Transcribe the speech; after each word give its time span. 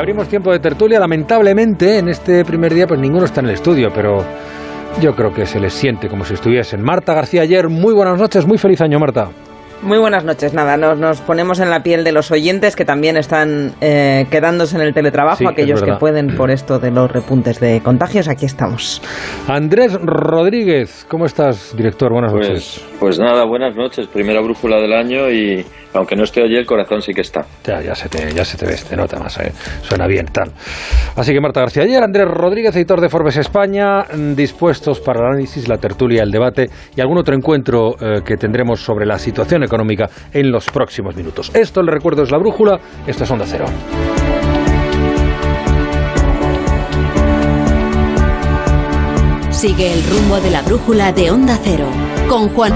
abrimos 0.00 0.28
tiempo 0.28 0.50
de 0.50 0.58
tertulia. 0.58 0.98
Lamentablemente, 0.98 1.98
en 1.98 2.08
este 2.08 2.44
primer 2.44 2.72
día, 2.72 2.86
pues 2.86 2.98
ninguno 2.98 3.26
está 3.26 3.40
en 3.40 3.46
el 3.48 3.52
estudio, 3.52 3.90
pero 3.94 4.24
yo 5.00 5.14
creo 5.14 5.32
que 5.32 5.44
se 5.44 5.60
les 5.60 5.74
siente 5.74 6.08
como 6.08 6.24
si 6.24 6.34
estuviesen. 6.34 6.82
Marta 6.82 7.12
García 7.12 7.42
ayer, 7.42 7.68
muy 7.68 7.92
buenas 7.92 8.18
noches, 8.18 8.46
muy 8.46 8.56
feliz 8.56 8.80
año, 8.80 8.98
Marta. 8.98 9.28
Muy 9.82 9.96
buenas 9.96 10.24
noches. 10.24 10.52
Nada, 10.52 10.76
nos, 10.76 11.22
ponemos 11.22 11.58
en 11.58 11.70
la 11.70 11.82
piel 11.82 12.04
de 12.04 12.12
los 12.12 12.30
oyentes 12.30 12.76
que 12.76 12.84
también 12.84 13.16
están 13.16 13.72
eh, 13.80 14.26
quedándose 14.30 14.76
en 14.76 14.82
el 14.82 14.92
teletrabajo, 14.92 15.48
aquellos 15.48 15.82
que 15.82 15.94
pueden 15.94 16.36
por 16.36 16.50
esto 16.50 16.78
de 16.78 16.90
los 16.90 17.10
repuntes 17.10 17.60
de 17.60 17.80
contagios. 17.82 18.28
Aquí 18.28 18.44
estamos. 18.44 19.00
Andrés 19.48 19.94
Rodríguez, 19.94 21.06
¿cómo 21.08 21.24
estás, 21.24 21.74
director? 21.74 22.12
Buenas 22.12 22.32
pues, 22.32 22.48
noches. 22.48 22.86
Pues 23.00 23.18
nada, 23.18 23.46
buenas 23.46 23.74
noches. 23.74 24.06
Primera 24.08 24.42
brújula 24.42 24.76
del 24.76 24.92
año 24.92 25.30
y 25.30 25.64
aunque 25.94 26.14
no 26.14 26.24
esté 26.24 26.42
allí, 26.42 26.56
el 26.56 26.66
corazón 26.66 27.00
sí 27.00 27.12
que 27.12 27.22
está. 27.22 27.46
Ya, 27.64 27.80
ya 27.80 27.94
se 27.94 28.08
te, 28.10 28.32
ya 28.32 28.44
se 28.44 28.58
te 28.58 28.66
ve, 28.66 28.76
te 28.86 28.96
nota 28.96 29.18
más, 29.18 29.38
¿eh? 29.38 29.50
suena 29.80 30.06
bien, 30.06 30.26
tal. 30.26 30.52
Así 31.16 31.32
que 31.32 31.40
Marta 31.40 31.60
García 31.60 31.84
ayer, 31.84 32.02
Andrés 32.02 32.28
Rodríguez, 32.28 32.76
editor 32.76 33.00
de 33.00 33.08
Forbes 33.08 33.38
España, 33.38 34.04
dispuestos 34.36 35.00
para 35.00 35.20
el 35.20 35.26
análisis, 35.26 35.68
la 35.68 35.78
tertulia, 35.78 36.22
el 36.22 36.30
debate 36.30 36.68
y 36.94 37.00
algún 37.00 37.18
otro 37.18 37.34
encuentro 37.34 37.96
eh, 38.00 38.20
que 38.24 38.36
tendremos 38.36 38.80
sobre 38.80 39.04
la 39.04 39.18
situación 39.18 39.64
económica 39.64 39.69
en 40.32 40.50
los 40.50 40.66
próximos 40.66 41.16
minutos. 41.16 41.50
Esto, 41.54 41.82
le 41.82 41.92
recuerdo, 41.92 42.22
es 42.22 42.30
La 42.30 42.38
Brújula, 42.38 42.80
esto 43.06 43.24
es 43.24 43.30
Onda 43.30 43.44
Cero. 43.46 43.66
Sigue 49.50 49.92
el 49.92 50.02
rumbo 50.04 50.40
de 50.40 50.50
la 50.50 50.62
brújula 50.62 51.12
de 51.12 51.30
Onda 51.30 51.58
Cero 51.62 51.86
con 52.28 52.48
Juan 52.48 52.72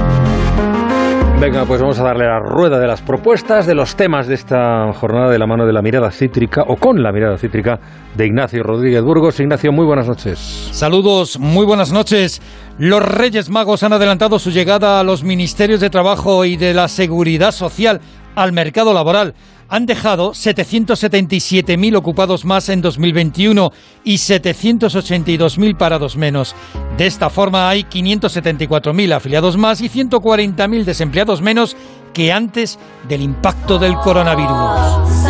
Venga, 1.41 1.67
pues 1.67 1.81
vamos 1.81 1.99
a 1.99 2.05
darle 2.05 2.25
la 2.25 2.39
rueda 2.39 2.79
de 2.79 2.87
las 2.87 3.03
propuestas, 3.03 3.67
de 3.67 3.75
los 3.75 3.97
temas 3.97 4.29
de 4.29 4.35
esta 4.35 4.91
jornada 4.95 5.31
de 5.31 5.39
la 5.39 5.47
mano 5.47 5.67
de 5.67 5.73
la 5.73 5.83
mirada 5.83 6.11
cítrica 6.11 6.63
o 6.67 6.77
con 6.77 7.03
la 7.03 7.13
mirada 7.13 7.37
cítrica 7.37 7.79
de 8.15 8.27
Ignacio 8.27 8.63
Rodríguez 8.63 9.03
Burgos. 9.03 9.41
Ignacio, 9.41 9.71
muy 9.73 9.85
buenas 9.85 10.09
noches. 10.09 10.39
Saludos, 10.73 11.39
muy 11.39 11.67
buenas 11.67 11.93
noches. 11.93 12.41
Los 12.79 13.03
Reyes 13.03 13.51
Magos 13.51 13.85
han 13.85 13.93
adelantado 13.93 14.39
su 14.39 14.51
llegada 14.51 14.99
a 14.99 15.05
los 15.05 15.23
ministerios 15.23 15.81
de 15.81 15.91
Trabajo 15.91 16.45
y 16.45 16.57
de 16.57 16.75
la 16.75 16.89
Seguridad 16.89 17.53
Social 17.53 18.01
al 18.35 18.53
mercado 18.53 18.93
laboral 18.93 19.35
han 19.69 19.87
dejado 19.87 20.33
777.000 20.33 21.97
ocupados 21.97 22.45
más 22.45 22.69
en 22.69 22.83
2021 22.83 23.73
y 24.05 24.15
782.000 24.15 25.77
parados 25.77 26.17
menos. 26.17 26.55
De 26.97 27.07
esta 27.07 27.31
forma 27.31 27.69
hay 27.69 27.85
574.000 27.85 29.13
afiliados 29.15 29.57
más 29.57 29.81
y 29.81 29.89
140.000 29.89 30.85
desempleados 30.85 31.43
menos 31.43 31.77
que 32.13 32.33
antes 32.33 32.79
del 33.09 33.23
impacto 33.23 33.79
del 33.79 33.95
coronavirus. 33.95 35.25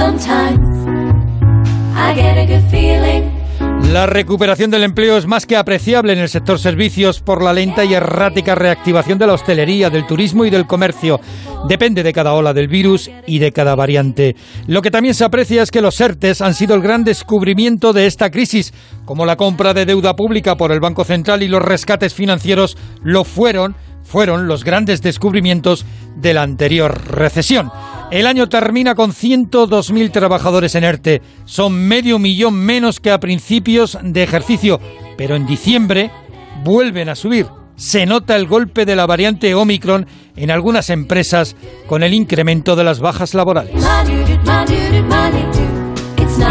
La 3.93 4.07
recuperación 4.07 4.71
del 4.71 4.83
empleo 4.83 5.17
es 5.17 5.27
más 5.27 5.47
que 5.47 5.57
apreciable 5.57 6.13
en 6.13 6.19
el 6.19 6.29
sector 6.29 6.59
servicios 6.59 7.21
por 7.21 7.43
la 7.43 7.53
lenta 7.53 7.85
y 7.85 7.95
errática 7.95 8.55
reactivación 8.55 9.19
de 9.19 9.27
la 9.27 9.35
hostelería, 9.35 9.89
del 9.89 10.07
turismo 10.07 10.45
y 10.45 10.51
del 10.51 10.67
comercio. 10.67 11.21
Depende 11.69 12.03
de 12.03 12.13
cada 12.13 12.33
ola 12.33 12.53
del 12.53 12.67
virus 12.67 13.11
y 13.27 13.39
de 13.39 13.53
cada 13.53 13.75
variante. 13.75 14.35
Lo 14.67 14.83
que 14.83 14.91
también 14.91 15.15
se 15.15 15.25
aprecia 15.25 15.63
es 15.63 15.71
que 15.71 15.81
los 15.81 16.01
ERTES 16.01 16.41
han 16.41 16.55
sido 16.55 16.75
el 16.75 16.83
gran 16.83 17.05
descubrimiento 17.05 17.93
de 17.93 18.07
esta 18.07 18.31
crisis, 18.31 18.75
como 19.05 19.27
la 19.27 19.37
compra 19.37 19.75
de 19.75 19.87
deuda 19.87 20.15
pública 20.15 20.57
por 20.57 20.73
el 20.73 20.81
Banco 20.81 21.05
Central 21.05 21.43
y 21.43 21.48
los 21.48 21.63
rescates 21.63 22.15
financieros 22.15 22.77
lo 23.03 23.25
fueron 23.25 23.77
fueron 24.05 24.47
los 24.47 24.65
grandes 24.65 25.03
descubrimientos 25.03 25.85
de 26.17 26.35
la 26.35 26.43
anterior 26.43 27.11
recesión. 27.11 27.71
El 28.11 28.27
año 28.27 28.49
termina 28.49 28.95
con 28.95 29.13
102.000 29.13 30.13
trabajadores 30.13 30.75
en 30.75 30.85
ERTE. 30.85 31.23
Son 31.45 31.73
medio 31.73 32.19
millón 32.19 32.55
menos 32.55 33.01
que 33.01 33.11
a 33.11 33.19
principios 33.19 33.99
de 34.03 34.23
ejercicio, 34.23 34.81
pero 35.17 35.37
en 35.37 35.47
diciembre 35.47 36.11
vuelven 36.63 37.09
a 37.09 37.14
subir. 37.14 37.47
Se 37.77 38.07
nota 38.07 38.37
el 38.37 38.47
golpe 38.47 38.87
de 38.87 38.95
la 38.95 39.07
variante 39.07 39.55
Omicron 39.55 40.07
en 40.37 40.51
algunas 40.51 40.91
empresas 40.91 41.57
con 41.87 42.03
el 42.03 42.14
incremento 42.14 42.77
de 42.77 42.85
las 42.85 43.01
bajas 43.01 43.35
laborales. 43.35 43.75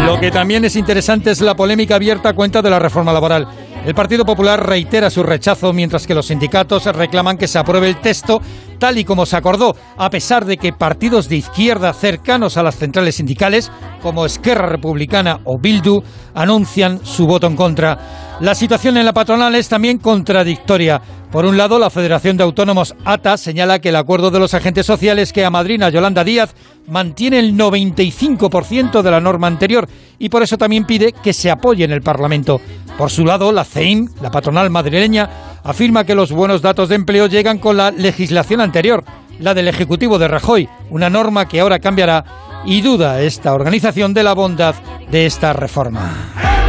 Lo 0.06 0.20
que 0.20 0.30
también 0.30 0.64
es 0.64 0.76
interesante 0.76 1.30
es 1.30 1.40
la 1.40 1.54
polémica 1.54 1.94
abierta 1.94 2.30
a 2.30 2.34
cuenta 2.34 2.60
de 2.60 2.70
la 2.70 2.78
reforma 2.78 3.12
laboral. 3.12 3.48
El 3.84 3.94
Partido 3.94 4.24
Popular 4.24 4.66
reitera 4.66 5.10
su 5.10 5.22
rechazo 5.22 5.74
mientras 5.74 6.06
que 6.06 6.14
los 6.14 6.28
sindicatos 6.28 6.86
reclaman 6.86 7.36
que 7.36 7.46
se 7.46 7.58
apruebe 7.58 7.88
el 7.88 8.00
texto 8.00 8.40
tal 8.78 8.98
y 8.98 9.04
como 9.04 9.26
se 9.26 9.36
acordó, 9.36 9.76
a 9.96 10.08
pesar 10.08 10.46
de 10.46 10.56
que 10.56 10.72
partidos 10.72 11.28
de 11.28 11.36
izquierda 11.36 11.92
cercanos 11.92 12.56
a 12.56 12.62
las 12.62 12.76
centrales 12.76 13.16
sindicales, 13.16 13.70
como 14.02 14.26
Esquerra 14.26 14.66
Republicana 14.66 15.40
o 15.44 15.58
Bildu, 15.58 16.02
anuncian 16.34 17.04
su 17.04 17.26
voto 17.26 17.46
en 17.46 17.56
contra. 17.56 18.23
La 18.40 18.54
situación 18.56 18.96
en 18.96 19.04
la 19.04 19.12
patronal 19.12 19.54
es 19.54 19.68
también 19.68 19.98
contradictoria. 19.98 21.00
Por 21.30 21.44
un 21.44 21.56
lado, 21.56 21.78
la 21.78 21.88
Federación 21.88 22.36
de 22.36 22.42
Autónomos 22.42 22.94
ATA 23.04 23.36
señala 23.36 23.78
que 23.78 23.90
el 23.90 23.96
acuerdo 23.96 24.30
de 24.32 24.40
los 24.40 24.54
agentes 24.54 24.86
sociales 24.86 25.32
que 25.32 25.44
amadrina 25.44 25.88
Yolanda 25.88 26.24
Díaz 26.24 26.54
mantiene 26.88 27.38
el 27.38 27.56
95% 27.56 29.02
de 29.02 29.10
la 29.10 29.20
norma 29.20 29.46
anterior 29.46 29.88
y 30.18 30.28
por 30.28 30.42
eso 30.42 30.58
también 30.58 30.84
pide 30.84 31.12
que 31.12 31.32
se 31.32 31.50
apoye 31.50 31.84
en 31.84 31.92
el 31.92 32.02
Parlamento. 32.02 32.60
Por 32.98 33.10
su 33.10 33.24
lado, 33.24 33.52
la 33.52 33.64
CEIM, 33.64 34.08
la 34.20 34.32
patronal 34.32 34.68
madrileña, 34.68 35.30
afirma 35.62 36.04
que 36.04 36.16
los 36.16 36.32
buenos 36.32 36.60
datos 36.60 36.88
de 36.88 36.96
empleo 36.96 37.26
llegan 37.26 37.58
con 37.58 37.76
la 37.76 37.92
legislación 37.92 38.60
anterior, 38.60 39.04
la 39.38 39.54
del 39.54 39.68
Ejecutivo 39.68 40.18
de 40.18 40.28
Rajoy, 40.28 40.68
una 40.90 41.08
norma 41.08 41.46
que 41.46 41.60
ahora 41.60 41.78
cambiará 41.78 42.24
y 42.66 42.80
duda 42.80 43.20
esta 43.20 43.54
organización 43.54 44.12
de 44.12 44.22
la 44.24 44.34
bondad 44.34 44.74
de 45.10 45.26
esta 45.26 45.52
reforma. 45.52 46.63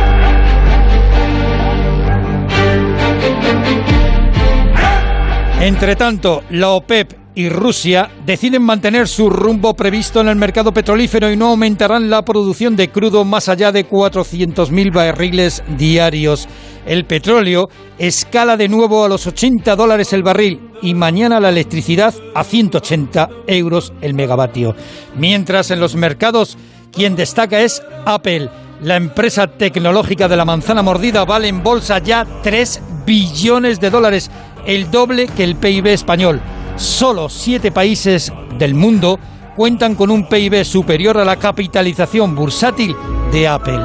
Entre 5.65 5.95
tanto, 5.95 6.43
la 6.51 6.69
OPEP 6.69 7.13
y 7.33 7.49
Rusia 7.49 8.11
deciden 8.23 8.61
mantener 8.61 9.07
su 9.07 9.31
rumbo 9.31 9.73
previsto 9.73 10.21
en 10.21 10.27
el 10.27 10.35
mercado 10.35 10.71
petrolífero 10.71 11.31
y 11.31 11.35
no 11.35 11.47
aumentarán 11.47 12.07
la 12.07 12.21
producción 12.21 12.75
de 12.75 12.91
crudo 12.91 13.25
más 13.25 13.49
allá 13.49 13.71
de 13.71 13.89
400.000 13.89 14.93
barriles 14.93 15.63
diarios. 15.75 16.47
El 16.85 17.05
petróleo 17.05 17.67
escala 17.97 18.57
de 18.57 18.69
nuevo 18.69 19.03
a 19.03 19.09
los 19.09 19.25
80 19.25 19.75
dólares 19.75 20.13
el 20.13 20.21
barril 20.21 20.69
y 20.83 20.93
mañana 20.93 21.39
la 21.39 21.49
electricidad 21.49 22.13
a 22.35 22.43
180 22.43 23.27
euros 23.47 23.91
el 24.01 24.13
megavatio. 24.13 24.75
Mientras 25.15 25.71
en 25.71 25.79
los 25.79 25.95
mercados 25.95 26.59
quien 26.91 27.15
destaca 27.15 27.61
es 27.61 27.81
Apple. 28.05 28.51
La 28.81 28.97
empresa 28.97 29.47
tecnológica 29.47 30.27
de 30.27 30.35
la 30.35 30.45
manzana 30.45 30.83
mordida 30.83 31.25
vale 31.25 31.47
en 31.47 31.63
bolsa 31.63 31.97
ya 31.97 32.23
3 32.43 32.81
billones 33.05 33.79
de 33.79 33.89
dólares 33.89 34.29
el 34.65 34.89
doble 34.91 35.27
que 35.27 35.43
el 35.43 35.55
PIB 35.55 35.87
español. 35.87 36.41
Solo 36.75 37.29
siete 37.29 37.71
países 37.71 38.31
del 38.57 38.73
mundo 38.73 39.19
cuentan 39.55 39.95
con 39.95 40.11
un 40.11 40.27
PIB 40.27 40.65
superior 40.65 41.17
a 41.17 41.25
la 41.25 41.37
capitalización 41.37 42.35
bursátil 42.35 42.95
de 43.31 43.47
Apple. 43.47 43.79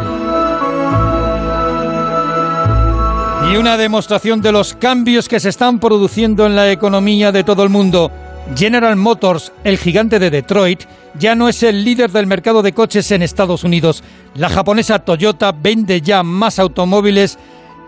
Y 3.52 3.56
una 3.56 3.76
demostración 3.76 4.41
de 4.41 4.52
los 4.52 4.74
cambios 4.74 5.28
que 5.28 5.41
se 5.41 5.48
están 5.48 5.78
produciendo 5.78 6.46
en 6.46 6.56
la 6.56 6.70
economía 6.70 7.32
de 7.32 7.44
todo 7.44 7.62
el 7.62 7.68
mundo. 7.68 8.10
General 8.56 8.97
Motors, 8.97 9.52
el 9.64 9.78
gigante 9.78 10.18
de 10.18 10.30
Detroit, 10.30 10.84
ya 11.18 11.34
no 11.34 11.48
es 11.48 11.62
el 11.62 11.84
líder 11.84 12.10
del 12.10 12.26
mercado 12.26 12.62
de 12.62 12.72
coches 12.72 13.10
en 13.10 13.22
Estados 13.22 13.64
Unidos. 13.64 14.02
La 14.34 14.48
japonesa 14.48 15.00
Toyota 15.00 15.52
vende 15.52 16.00
ya 16.00 16.22
más 16.22 16.58
automóviles 16.58 17.38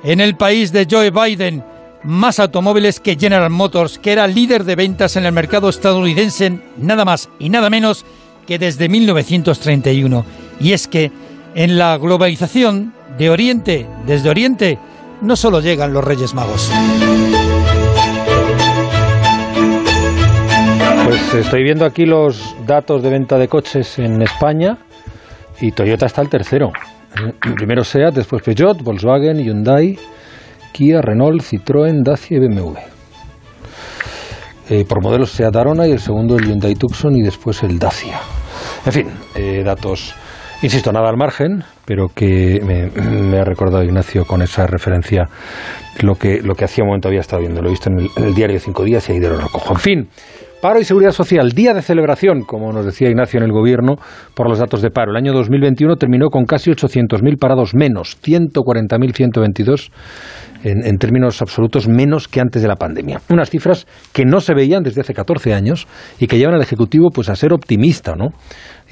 en 0.05 0.21
el 0.21 0.37
país 0.37 0.73
de 0.73 0.87
Joe 0.89 1.11
Biden 1.11 1.65
más 2.05 2.39
automóviles 2.39 3.01
que 3.01 3.17
General 3.17 3.51
Motors, 3.51 3.99
que 3.99 4.13
era 4.13 4.27
líder 4.27 4.65
de 4.65 4.77
ventas 4.77 5.17
en 5.17 5.25
el 5.25 5.33
mercado 5.33 5.69
estadounidense, 5.69 6.59
nada 6.77 7.05
más 7.05 7.29
y 7.39 7.49
nada 7.49 7.71
menos 7.71 8.05
que 8.47 8.59
desde 8.59 8.89
1931. 8.89 10.25
Y 10.61 10.73
es 10.73 10.89
que 10.89 11.13
en 11.55 11.79
la 11.79 11.97
globalización 11.99 12.93
de 13.19 13.31
Oriente, 13.31 13.87
desde 14.07 14.31
Oriente, 14.31 14.79
no 15.21 15.37
solo 15.37 15.61
llegan 15.61 15.93
los 15.93 16.05
Reyes 16.05 16.35
Magos. 16.35 16.71
Pues 21.05 21.35
estoy 21.35 21.63
viendo 21.63 21.85
aquí 21.85 22.07
los 22.07 22.55
datos 22.67 23.03
de 23.03 23.11
venta 23.11 23.39
de 23.39 23.49
coches 23.49 23.99
en 23.99 24.23
España 24.23 24.79
y 25.61 25.73
Toyota 25.73 26.07
está 26.07 26.23
el 26.23 26.29
tercero. 26.29 26.73
Primero 27.57 27.85
SEAT, 27.85 28.15
después 28.15 28.43
Peugeot, 28.43 28.83
Volkswagen, 28.83 29.39
Hyundai, 29.39 29.99
Kia, 30.73 31.01
Renault, 31.01 31.43
Citroën, 31.43 32.03
Dacia 32.03 32.39
y 32.39 32.41
BMW. 32.41 32.79
Eh, 34.71 34.85
por 34.89 35.03
modelos 35.03 35.33
Seat 35.33 35.55
Arona 35.55 35.87
y 35.87 35.93
el 35.93 35.99
segundo 35.99 36.37
el 36.37 36.47
Hyundai 36.47 36.75
Tucson 36.75 37.15
y 37.17 37.23
después 37.23 37.63
el 37.63 37.79
Dacia. 37.79 38.21
En 38.87 38.93
fin, 38.93 39.07
eh, 39.35 39.63
datos, 39.65 40.15
insisto, 40.63 40.93
nada 40.93 41.09
al 41.09 41.17
margen, 41.17 41.63
pero 41.85 42.09
que 42.09 42.61
me, 42.65 43.39
ha 43.39 43.45
recordado 43.45 43.85
Ignacio 43.85 44.25
con 44.25 44.41
esa 44.41 44.67
referencia 44.67 45.29
lo 46.01 46.15
que, 46.15 46.41
lo 46.43 46.55
que 46.55 46.65
hacía 46.65 46.85
un 46.85 46.89
momento 46.89 47.09
había 47.09 47.21
estado 47.21 47.41
viendo. 47.41 47.61
Lo 47.61 47.69
he 47.69 47.71
visto 47.71 47.91
en 47.91 48.09
el, 48.25 48.35
diario 48.35 48.55
de 48.55 48.61
cinco 48.61 48.85
días 48.85 49.09
y 49.09 49.13
ahí 49.13 49.21
de 49.21 49.29
lo 49.29 49.37
recojo. 49.37 49.75
En 49.75 49.81
fin, 49.81 50.09
Paro 50.63 50.79
y 50.79 50.85
seguridad 50.85 51.11
social, 51.11 51.51
día 51.51 51.75
de 51.75 51.83
celebración, 51.83 52.43
como 52.43 52.73
nos 52.73 52.87
decía 52.87 53.09
Ignacio 53.09 53.39
en 53.39 53.47
el 53.47 53.51
gobierno, 53.51 53.97
por 54.33 54.49
los 54.49 54.61
datos 54.61 54.81
de 54.81 54.91
paro. 54.91 55.11
El 55.11 55.17
año 55.17 55.33
2021 55.33 55.97
terminó 55.97 56.29
con 56.31 56.45
casi 56.45 56.71
800.000 56.71 57.37
parados 57.37 57.75
menos, 57.75 58.17
140.122 58.23 59.91
en, 60.65 60.99
términos 60.99 61.43
absolutos 61.43 61.89
menos 61.89 62.29
que 62.29 62.41
antes 62.41 62.63
de 62.63 62.69
la 62.69 62.77
pandemia. 62.77 63.21
Unas 63.29 63.51
cifras 63.51 63.87
que 64.13 64.25
no 64.25 64.41
se 64.41 64.55
veían 64.55 64.83
desde 64.83 65.01
hace 65.01 65.15
14 65.15 65.55
años 65.55 65.87
y 66.19 66.27
que 66.27 66.39
llevan 66.39 66.55
al 66.55 66.63
Ejecutivo 66.63 67.11
pues, 67.11 67.29
a 67.29 67.37
ser 67.37 67.53
optimista, 67.53 68.15
¿no? 68.17 68.29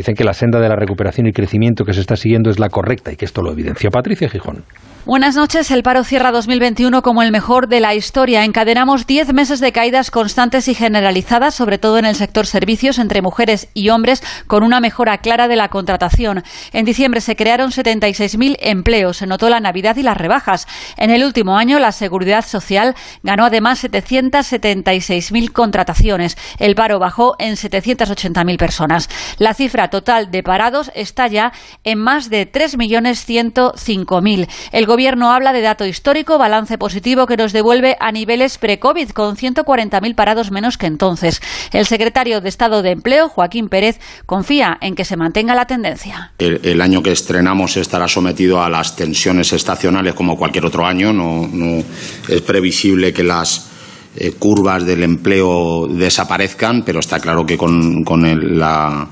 Dicen 0.01 0.15
que 0.15 0.25
la 0.25 0.33
senda 0.33 0.61
de 0.61 0.69
la 0.71 0.77
recuperación 0.77 1.27
y 1.27 1.33
crecimiento 1.33 1.85
que 1.85 1.93
se 1.93 2.01
está 2.01 2.17
siguiendo 2.17 2.49
es 2.49 2.59
la 2.59 2.71
correcta 2.71 3.13
y 3.13 3.17
que 3.17 3.27
esto 3.27 3.43
lo 3.43 3.53
evidenció 3.53 3.91
Patricia 3.91 4.31
Gijón. 4.31 4.65
Buenas 5.07 5.35
noches. 5.35 5.71
El 5.71 5.83
paro 5.83 6.05
cierra 6.05 6.31
2021 6.31 7.03
como 7.03 7.23
el 7.23 7.33
mejor 7.33 7.69
de 7.69 7.81
la 7.81 7.95
historia. 7.95 8.45
Encadenamos 8.45 9.07
10 9.07 9.33
meses 9.33 9.59
de 9.59 9.73
caídas 9.73 10.11
constantes 10.11 10.69
y 10.69 10.75
generalizadas, 10.75 11.55
sobre 11.55 11.79
todo 11.79 11.99
en 11.99 12.05
el 12.05 12.15
sector 12.15 12.47
servicios, 12.47 12.99
entre 12.99 13.23
mujeres 13.23 13.69
y 13.75 13.89
hombres, 13.89 14.23
con 14.47 14.63
una 14.63 14.79
mejora 14.79 15.19
clara 15.19 15.49
de 15.49 15.57
la 15.57 15.69
contratación. 15.69 16.45
En 16.73 16.85
diciembre 16.85 17.23
se 17.23 17.35
crearon 17.35 17.71
76.000 17.71 18.57
empleos. 18.61 19.17
Se 19.17 19.27
notó 19.27 19.49
la 19.51 19.59
Navidad 19.59 19.97
y 19.97 20.03
las 20.03 20.17
rebajas. 20.17 20.69
En 20.97 21.11
el 21.11 21.25
último 21.25 21.57
año, 21.57 21.79
la 21.79 21.93
Seguridad 21.93 22.45
Social 22.45 22.95
ganó 23.23 23.47
además 23.47 23.83
776.000 23.83 25.51
contrataciones. 25.51 26.37
El 26.59 26.75
paro 26.75 26.99
bajó 26.99 27.37
en 27.39 27.55
780.000 27.55 28.57
personas. 28.59 29.09
La 29.39 29.55
cifra 29.55 29.90
total 29.91 30.31
de 30.31 30.43
parados 30.43 30.91
está 30.95 31.27
ya 31.29 31.53
en 31.85 31.99
más 31.99 32.31
de 32.31 32.51
3.105.000. 32.51 34.49
El 34.73 34.87
Gobierno 34.87 35.31
habla 35.33 35.53
de 35.53 35.61
dato 35.61 35.85
histórico, 35.87 36.39
balance 36.39 36.79
positivo 36.79 37.27
que 37.27 37.37
nos 37.37 37.53
devuelve 37.53 37.97
a 38.01 38.13
niveles 38.13 38.59
pre-COVID, 38.59 39.11
con 39.11 39.37
140.000 39.37 40.15
parados 40.15 40.51
menos 40.51 40.79
que 40.79 40.87
entonces. 40.87 41.43
El 41.73 41.87
secretario 41.87 42.41
de 42.41 42.49
Estado 42.49 42.83
de 42.83 42.93
Empleo, 42.93 43.29
Joaquín 43.29 43.69
Pérez, 43.69 44.01
confía 44.27 44.79
en 44.81 44.95
que 44.95 45.05
se 45.05 45.17
mantenga 45.17 45.55
la 45.55 45.67
tendencia. 45.67 46.33
El, 46.39 46.81
año 46.81 47.03
que 47.03 47.13
estrenamos 47.13 47.77
estará 47.77 48.09
sometido 48.09 48.63
a 48.63 48.71
las 48.71 48.97
tensiones 48.97 49.53
estacionales 49.53 50.15
como 50.15 50.37
cualquier 50.37 50.65
otro 50.67 50.87
año. 50.87 51.13
No, 51.13 51.83
es 52.29 52.41
previsible 52.43 53.13
que 53.13 53.23
las 53.23 53.71
eh, 54.17 54.33
curvas 54.39 54.85
del 54.85 55.03
empleo 55.03 55.87
desaparezcan, 55.89 56.83
pero 56.85 57.01
está 57.01 57.21
claro 57.21 57.45
que 57.45 57.57
con, 57.57 58.05
la 58.59 59.09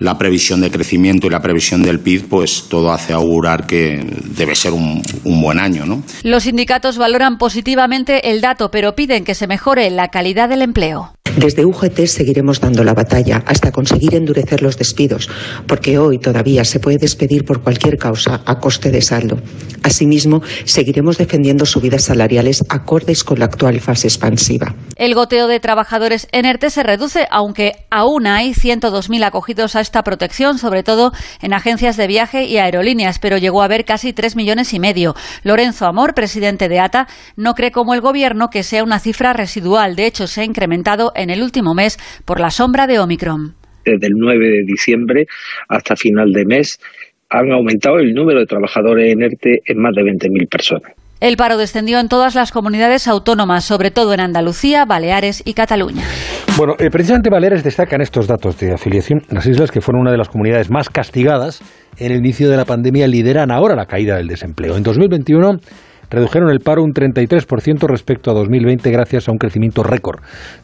la 0.00 0.18
previsión 0.18 0.60
de 0.60 0.70
crecimiento 0.70 1.26
y 1.26 1.30
la 1.30 1.40
previsión 1.40 1.82
del 1.82 2.00
PIB, 2.00 2.28
pues 2.28 2.66
todo 2.68 2.92
hace 2.92 3.12
augurar 3.12 3.66
que 3.66 4.04
debe 4.36 4.54
ser 4.54 4.72
un, 4.72 5.02
un, 5.24 5.40
buen 5.40 5.58
año. 5.58 5.86
¿no? 5.86 6.02
Los 6.22 6.44
sindicatos 6.44 6.98
valoran 6.98 7.38
positivamente 7.38 8.30
el 8.30 8.40
dato, 8.40 8.70
pero 8.70 8.94
piden 8.94 9.24
que 9.24 9.34
se 9.34 9.46
mejore 9.46 9.90
la 9.90 10.08
calidad 10.08 10.48
del 10.48 10.62
empleo. 10.62 11.14
Desde 11.36 11.64
UGT 11.64 12.06
seguiremos 12.06 12.60
dando 12.60 12.84
la 12.84 12.94
batalla 12.94 13.42
hasta 13.44 13.72
conseguir 13.72 14.14
endurecer 14.14 14.62
los 14.62 14.78
despidos, 14.78 15.28
porque 15.66 15.98
hoy 15.98 16.18
todavía 16.18 16.64
se 16.64 16.78
puede 16.78 16.98
despedir 16.98 17.44
por 17.44 17.60
cualquier 17.60 17.98
causa 17.98 18.42
a 18.46 18.60
coste 18.60 18.92
de 18.92 19.02
saldo. 19.02 19.38
Asimismo, 19.82 20.42
seguiremos 20.64 21.18
defendiendo 21.18 21.66
subidas 21.66 22.04
salariales 22.04 22.64
acordes 22.68 23.24
con 23.24 23.40
la 23.40 23.46
actual 23.46 23.80
fase 23.80 24.06
expansiva. 24.06 24.76
El 24.94 25.14
goteo 25.14 25.48
de 25.48 25.58
trabajadores 25.58 26.28
en 26.30 26.44
ERTE 26.44 26.70
se 26.70 26.84
reduce, 26.84 27.26
aunque 27.32 27.72
aún 27.90 28.28
hay 28.28 28.52
102.000 28.52 29.24
acogidos 29.24 29.74
a 29.74 29.80
esta 29.84 30.02
protección, 30.02 30.58
sobre 30.58 30.82
todo 30.82 31.12
en 31.40 31.52
agencias 31.52 31.96
de 31.96 32.08
viaje 32.08 32.44
y 32.44 32.58
aerolíneas, 32.58 33.20
pero 33.20 33.38
llegó 33.38 33.62
a 33.62 33.66
haber 33.66 33.84
casi 33.84 34.12
3 34.12 34.34
millones 34.34 34.74
y 34.74 34.80
medio. 34.80 35.14
Lorenzo 35.44 35.86
Amor, 35.86 36.14
presidente 36.14 36.68
de 36.68 36.80
ATA, 36.80 37.06
no 37.36 37.54
cree 37.54 37.70
como 37.70 37.94
el 37.94 38.00
Gobierno 38.00 38.48
que 38.50 38.62
sea 38.64 38.82
una 38.82 38.98
cifra 38.98 39.32
residual. 39.32 39.94
De 39.94 40.06
hecho, 40.06 40.26
se 40.26 40.40
ha 40.40 40.44
incrementado 40.44 41.12
en 41.14 41.30
el 41.30 41.42
último 41.42 41.74
mes 41.74 41.98
por 42.24 42.40
la 42.40 42.50
sombra 42.50 42.86
de 42.86 42.98
Omicron. 42.98 43.54
Desde 43.84 44.06
el 44.06 44.14
9 44.16 44.48
de 44.48 44.64
diciembre 44.66 45.26
hasta 45.68 45.94
final 45.94 46.32
de 46.32 46.44
mes 46.46 46.80
han 47.30 47.52
aumentado 47.52 47.98
el 47.98 48.14
número 48.14 48.40
de 48.40 48.46
trabajadores 48.46 49.12
en 49.12 49.22
ERTE 49.22 49.62
en 49.66 49.78
más 49.78 49.94
de 49.94 50.02
20.000 50.02 50.48
personas. 50.48 50.92
El 51.20 51.36
paro 51.36 51.56
descendió 51.56 52.00
en 52.00 52.08
todas 52.08 52.34
las 52.34 52.52
comunidades 52.52 53.08
autónomas, 53.08 53.64
sobre 53.64 53.90
todo 53.90 54.12
en 54.12 54.20
Andalucía, 54.20 54.84
Baleares 54.84 55.42
y 55.46 55.54
Cataluña. 55.54 56.04
Bueno, 56.56 56.74
eh, 56.78 56.88
precisamente 56.88 57.30
Baleares 57.30 57.64
destacan 57.64 58.00
estos 58.00 58.28
datos 58.28 58.56
de 58.60 58.72
afiliación. 58.72 59.22
Las 59.28 59.44
islas, 59.44 59.72
que 59.72 59.80
fueron 59.80 60.02
una 60.02 60.12
de 60.12 60.18
las 60.18 60.28
comunidades 60.28 60.70
más 60.70 60.88
castigadas 60.88 61.60
en 61.98 62.12
el 62.12 62.18
inicio 62.18 62.48
de 62.48 62.56
la 62.56 62.64
pandemia, 62.64 63.08
lideran 63.08 63.50
ahora 63.50 63.74
la 63.74 63.86
caída 63.86 64.16
del 64.16 64.28
desempleo. 64.28 64.76
En 64.76 64.84
2021 64.84 65.58
redujeron 66.10 66.50
el 66.50 66.60
paro 66.60 66.84
un 66.84 66.92
33% 66.92 67.88
respecto 67.88 68.30
a 68.30 68.34
2020 68.34 68.88
gracias 68.92 69.28
a 69.28 69.32
un 69.32 69.38
crecimiento 69.38 69.82
récord 69.82 70.20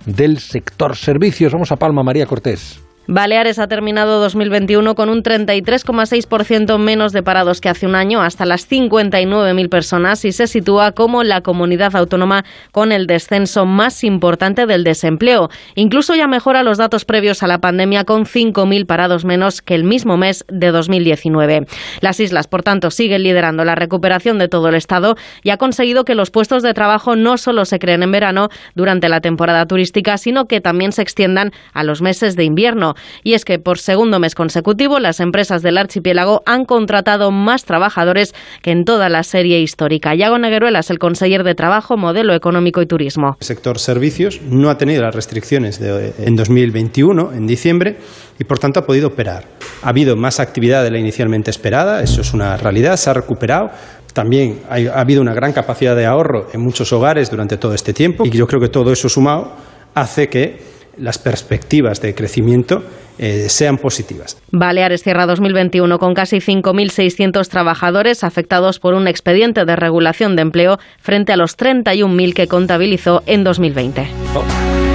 del 0.06 0.38
sector 0.38 0.94
servicios. 0.94 1.52
Vamos 1.52 1.72
a 1.72 1.76
Palma, 1.76 2.04
María 2.04 2.26
Cortés. 2.26 2.80
Baleares 3.12 3.58
ha 3.58 3.66
terminado 3.66 4.20
2021 4.20 4.94
con 4.94 5.08
un 5.08 5.24
33,6% 5.24 6.78
menos 6.78 7.12
de 7.12 7.24
parados 7.24 7.60
que 7.60 7.68
hace 7.68 7.88
un 7.88 7.96
año, 7.96 8.22
hasta 8.22 8.46
las 8.46 8.70
59.000 8.70 9.68
personas, 9.68 10.24
y 10.24 10.30
se 10.30 10.46
sitúa 10.46 10.92
como 10.92 11.24
la 11.24 11.40
comunidad 11.40 11.96
autónoma 11.96 12.44
con 12.70 12.92
el 12.92 13.08
descenso 13.08 13.66
más 13.66 14.04
importante 14.04 14.64
del 14.64 14.84
desempleo. 14.84 15.50
Incluso 15.74 16.14
ya 16.14 16.28
mejora 16.28 16.62
los 16.62 16.78
datos 16.78 17.04
previos 17.04 17.42
a 17.42 17.48
la 17.48 17.58
pandemia 17.58 18.04
con 18.04 18.26
5.000 18.26 18.86
parados 18.86 19.24
menos 19.24 19.60
que 19.60 19.74
el 19.74 19.82
mismo 19.82 20.16
mes 20.16 20.44
de 20.46 20.70
2019. 20.70 21.66
Las 22.00 22.20
islas, 22.20 22.46
por 22.46 22.62
tanto, 22.62 22.92
siguen 22.92 23.24
liderando 23.24 23.64
la 23.64 23.74
recuperación 23.74 24.38
de 24.38 24.46
todo 24.46 24.68
el 24.68 24.76
Estado 24.76 25.16
y 25.42 25.50
ha 25.50 25.56
conseguido 25.56 26.04
que 26.04 26.14
los 26.14 26.30
puestos 26.30 26.62
de 26.62 26.74
trabajo 26.74 27.16
no 27.16 27.38
solo 27.38 27.64
se 27.64 27.80
creen 27.80 28.04
en 28.04 28.12
verano 28.12 28.50
durante 28.76 29.08
la 29.08 29.20
temporada 29.20 29.66
turística, 29.66 30.16
sino 30.16 30.44
que 30.44 30.60
también 30.60 30.92
se 30.92 31.02
extiendan 31.02 31.50
a 31.72 31.82
los 31.82 32.02
meses 32.02 32.36
de 32.36 32.44
invierno. 32.44 32.94
Y 33.22 33.34
es 33.34 33.44
que 33.44 33.58
por 33.58 33.78
segundo 33.78 34.18
mes 34.18 34.34
consecutivo 34.34 34.98
las 34.98 35.20
empresas 35.20 35.62
del 35.62 35.78
archipiélago 35.78 36.42
han 36.46 36.64
contratado 36.64 37.30
más 37.30 37.64
trabajadores 37.64 38.34
que 38.62 38.70
en 38.70 38.84
toda 38.84 39.08
la 39.08 39.22
serie 39.22 39.60
histórica. 39.60 40.14
Yago 40.14 40.38
Negueruelas, 40.38 40.90
el 40.90 40.98
conseller 40.98 41.44
de 41.44 41.54
Trabajo, 41.54 41.96
Modelo 41.96 42.34
Económico 42.34 42.82
y 42.82 42.86
Turismo. 42.86 43.36
El 43.40 43.46
sector 43.46 43.78
servicios 43.78 44.40
no 44.42 44.70
ha 44.70 44.78
tenido 44.78 45.02
las 45.02 45.14
restricciones 45.14 45.78
de, 45.78 46.14
en 46.18 46.36
2021, 46.36 47.32
en 47.32 47.46
diciembre, 47.46 47.96
y 48.38 48.44
por 48.44 48.58
tanto 48.58 48.80
ha 48.80 48.86
podido 48.86 49.08
operar. 49.08 49.44
Ha 49.82 49.90
habido 49.90 50.16
más 50.16 50.40
actividad 50.40 50.82
de 50.82 50.90
la 50.90 50.98
inicialmente 50.98 51.50
esperada, 51.50 52.02
eso 52.02 52.20
es 52.20 52.32
una 52.32 52.56
realidad, 52.56 52.96
se 52.96 53.10
ha 53.10 53.14
recuperado, 53.14 53.70
también 54.12 54.60
ha, 54.68 55.00
habido 55.00 55.20
una 55.20 55.34
gran 55.34 55.52
capacidad 55.52 55.94
de 55.96 56.06
ahorro 56.06 56.48
en 56.52 56.60
muchos 56.60 56.92
hogares 56.92 57.30
durante 57.30 57.56
todo 57.56 57.74
este 57.74 57.92
tiempo 57.92 58.24
y 58.26 58.30
yo 58.30 58.46
creo 58.46 58.60
que 58.60 58.68
todo 58.68 58.92
eso 58.92 59.08
sumado 59.08 59.52
hace 59.94 60.28
que 60.28 60.79
las 60.96 61.18
perspectivas 61.18 62.00
de 62.00 62.14
crecimiento 62.14 62.82
eh, 63.18 63.48
sean 63.48 63.76
positivas. 63.76 64.40
Baleares 64.50 65.02
cierra 65.02 65.26
2021 65.26 65.98
con 65.98 66.14
casi 66.14 66.38
5.600 66.38 67.48
trabajadores 67.48 68.24
afectados 68.24 68.78
por 68.78 68.94
un 68.94 69.08
expediente 69.08 69.64
de 69.64 69.76
regulación 69.76 70.36
de 70.36 70.42
empleo 70.42 70.78
frente 70.98 71.32
a 71.32 71.36
los 71.36 71.58
31.000 71.58 72.34
que 72.34 72.46
contabilizó 72.46 73.22
en 73.26 73.44
2020. 73.44 74.06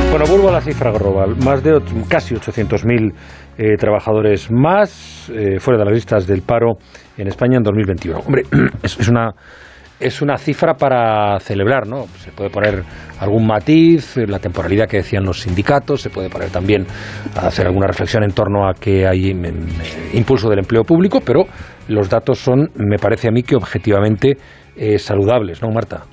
Bueno, 0.09 0.25
vuelvo 0.27 0.49
a 0.49 0.53
la 0.53 0.61
cifra 0.61 0.91
global. 0.91 1.35
Más 1.43 1.61
de 1.61 1.77
casi 2.07 2.35
800.000 2.35 3.13
eh, 3.57 3.75
trabajadores 3.77 4.49
más 4.49 5.29
eh, 5.29 5.59
fuera 5.59 5.77
de 5.77 5.85
las 5.85 5.93
listas 5.93 6.25
del 6.25 6.41
paro 6.41 6.77
en 7.17 7.27
España 7.27 7.57
en 7.57 7.63
2021. 7.63 8.19
Hombre, 8.19 8.43
es 8.83 9.07
una 9.09 9.31
es 10.05 10.21
una 10.21 10.37
cifra 10.37 10.75
para 10.75 11.39
celebrar, 11.39 11.87
¿no? 11.87 12.05
Se 12.19 12.31
puede 12.31 12.49
poner 12.49 12.83
algún 13.19 13.47
matiz, 13.47 14.17
la 14.17 14.39
temporalidad 14.39 14.87
que 14.87 14.97
decían 14.97 15.23
los 15.23 15.41
sindicatos, 15.41 16.01
se 16.01 16.09
puede 16.09 16.29
poner 16.29 16.49
también 16.49 16.85
hacer 17.35 17.65
alguna 17.65 17.87
reflexión 17.87 18.23
en 18.23 18.31
torno 18.31 18.69
a 18.69 18.73
que 18.73 19.07
hay 19.07 19.33
mm, 19.33 19.39
mm, 19.39 20.17
impulso 20.17 20.49
del 20.49 20.59
empleo 20.59 20.83
público, 20.83 21.21
pero 21.25 21.45
los 21.87 22.09
datos 22.09 22.39
son, 22.39 22.69
me 22.75 22.97
parece 22.97 23.29
a 23.29 23.31
mí, 23.31 23.41
que 23.41 23.55
objetivamente 23.55 24.37
eh, 24.75 24.99
saludables, 24.99 25.61
¿no, 25.61 25.69
Marta? 25.69 26.03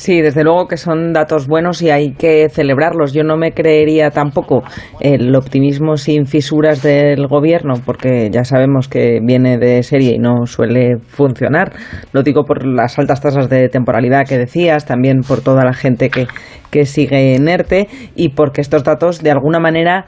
Sí, 0.00 0.22
desde 0.22 0.44
luego 0.44 0.66
que 0.66 0.78
son 0.78 1.12
datos 1.12 1.46
buenos 1.46 1.82
y 1.82 1.90
hay 1.90 2.14
que 2.14 2.48
celebrarlos. 2.48 3.12
Yo 3.12 3.22
no 3.22 3.36
me 3.36 3.52
creería 3.52 4.08
tampoco 4.08 4.62
el 4.98 5.36
optimismo 5.36 5.98
sin 5.98 6.24
fisuras 6.24 6.82
del 6.82 7.26
gobierno, 7.26 7.74
porque 7.84 8.30
ya 8.32 8.44
sabemos 8.44 8.88
que 8.88 9.18
viene 9.22 9.58
de 9.58 9.82
serie 9.82 10.14
y 10.14 10.18
no 10.18 10.46
suele 10.46 10.96
funcionar. 11.06 11.72
Lo 12.14 12.22
digo 12.22 12.44
por 12.44 12.64
las 12.64 12.98
altas 12.98 13.20
tasas 13.20 13.50
de 13.50 13.68
temporalidad 13.68 14.26
que 14.26 14.38
decías, 14.38 14.86
también 14.86 15.20
por 15.20 15.42
toda 15.42 15.66
la 15.66 15.74
gente 15.74 16.08
que, 16.08 16.26
que 16.70 16.86
sigue 16.86 17.34
en 17.34 17.46
ERTE 17.46 17.86
y 18.16 18.30
porque 18.30 18.62
estos 18.62 18.82
datos 18.82 19.22
de 19.22 19.32
alguna 19.32 19.60
manera 19.60 20.06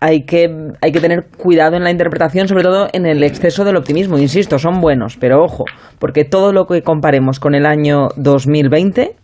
hay 0.00 0.24
que, 0.24 0.48
hay 0.80 0.92
que 0.92 1.00
tener 1.00 1.26
cuidado 1.36 1.76
en 1.76 1.84
la 1.84 1.90
interpretación, 1.90 2.48
sobre 2.48 2.64
todo 2.64 2.88
en 2.92 3.06
el 3.06 3.22
exceso 3.22 3.64
del 3.64 3.76
optimismo. 3.76 4.18
Insisto, 4.18 4.58
son 4.58 4.80
buenos, 4.80 5.16
pero 5.18 5.44
ojo, 5.44 5.64
porque 5.98 6.24
todo 6.24 6.52
lo 6.52 6.64
que 6.64 6.82
comparemos 6.82 7.38
con 7.38 7.54
el 7.54 7.66
año 7.66 8.08
2020 8.16 9.19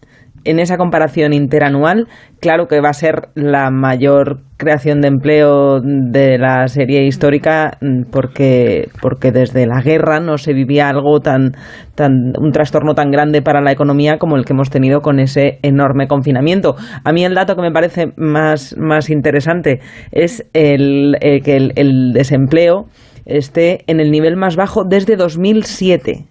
en 0.46 0.58
esa 0.58 0.76
comparación 0.76 1.32
interanual, 1.32 2.08
claro 2.40 2.66
que 2.66 2.80
va 2.80 2.90
a 2.90 2.94
ser 2.94 3.28
la 3.34 3.70
mayor 3.70 4.40
creación 4.56 5.00
de 5.00 5.08
empleo 5.08 5.80
de 5.82 6.38
la 6.38 6.66
serie 6.68 7.04
histórica 7.06 7.76
mm, 7.80 8.10
porque, 8.10 8.88
porque 9.02 9.32
desde 9.32 9.66
la 9.66 9.82
guerra 9.82 10.20
no 10.20 10.38
se 10.38 10.54
vivía 10.54 10.88
algo 10.88 11.20
tan, 11.20 11.52
tan, 11.94 12.32
un 12.40 12.52
trastorno 12.52 12.94
tan 12.94 13.10
grande 13.10 13.42
para 13.42 13.60
la 13.60 13.72
economía 13.72 14.16
como 14.18 14.36
el 14.36 14.44
que 14.44 14.54
hemos 14.54 14.70
tenido 14.70 15.00
con 15.00 15.20
ese 15.20 15.58
enorme 15.62 16.06
confinamiento. 16.08 16.76
A 17.04 17.12
mí 17.12 17.24
el 17.24 17.34
dato 17.34 17.54
que 17.54 17.62
me 17.62 17.72
parece 17.72 18.12
más, 18.16 18.76
más 18.78 19.10
interesante 19.10 19.80
es 20.12 20.48
el, 20.54 21.16
eh, 21.20 21.40
que 21.40 21.56
el 21.56 22.12
desempleo 22.12 22.86
esté 23.26 23.80
en 23.88 24.00
el 24.00 24.10
nivel 24.10 24.36
más 24.36 24.56
bajo 24.56 24.84
desde 24.84 25.16
2007 25.16 26.26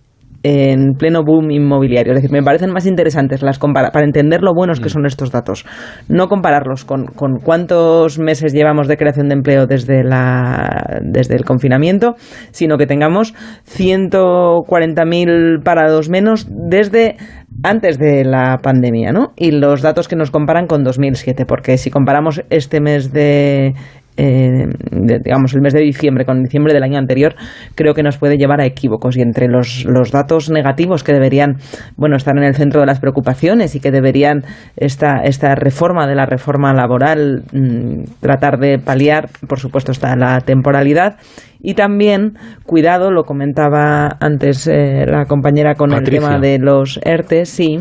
en 0.48 0.94
pleno 0.94 1.24
boom 1.24 1.50
inmobiliario. 1.50 2.14
Es 2.14 2.18
decir, 2.18 2.32
me 2.32 2.44
parecen 2.44 2.72
más 2.72 2.86
interesantes 2.86 3.42
las 3.42 3.58
para 3.58 4.06
entender 4.06 4.44
lo 4.44 4.54
buenos 4.54 4.80
que 4.80 4.86
mm. 4.86 4.90
son 4.90 5.08
estos 5.08 5.32
datos. 5.32 5.66
No 6.08 6.28
compararlos 6.28 6.86
con, 6.86 7.08
con 7.08 7.38
cuántos 7.44 8.20
meses 8.20 8.54
llevamos 8.54 8.88
de 8.88 8.96
creación 8.96 9.28
de 9.28 9.34
empleo 9.34 9.66
desde, 9.66 10.04
la, 10.04 11.00
desde 11.02 11.36
el 11.36 11.46
confinamiento, 11.46 12.14
sino 12.52 12.78
que 12.78 12.86
tengamos 12.86 13.34
140.000 13.76 15.64
parados 15.64 16.10
menos 16.10 16.48
desde 16.48 17.18
antes 17.64 17.98
de 17.98 18.24
la 18.24 18.60
pandemia, 18.62 19.12
¿no? 19.12 19.34
Y 19.36 19.50
los 19.50 19.82
datos 19.82 20.08
que 20.08 20.16
nos 20.16 20.30
comparan 20.30 20.68
con 20.68 20.84
2007, 20.84 21.48
porque 21.48 21.80
si 21.80 21.90
comparamos 21.90 22.44
este 22.52 22.82
mes 22.82 23.12
de 23.12 23.74
eh, 24.18 24.66
digamos, 24.92 25.54
el 25.54 25.62
mes 25.62 25.74
de 25.74 25.82
diciembre 25.82 26.26
con 26.26 26.42
diciembre 26.42 26.74
del 26.74 26.84
año 26.84 26.98
anterior, 26.98 27.36
creo 27.76 27.94
que 27.94 28.04
nos 28.04 28.18
puede 28.18 28.38
llevar 28.38 28.62
a 28.62 28.66
equívocos. 28.66 29.18
Y 29.18 29.22
entre 29.22 29.48
los, 29.48 29.86
los 29.86 30.12
datos 30.12 30.50
negativos 30.50 31.04
que 31.04 31.14
deberían, 31.14 31.58
bueno, 31.98 32.16
estar 32.16 32.38
en 32.38 32.44
el 32.44 32.56
centro 32.56 32.82
de 32.82 32.88
las 32.88 33.00
preocupaciones 33.00 33.76
y 33.76 33.80
que 33.80 33.92
deberían 33.92 34.44
esta, 34.78 35.22
esta 35.24 35.56
reforma 35.56 36.08
de 36.08 36.16
la 36.16 36.26
reforma 36.26 36.74
laboral 36.74 37.44
mm, 37.52 38.22
tratar 38.22 38.58
de 38.60 38.80
paliar, 38.80 39.30
por 39.48 39.60
supuesto, 39.60 39.92
está 39.92 40.16
la 40.16 40.40
temporalidad 40.40 41.18
y 41.66 41.74
también, 41.74 42.38
cuidado, 42.64 43.10
lo 43.10 43.24
comentaba 43.24 44.18
antes 44.20 44.68
eh, 44.68 45.06
la 45.08 45.26
compañera 45.26 45.74
con 45.74 45.94
el 45.94 46.04
tema 46.04 46.38
de 46.38 46.60
los 46.60 47.00
ERTE, 47.04 47.46
sí, 47.46 47.80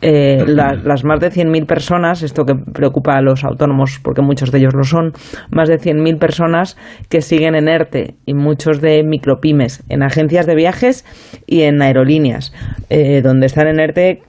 eh, 0.00 0.42
las 0.46 1.04
más 1.04 1.20
de 1.20 1.28
100.000 1.28 1.66
personas, 1.66 2.22
esto 2.22 2.44
que 2.44 2.54
preocupa 2.54 3.12
a 3.12 3.20
los 3.20 3.44
autónomos 3.44 4.00
porque 4.02 4.22
muchos 4.22 4.52
de 4.52 4.58
ellos 4.58 4.72
lo 4.74 4.84
son, 4.84 5.12
más 5.50 5.68
de 5.68 5.76
100.000 5.76 6.18
personas 6.18 6.78
que 7.10 7.20
siguen 7.20 7.54
en 7.54 7.68
ERTE 7.68 8.14
y 8.24 8.32
muchos 8.32 8.80
de 8.80 9.02
micropymes, 9.04 9.84
en 9.90 10.02
agencias 10.02 10.46
de 10.46 10.54
viajes 10.54 11.04
y 11.46 11.62
en 11.62 11.82
aerolíneas, 11.82 12.54
eh, 12.88 13.20
donde 13.20 13.46
están 13.46 13.68
en 13.68 13.80
ERTE 13.80 14.22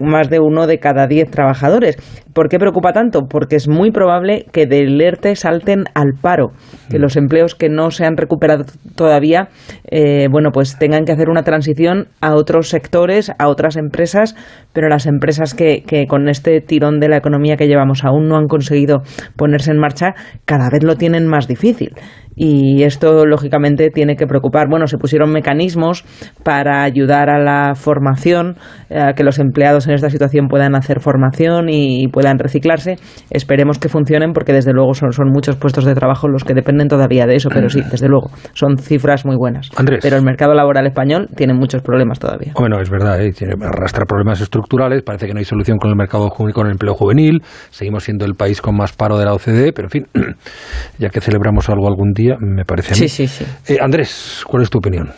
más 0.00 0.30
de 0.30 0.40
uno 0.40 0.66
de 0.66 0.78
cada 0.78 1.06
diez 1.06 1.30
trabajadores. 1.30 1.96
¿Por 2.32 2.48
qué 2.48 2.58
preocupa 2.58 2.92
tanto? 2.92 3.22
Porque 3.28 3.56
es 3.56 3.68
muy 3.68 3.90
probable 3.90 4.46
que 4.52 4.66
del 4.66 5.00
ERTE 5.00 5.36
salten 5.36 5.84
al 5.94 6.14
paro, 6.20 6.52
que 6.90 6.98
los 6.98 7.16
empleos 7.16 7.54
que 7.54 7.68
no 7.68 7.90
se 7.90 8.04
han 8.04 8.16
recuperado 8.16 8.64
todavía, 8.96 9.48
eh, 9.90 10.26
bueno, 10.30 10.50
pues 10.52 10.78
tengan 10.78 11.04
que 11.04 11.12
hacer 11.12 11.28
una 11.30 11.42
transición 11.42 12.08
a 12.20 12.34
otros 12.34 12.68
sectores, 12.68 13.30
a 13.38 13.48
otras 13.48 13.76
empresas, 13.76 14.34
pero 14.72 14.88
las 14.88 15.06
empresas 15.06 15.54
que, 15.54 15.82
que 15.86 16.06
con 16.06 16.28
este 16.28 16.60
tirón 16.60 16.98
de 16.98 17.08
la 17.08 17.16
economía 17.16 17.56
que 17.56 17.68
llevamos 17.68 18.04
aún 18.04 18.28
no 18.28 18.36
han 18.36 18.46
conseguido 18.46 19.02
ponerse 19.36 19.70
en 19.70 19.78
marcha, 19.78 20.14
cada 20.44 20.68
vez 20.70 20.82
lo 20.82 20.96
tienen 20.96 21.26
más 21.28 21.46
difícil 21.46 21.92
y 22.36 22.82
esto 22.82 23.26
lógicamente 23.26 23.90
tiene 23.90 24.16
que 24.16 24.26
preocupar. 24.26 24.68
Bueno, 24.68 24.86
se 24.86 24.98
pusieron 24.98 25.30
mecanismos 25.30 26.04
para 26.42 26.82
ayudar 26.82 27.30
a 27.30 27.38
la 27.38 27.74
formación, 27.74 28.56
a 28.90 29.12
que 29.12 29.24
los 29.24 29.38
empleados 29.38 29.86
en 29.86 29.94
esta 29.94 30.10
situación 30.10 30.48
puedan 30.48 30.74
hacer 30.74 31.00
formación 31.00 31.68
y 31.68 32.08
puedan 32.08 32.38
reciclarse. 32.38 32.96
Esperemos 33.30 33.78
que 33.78 33.88
funcionen 33.88 34.32
porque 34.32 34.52
desde 34.52 34.72
luego 34.72 34.94
son, 34.94 35.12
son 35.12 35.28
muchos 35.32 35.56
puestos 35.56 35.84
de 35.84 35.94
trabajo 35.94 36.28
los 36.28 36.44
que 36.44 36.54
dependen 36.54 36.88
todavía 36.88 37.26
de 37.26 37.36
eso, 37.36 37.48
pero 37.52 37.68
sí, 37.68 37.80
desde 37.90 38.08
luego, 38.08 38.30
son 38.52 38.76
cifras 38.78 39.24
muy 39.24 39.36
buenas. 39.36 39.70
Pero 40.02 40.16
el 40.16 40.24
mercado 40.24 40.54
laboral 40.54 40.86
español 40.86 41.28
tiene 41.36 41.54
muchos 41.54 41.82
problemas 41.82 42.18
todavía. 42.18 42.52
Bueno, 42.58 42.80
es 42.80 42.90
verdad, 42.90 43.20
¿eh? 43.22 43.32
tiene, 43.32 43.54
arrastra 43.64 44.04
problemas 44.04 44.40
estructurales, 44.40 45.02
parece 45.02 45.26
que 45.26 45.34
no 45.34 45.38
hay 45.38 45.44
solución 45.44 45.78
con 45.78 45.90
el 45.90 45.96
mercado 45.96 46.30
con 46.30 46.66
el 46.66 46.72
empleo 46.72 46.94
juvenil, 46.94 47.42
seguimos 47.70 48.04
siendo 48.04 48.24
el 48.24 48.34
país 48.34 48.60
con 48.60 48.76
más 48.76 48.92
paro 48.92 49.18
de 49.18 49.24
la 49.24 49.34
OCDE, 49.34 49.72
pero 49.72 49.86
en 49.86 49.90
fin, 49.90 50.06
ya 50.98 51.10
que 51.10 51.20
celebramos 51.20 51.68
algo 51.68 51.88
algún 51.88 52.12
día, 52.12 52.23
me 52.38 52.64
parece 52.64 52.94
a 52.94 52.96
mí. 52.96 53.08
Sí, 53.08 53.26
sí, 53.26 53.26
sí. 53.26 53.72
Eh, 53.72 53.78
Andrés, 53.80 54.44
¿cuál 54.46 54.62
es 54.62 54.70
tu 54.70 54.78
opinión? 54.78 55.10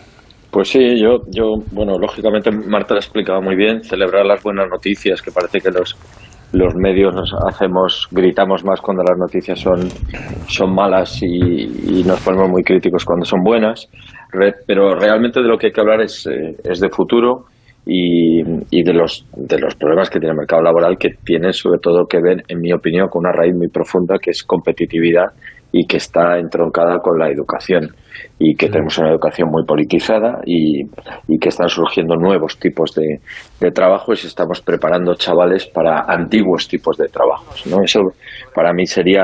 Pues 0.50 0.68
sí, 0.68 0.98
yo, 0.98 1.18
yo, 1.28 1.56
bueno, 1.72 1.98
lógicamente 1.98 2.50
Marta 2.50 2.94
lo 2.94 2.98
ha 2.98 3.00
explicado 3.00 3.42
muy 3.42 3.56
bien, 3.56 3.82
celebrar 3.82 4.24
las 4.24 4.42
buenas 4.42 4.66
noticias, 4.70 5.20
que 5.20 5.30
parece 5.30 5.60
que 5.60 5.70
los, 5.70 5.96
los 6.52 6.74
medios 6.76 7.14
nos 7.14 7.34
hacemos, 7.46 8.08
gritamos 8.10 8.64
más 8.64 8.80
cuando 8.80 9.02
las 9.02 9.18
noticias 9.18 9.60
son, 9.60 9.88
son 10.48 10.74
malas 10.74 11.20
y, 11.22 12.02
nos 12.04 12.20
ponemos 12.20 12.48
muy 12.48 12.62
críticos 12.62 13.04
cuando 13.04 13.26
son 13.26 13.42
buenas, 13.42 13.88
pero 14.66 14.94
realmente 14.94 15.42
de 15.42 15.48
lo 15.48 15.58
que 15.58 15.66
hay 15.66 15.72
que 15.72 15.80
hablar 15.80 16.00
es, 16.00 16.26
eh, 16.26 16.56
es 16.64 16.80
de 16.80 16.88
futuro 16.88 17.46
y, 17.84 18.40
y, 18.70 18.82
de, 18.82 18.92
los, 18.92 19.26
de 19.36 19.58
los 19.58 19.74
problemas 19.74 20.08
que 20.08 20.18
tiene 20.18 20.32
el 20.32 20.38
mercado 20.38 20.62
laboral, 20.62 20.96
que 20.98 21.10
tiene 21.24 21.52
sobre 21.52 21.80
todo 21.80 22.06
que 22.06 22.20
ver, 22.20 22.44
en 22.48 22.60
mi 22.60 22.72
opinión, 22.72 23.08
con 23.08 23.20
una 23.20 23.32
raíz 23.32 23.54
muy 23.54 23.68
profunda 23.68 24.16
que 24.20 24.30
es 24.30 24.42
competitividad 24.42 25.26
y 25.72 25.86
que 25.86 25.98
está 25.98 26.38
entroncada 26.38 26.98
con 26.98 27.18
la 27.18 27.28
educación 27.28 27.90
y 28.38 28.54
que 28.54 28.68
tenemos 28.68 28.98
una 28.98 29.10
educación 29.10 29.48
muy 29.50 29.64
politizada 29.64 30.40
y, 30.44 30.82
y 31.28 31.38
que 31.38 31.48
están 31.48 31.68
surgiendo 31.68 32.16
nuevos 32.16 32.58
tipos 32.58 32.94
de, 32.94 33.20
de 33.60 33.70
trabajos 33.70 34.24
y 34.24 34.26
estamos 34.26 34.60
preparando 34.60 35.14
chavales 35.14 35.66
para 35.66 36.04
antiguos 36.06 36.68
tipos 36.68 36.96
de 36.96 37.08
trabajos. 37.08 37.66
¿no? 37.66 37.82
Eso 37.82 38.00
para 38.54 38.72
mí 38.72 38.86
sería, 38.86 39.22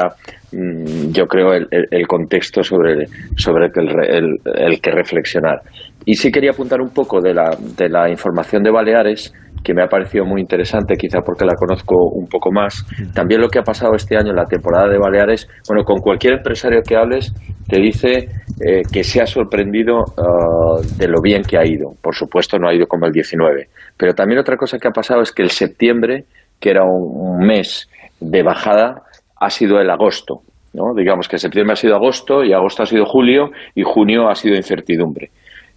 mm, 0.52 1.10
yo 1.12 1.26
creo, 1.26 1.54
el, 1.54 1.66
el, 1.70 2.06
contexto 2.06 2.62
sobre, 2.62 3.06
sobre 3.36 3.66
el, 3.74 4.38
el, 4.44 4.80
que 4.80 4.90
reflexionar. 4.90 5.60
Y 6.04 6.14
sí 6.14 6.30
quería 6.30 6.50
apuntar 6.50 6.80
un 6.80 6.90
poco 6.90 7.20
de 7.20 7.34
la, 7.34 7.56
de 7.76 7.88
la 7.88 8.10
información 8.10 8.62
de 8.62 8.70
Baleares 8.70 9.32
que 9.62 9.74
me 9.74 9.82
ha 9.82 9.86
parecido 9.86 10.24
muy 10.24 10.40
interesante, 10.40 10.96
quizá 10.96 11.20
porque 11.20 11.44
la 11.44 11.54
conozco 11.54 11.94
un 12.12 12.26
poco 12.26 12.50
más. 12.50 12.84
También 13.14 13.40
lo 13.40 13.48
que 13.48 13.58
ha 13.58 13.62
pasado 13.62 13.94
este 13.94 14.16
año 14.16 14.30
en 14.30 14.36
la 14.36 14.46
temporada 14.46 14.88
de 14.88 14.98
Baleares, 14.98 15.48
bueno, 15.68 15.84
con 15.84 16.00
cualquier 16.00 16.34
empresario 16.34 16.80
que 16.86 16.96
hables, 16.96 17.32
te 17.68 17.80
dice 17.80 18.28
eh, 18.64 18.82
que 18.92 19.04
se 19.04 19.20
ha 19.20 19.26
sorprendido 19.26 20.04
ah, 20.18 20.80
de 20.98 21.08
lo 21.08 21.20
bien 21.22 21.42
que 21.42 21.58
ha 21.58 21.66
ido. 21.66 21.92
Por 22.00 22.14
supuesto, 22.14 22.58
no 22.58 22.68
ha 22.68 22.74
ido 22.74 22.86
como 22.86 23.06
el 23.06 23.12
19. 23.12 23.68
Pero 23.96 24.12
también 24.14 24.40
otra 24.40 24.56
cosa 24.56 24.78
que 24.78 24.88
ha 24.88 24.92
pasado 24.92 25.22
es 25.22 25.32
que 25.32 25.42
el 25.42 25.50
septiembre, 25.50 26.24
que 26.60 26.70
era 26.70 26.84
un, 26.84 27.38
mes 27.38 27.88
de 28.20 28.42
bajada, 28.42 29.02
ha 29.40 29.50
sido 29.50 29.80
el 29.80 29.90
agosto. 29.90 30.40
¿no? 30.74 30.94
Digamos 30.96 31.28
que 31.28 31.38
septiembre 31.38 31.72
ha 31.72 31.76
sido 31.76 31.94
agosto 31.94 32.44
y 32.44 32.52
agosto 32.52 32.82
ha 32.82 32.86
sido 32.86 33.04
julio 33.04 33.50
y 33.74 33.82
junio 33.82 34.28
ha 34.28 34.34
sido 34.34 34.56
incertidumbre. 34.56 35.30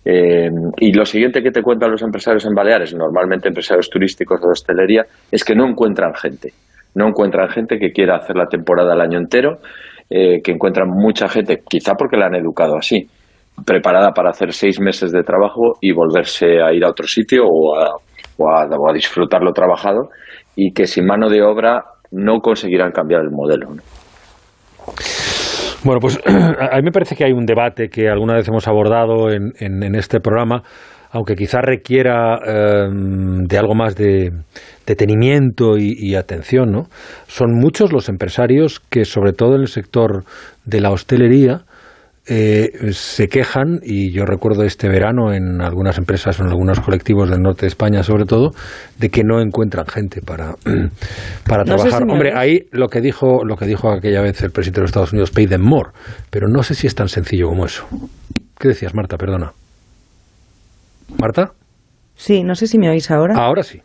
Eh, 0.08 0.50
y 0.78 0.94
lo 0.94 1.04
siguiente 1.04 1.42
que 1.42 1.50
te 1.50 1.64
cuentan 1.64 1.90
los 1.90 2.04
empresarios 2.04 2.46
en 2.46 2.54
Baleares, 2.54 2.94
normalmente 2.94 3.48
empresarios 3.48 3.90
turísticos 3.90 4.40
o 4.40 4.46
de 4.46 4.52
hostelería, 4.52 5.04
es 5.32 5.44
que 5.44 5.56
no 5.56 5.68
encuentran 5.68 6.14
gente. 6.14 6.54
No 6.94 7.08
encuentran 7.08 7.50
gente 7.50 7.80
que 7.80 7.92
quiera 7.92 8.18
hacer 8.18 8.36
la 8.36 8.46
temporada 8.46 8.94
el 8.94 9.02
año 9.02 9.18
entero, 9.18 9.58
eh, 10.10 10.42
que 10.44 10.52
encuentran 10.52 10.88
mucha 10.90 11.28
gente, 11.28 11.62
quizá 11.68 11.94
porque 11.96 12.18
la 12.18 12.28
han 12.28 12.36
educado 12.36 12.78
así, 12.78 13.08
preparada 13.66 14.12
para 14.12 14.30
hacer 14.30 14.54
seis 14.54 14.80
meses 14.80 15.12
de 15.12 15.24
trabajo 15.24 15.74
y 15.82 15.92
volverse 15.92 16.62
a 16.62 16.72
ir 16.72 16.86
a 16.86 16.90
otro 16.90 17.08
sitio 17.08 17.44
o 17.46 17.76
a, 17.76 17.96
o 18.38 18.90
a, 18.90 18.94
disfrutar 18.94 19.42
lo 19.42 19.52
trabajado, 19.52 20.10
y 20.56 20.72
que 20.72 20.86
sin 20.86 21.08
mano 21.08 21.30
de 21.30 21.42
obra 21.42 21.84
no 22.12 22.40
conseguirán 22.40 22.92
cambiar 22.92 23.22
el 23.22 23.32
modelo. 23.32 23.70
Bueno, 25.86 26.00
pues 26.00 26.20
a 26.26 26.78
mí 26.78 26.82
me 26.84 26.92
parece 26.92 27.16
que 27.16 27.26
hay 27.26 27.32
un 27.32 27.46
debate 27.46 27.90
que 27.90 28.10
alguna 28.10 28.34
vez 28.34 28.48
hemos 28.48 28.68
abordado 28.68 29.30
en, 29.30 29.52
en, 29.60 29.94
este 29.94 30.20
programa, 30.20 30.64
aunque 31.12 31.36
quizá 31.36 31.62
requiera 31.62 32.40
em, 32.44 33.44
de 33.44 33.58
algo 33.60 33.76
más 33.76 33.96
de 33.96 34.32
detenimiento 34.88 35.78
y, 35.78 35.94
y, 35.96 36.16
atención, 36.16 36.72
¿no? 36.72 36.88
Son 37.28 37.54
muchos 37.54 37.94
los 37.94 38.10
empresarios 38.10 38.80
que, 38.80 39.06
sobre 39.06 39.34
todo 39.34 39.54
en 39.56 39.62
el 39.62 39.68
sector 39.68 40.24
de 40.66 40.82
la 40.82 40.90
hostelería, 40.90 41.62
eh, 42.28 42.92
se 42.92 43.28
quejan, 43.28 43.80
y 43.84 44.12
yo 44.12 44.26
recuerdo 44.26 44.64
este 44.64 44.90
verano 44.90 45.32
en 45.32 45.62
algunas 45.62 45.98
empresas, 45.98 46.40
en 46.40 46.48
algunos 46.48 46.80
colectivos 46.80 47.30
del 47.30 47.40
norte 47.42 47.62
de 47.62 47.68
España 47.68 48.02
sobre 48.02 48.26
todo, 48.26 48.52
de 48.98 49.10
que 49.10 49.24
no 49.24 49.40
encuentran 49.42 49.86
gente 49.86 50.22
para, 50.22 50.56
para 51.48 51.64
trabajar. 51.64 52.04
Hombre, 52.04 52.34
ahí 52.36 52.62
lo 52.72 52.88
que, 52.88 53.02
dijo, 53.02 53.44
lo 53.46 53.56
que 53.56 53.66
dijo 53.66 53.92
aquella 53.92 54.22
vez 54.22 54.42
el 54.42 54.52
presidente 54.52 54.80
de 54.80 54.84
los 54.84 54.90
Estados 54.90 55.14
Unidos, 55.14 55.32
pay 55.32 55.46
them 55.46 55.62
more, 55.62 55.92
pero 56.32 56.48
no 56.48 56.64
sé 56.64 56.74
si 56.74 56.88
es 56.88 56.96
tan 56.96 57.10
sencillo 57.10 57.48
como 57.48 57.66
eso. 57.66 57.86
¿Qué 58.58 58.70
decías, 58.70 58.96
Marta? 58.96 59.18
Perdona. 59.18 59.52
¿Marta? 61.20 61.52
Sí, 62.16 62.44
no 62.44 62.56
sé 62.56 62.68
si 62.68 62.80
me 62.80 62.90
oís 62.90 63.12
ahora. 63.12 63.36
Ahora 63.36 63.64
sí. 63.64 63.82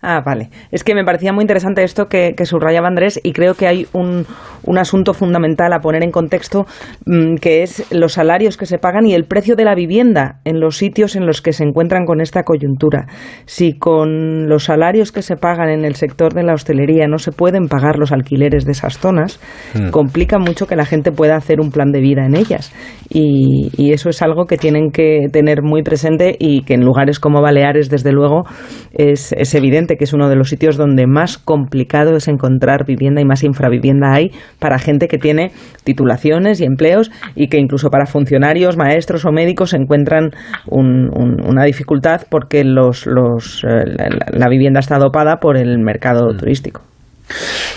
Ah, 0.00 0.22
vale. 0.24 0.50
Es 0.70 0.84
que 0.84 0.94
me 0.94 1.04
parecía 1.04 1.32
muy 1.32 1.42
interesante 1.42 1.82
esto 1.82 2.06
que, 2.06 2.34
subrayaba 2.44 2.86
Andrés 2.86 3.18
y 3.22 3.32
creo 3.32 3.54
que 3.54 3.66
hay 3.66 3.86
un, 3.92 4.26
un 4.62 4.78
asunto 4.78 5.12
fundamental 5.12 5.72
a 5.72 5.80
poner 5.80 6.04
en 6.04 6.12
contexto 6.12 6.66
mm, 7.04 7.34
que 7.36 7.64
es 7.64 7.84
los 7.90 8.12
salarios 8.12 8.56
que 8.56 8.64
se 8.64 8.78
pagan 8.78 9.06
y 9.06 9.14
el 9.14 9.24
precio 9.24 9.56
de 9.56 9.64
la 9.64 9.74
vivienda 9.74 10.38
en 10.44 10.60
los 10.60 10.76
sitios 10.76 11.16
en 11.16 11.26
los 11.26 11.42
que 11.42 11.52
se 11.52 11.64
encuentran 11.64 12.04
con 12.04 12.20
esta 12.20 12.44
coyuntura. 12.44 13.06
Si 13.44 13.76
con 13.76 14.48
los 14.48 14.64
salarios 14.64 15.10
que 15.10 15.22
se 15.22 15.34
pagan 15.34 15.68
en 15.68 15.84
el 15.84 15.96
sector 15.96 16.32
de 16.32 16.44
la 16.44 16.54
hostelería 16.54 17.08
no 17.08 17.18
se 17.18 17.32
pueden 17.32 17.66
pagar 17.66 17.98
los 17.98 18.12
alquileres 18.12 18.64
de 18.64 18.72
esas 18.72 18.98
zonas, 18.98 19.40
mm. 19.74 19.90
complica 19.90 20.38
mucho 20.38 20.68
que 20.68 20.76
la 20.76 20.86
gente 20.86 21.10
pueda 21.10 21.34
hacer 21.34 21.60
un 21.60 21.72
plan 21.72 21.90
de 21.90 22.00
vida 22.00 22.24
en 22.24 22.36
ellas. 22.36 22.72
Y, 23.10 23.70
y 23.76 23.92
eso 23.92 24.10
es 24.10 24.22
algo 24.22 24.46
que 24.46 24.58
tienen 24.58 24.92
que 24.92 25.26
tener 25.32 25.62
muy 25.62 25.82
presente 25.82 26.36
y 26.38 26.62
que 26.62 26.74
en 26.74 26.84
lugares 26.84 27.18
como 27.18 27.42
Baleares, 27.42 27.90
desde 27.90 28.12
luego, 28.12 28.44
es, 28.92 29.32
es 29.32 29.54
evidente 29.56 29.87
que 29.96 30.04
es 30.04 30.12
uno 30.12 30.28
de 30.28 30.36
los 30.36 30.48
sitios 30.48 30.76
donde 30.76 31.06
más 31.06 31.38
complicado 31.38 32.16
es 32.16 32.28
encontrar 32.28 32.84
vivienda 32.86 33.20
y 33.20 33.24
más 33.24 33.42
infravivienda 33.42 34.12
hay 34.12 34.30
para 34.58 34.78
gente 34.78 35.08
que 35.08 35.18
tiene 35.18 35.50
titulaciones 35.84 36.60
y 36.60 36.64
empleos 36.64 37.10
y 37.34 37.48
que 37.48 37.58
incluso 37.58 37.88
para 37.90 38.06
funcionarios, 38.06 38.76
maestros 38.76 39.24
o 39.24 39.32
médicos 39.32 39.74
encuentran 39.74 40.30
una 40.66 41.64
dificultad 41.64 42.22
porque 42.28 42.64
los, 42.64 43.06
los, 43.06 43.64
eh, 43.64 43.84
la, 44.32 44.48
vivienda 44.48 44.80
está 44.80 44.98
dopada 44.98 45.36
por 45.36 45.56
el 45.56 45.78
mercado 45.78 46.32
mm. 46.32 46.36
turístico. 46.36 46.82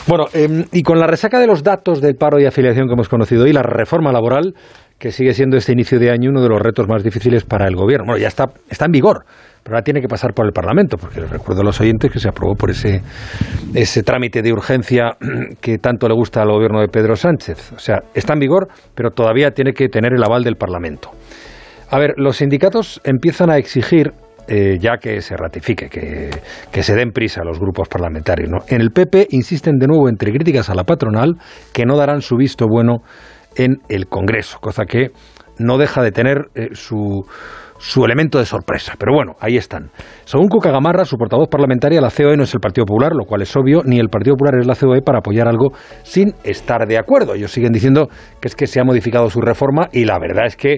Bueno, 0.07 0.25
em, 0.33 0.63
y 0.71 0.81
con 0.83 0.99
la 0.99 1.07
resaca 1.07 1.39
de 1.39 1.47
los 1.47 1.63
datos 1.63 2.01
del 2.01 2.15
paro 2.15 2.39
y 2.39 2.45
afiliación 2.45 2.87
que 2.87 2.93
hemos 2.93 3.09
conocido 3.09 3.43
hoy, 3.43 3.53
la 3.53 3.63
reforma 3.63 4.11
laboral, 4.11 4.53
que 4.97 5.11
sigue 5.11 5.33
siendo 5.33 5.57
este 5.57 5.73
inicio 5.73 5.99
de 5.99 6.11
año 6.11 6.29
uno 6.29 6.41
de 6.41 6.49
los 6.49 6.61
retos 6.61 6.87
más 6.87 7.03
difíciles 7.03 7.43
para 7.43 7.67
el 7.67 7.75
gobierno. 7.75 8.05
Bueno, 8.05 8.21
ya 8.21 8.27
está, 8.27 8.45
está 8.69 8.85
en 8.85 8.91
vigor 8.91 9.25
pero 9.63 9.75
ahora 9.75 9.83
tiene 9.83 10.01
que 10.01 10.07
pasar 10.07 10.33
por 10.33 10.45
el 10.45 10.51
Parlamento, 10.51 10.97
porque 10.97 11.21
les 11.21 11.29
recuerdo 11.29 11.61
a 11.61 11.65
los 11.65 11.79
oyentes 11.79 12.11
que 12.11 12.19
se 12.19 12.27
aprobó 12.27 12.55
por 12.55 12.71
ese, 12.71 13.01
ese 13.73 14.03
trámite 14.03 14.41
de 14.41 14.51
urgencia 14.51 15.11
que 15.61 15.77
tanto 15.77 16.07
le 16.07 16.15
gusta 16.15 16.41
al 16.41 16.49
gobierno 16.49 16.81
de 16.81 16.87
Pedro 16.87 17.15
Sánchez. 17.15 17.73
O 17.73 17.79
sea, 17.79 17.99
está 18.13 18.33
en 18.33 18.39
vigor, 18.39 18.67
pero 18.95 19.11
todavía 19.11 19.51
tiene 19.51 19.73
que 19.73 19.87
tener 19.87 20.13
el 20.13 20.23
aval 20.23 20.43
del 20.43 20.55
Parlamento. 20.55 21.11
A 21.89 21.99
ver, 21.99 22.13
los 22.17 22.37
sindicatos 22.37 23.01
empiezan 23.03 23.49
a 23.51 23.57
exigir 23.57 24.13
eh, 24.47 24.77
ya 24.79 24.97
que 24.97 25.21
se 25.21 25.37
ratifique, 25.37 25.87
que, 25.87 26.29
que, 26.71 26.83
se 26.83 26.95
den 26.95 27.11
prisa 27.11 27.41
a 27.41 27.45
los 27.45 27.59
grupos 27.59 27.87
parlamentarios. 27.87 28.49
¿no? 28.49 28.57
En 28.67 28.81
el 28.81 28.89
PP 28.89 29.27
insisten 29.29 29.77
de 29.77 29.87
nuevo 29.87 30.09
entre 30.09 30.31
críticas 30.31 30.69
a 30.69 30.73
la 30.73 30.83
patronal 30.83 31.35
que 31.73 31.85
no 31.85 31.95
darán 31.95 32.21
su 32.21 32.37
visto 32.37 32.65
bueno 32.67 33.03
en 33.55 33.77
el 33.87 34.07
Congreso, 34.07 34.57
cosa 34.59 34.85
que 34.85 35.11
no 35.59 35.77
deja 35.77 36.01
de 36.01 36.11
tener 36.11 36.47
eh, 36.55 36.69
su, 36.73 37.23
su 37.81 38.05
elemento 38.05 38.37
de 38.37 38.45
sorpresa. 38.45 38.93
Pero 38.97 39.13
bueno, 39.13 39.35
ahí 39.39 39.57
están. 39.57 39.89
Según 40.23 40.47
Cuca 40.47 40.71
Gamarra, 40.71 41.03
su 41.03 41.17
portavoz 41.17 41.49
parlamentaria, 41.49 41.99
la 41.99 42.11
COE 42.11 42.37
no 42.37 42.43
es 42.43 42.53
el 42.53 42.59
Partido 42.59 42.85
Popular, 42.85 43.13
lo 43.13 43.25
cual 43.25 43.41
es 43.41 43.55
obvio, 43.55 43.81
ni 43.83 43.99
el 43.99 44.09
Partido 44.09 44.35
Popular 44.35 44.59
es 44.59 44.67
la 44.67 44.75
COE 44.75 45.01
para 45.01 45.19
apoyar 45.19 45.47
algo 45.47 45.71
sin 46.03 46.33
estar 46.43 46.87
de 46.87 46.99
acuerdo. 46.99 47.33
Ellos 47.33 47.51
siguen 47.51 47.73
diciendo 47.73 48.07
que 48.39 48.47
es 48.47 48.55
que 48.55 48.67
se 48.67 48.79
ha 48.79 48.83
modificado 48.83 49.29
su 49.29 49.41
reforma 49.41 49.89
y 49.91 50.05
la 50.05 50.19
verdad 50.19 50.45
es 50.45 50.55
que 50.55 50.77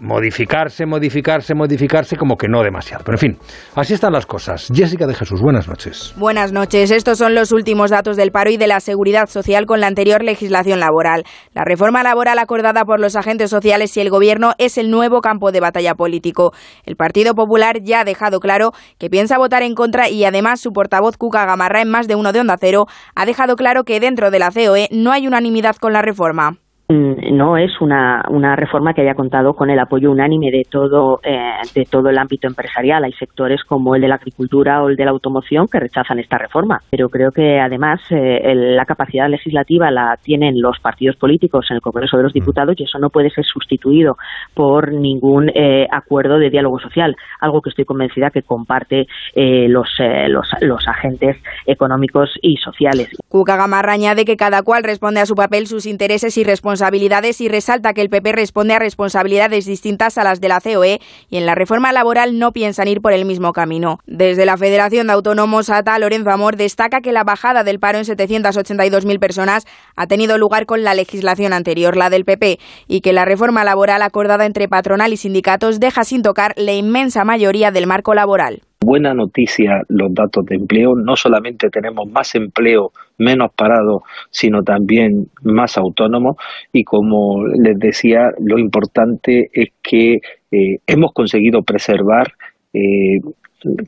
modificarse, 0.00 0.86
modificarse, 0.86 1.54
modificarse, 1.54 2.16
como 2.16 2.36
que 2.36 2.48
no 2.48 2.62
demasiado. 2.62 3.04
Pero 3.04 3.16
en 3.16 3.20
fin, 3.20 3.38
así 3.74 3.94
están 3.94 4.12
las 4.12 4.26
cosas. 4.26 4.68
Jessica 4.74 5.06
de 5.06 5.14
Jesús, 5.14 5.40
buenas 5.40 5.68
noches. 5.68 6.14
Buenas 6.16 6.52
noches. 6.52 6.90
Estos 6.90 7.18
son 7.18 7.34
los 7.34 7.52
últimos 7.52 7.90
datos 7.90 8.16
del 8.16 8.32
paro 8.32 8.50
y 8.50 8.56
de 8.56 8.66
la 8.66 8.80
seguridad 8.80 9.28
social 9.28 9.66
con 9.66 9.80
la 9.80 9.86
anterior 9.86 10.22
legislación 10.22 10.80
laboral. 10.80 11.24
La 11.54 11.64
reforma 11.64 12.02
laboral 12.02 12.38
acordada 12.38 12.84
por 12.84 12.98
los 12.98 13.14
agentes 13.14 13.50
sociales 13.50 13.96
y 13.96 14.00
el 14.00 14.10
gobierno 14.10 14.52
es 14.58 14.78
el 14.78 14.90
nuevo 14.90 15.20
campo 15.20 15.52
de 15.52 15.60
batalla 15.60 15.94
político. 15.94 16.52
El 16.84 16.96
Partido 16.96 17.34
Popular 17.34 17.80
ya 17.82 18.00
ha 18.00 18.04
dejado 18.04 18.40
claro 18.40 18.72
que 18.98 19.10
piensa 19.10 19.38
votar 19.38 19.62
en 19.62 19.74
contra 19.74 20.08
y 20.08 20.24
además 20.24 20.60
su 20.60 20.72
portavoz 20.72 21.16
Cuca 21.16 21.44
Gamarra 21.44 21.82
en 21.82 21.90
más 21.90 22.08
de 22.08 22.14
uno 22.14 22.32
de 22.32 22.40
Onda 22.40 22.56
Cero 22.58 22.86
ha 23.14 23.26
dejado 23.26 23.56
claro 23.56 23.84
que 23.84 24.00
dentro 24.00 24.30
de 24.30 24.38
la 24.38 24.50
COE 24.50 24.88
no 24.90 25.12
hay 25.12 25.26
unanimidad 25.26 25.76
con 25.76 25.92
la 25.92 26.02
reforma. 26.02 26.58
Mm, 26.90 27.36
no 27.36 27.56
es 27.56 27.80
una, 27.80 28.24
una, 28.30 28.56
reforma 28.56 28.92
que 28.92 29.02
haya 29.02 29.14
contado 29.14 29.54
con 29.54 29.70
el 29.70 29.78
apoyo 29.78 30.10
unánime 30.10 30.50
de 30.50 30.64
todo, 30.68 31.20
eh, 31.22 31.60
de 31.72 31.84
todo 31.84 32.08
el 32.08 32.18
ámbito 32.18 32.48
empresarial. 32.48 33.04
Hay 33.04 33.12
sectores 33.12 33.62
como 33.62 33.94
el 33.94 34.02
de 34.02 34.08
la 34.08 34.16
agricultura 34.16 34.82
o 34.82 34.88
el 34.88 34.96
de 34.96 35.04
la 35.04 35.12
automoción 35.12 35.68
que 35.68 35.78
rechazan 35.78 36.18
esta 36.18 36.36
reforma. 36.36 36.80
Pero 36.90 37.08
creo 37.08 37.30
que 37.30 37.60
además 37.60 38.00
eh, 38.10 38.40
la 38.56 38.84
capacidad 38.86 39.28
legislativa 39.28 39.88
la 39.92 40.18
tienen 40.20 40.60
los 40.60 40.80
partidos 40.80 41.14
políticos 41.14 41.66
en 41.70 41.76
el 41.76 41.80
Congreso 41.80 42.16
de 42.16 42.24
los 42.24 42.32
Diputados 42.32 42.74
y 42.76 42.82
eso 42.82 42.98
no 42.98 43.08
puede 43.08 43.30
ser 43.30 43.44
sustituido 43.44 44.16
por 44.52 44.92
ningún 44.92 45.48
eh, 45.50 45.86
acuerdo 45.92 46.40
de 46.40 46.50
diálogo 46.50 46.80
social, 46.80 47.14
algo 47.40 47.60
que 47.60 47.70
estoy 47.70 47.84
convencida 47.84 48.30
que 48.30 48.42
comparte 48.42 49.06
los, 49.36 49.88
los, 50.28 50.48
los, 50.60 50.88
agentes 50.88 51.36
económicos 51.66 52.30
y 52.42 52.56
sociales. 52.56 53.10
Cuca 53.28 53.56
Gamarra 53.56 53.92
añade 53.92 54.24
que 54.24 54.36
cada 54.36 54.62
cual 54.62 54.82
responde 54.82 55.20
a 55.20 55.26
su 55.26 55.36
papel, 55.36 55.66
sus 55.68 55.86
intereses 55.86 56.36
y 56.36 56.42
responsabilidades 56.42 56.79
responsabilidades 56.80 57.42
y 57.42 57.48
resalta 57.48 57.92
que 57.92 58.00
el 58.00 58.08
PP 58.08 58.32
responde 58.32 58.72
a 58.72 58.78
responsabilidades 58.78 59.66
distintas 59.66 60.16
a 60.16 60.24
las 60.24 60.40
de 60.40 60.48
la 60.48 60.62
COE 60.62 60.98
y 61.28 61.36
en 61.36 61.44
la 61.44 61.54
reforma 61.54 61.92
laboral 61.92 62.38
no 62.38 62.52
piensan 62.52 62.88
ir 62.88 63.02
por 63.02 63.12
el 63.12 63.26
mismo 63.26 63.52
camino. 63.52 63.98
Desde 64.06 64.46
la 64.46 64.56
Federación 64.56 65.06
de 65.08 65.12
Autónomos 65.12 65.68
ATA, 65.68 65.98
Lorenzo 65.98 66.30
Amor 66.30 66.56
destaca 66.56 67.02
que 67.02 67.12
la 67.12 67.22
bajada 67.22 67.64
del 67.64 67.80
paro 67.80 67.98
en 67.98 68.04
782.000 68.04 69.18
personas 69.18 69.66
ha 69.94 70.06
tenido 70.06 70.38
lugar 70.38 70.64
con 70.64 70.82
la 70.82 70.94
legislación 70.94 71.52
anterior, 71.52 71.98
la 71.98 72.08
del 72.08 72.24
PP, 72.24 72.58
y 72.88 73.02
que 73.02 73.12
la 73.12 73.26
reforma 73.26 73.62
laboral 73.62 74.00
acordada 74.00 74.46
entre 74.46 74.66
patronal 74.66 75.12
y 75.12 75.18
sindicatos 75.18 75.80
deja 75.80 76.04
sin 76.04 76.22
tocar 76.22 76.54
la 76.56 76.72
inmensa 76.72 77.24
mayoría 77.24 77.70
del 77.70 77.86
marco 77.86 78.14
laboral 78.14 78.62
buena 78.80 79.14
noticia 79.14 79.82
los 79.88 80.12
datos 80.14 80.44
de 80.46 80.56
empleo. 80.56 80.94
No 80.94 81.16
solamente 81.16 81.68
tenemos 81.70 82.10
más 82.10 82.34
empleo, 82.34 82.92
menos 83.18 83.52
parados, 83.54 84.02
sino 84.30 84.62
también 84.62 85.28
más 85.42 85.76
autónomos. 85.78 86.36
Y 86.72 86.84
como 86.84 87.46
les 87.46 87.78
decía, 87.78 88.32
lo 88.38 88.58
importante 88.58 89.50
es 89.52 89.70
que 89.82 90.20
eh, 90.50 90.78
hemos 90.86 91.12
conseguido 91.12 91.62
preservar 91.62 92.32
eh, 92.72 93.20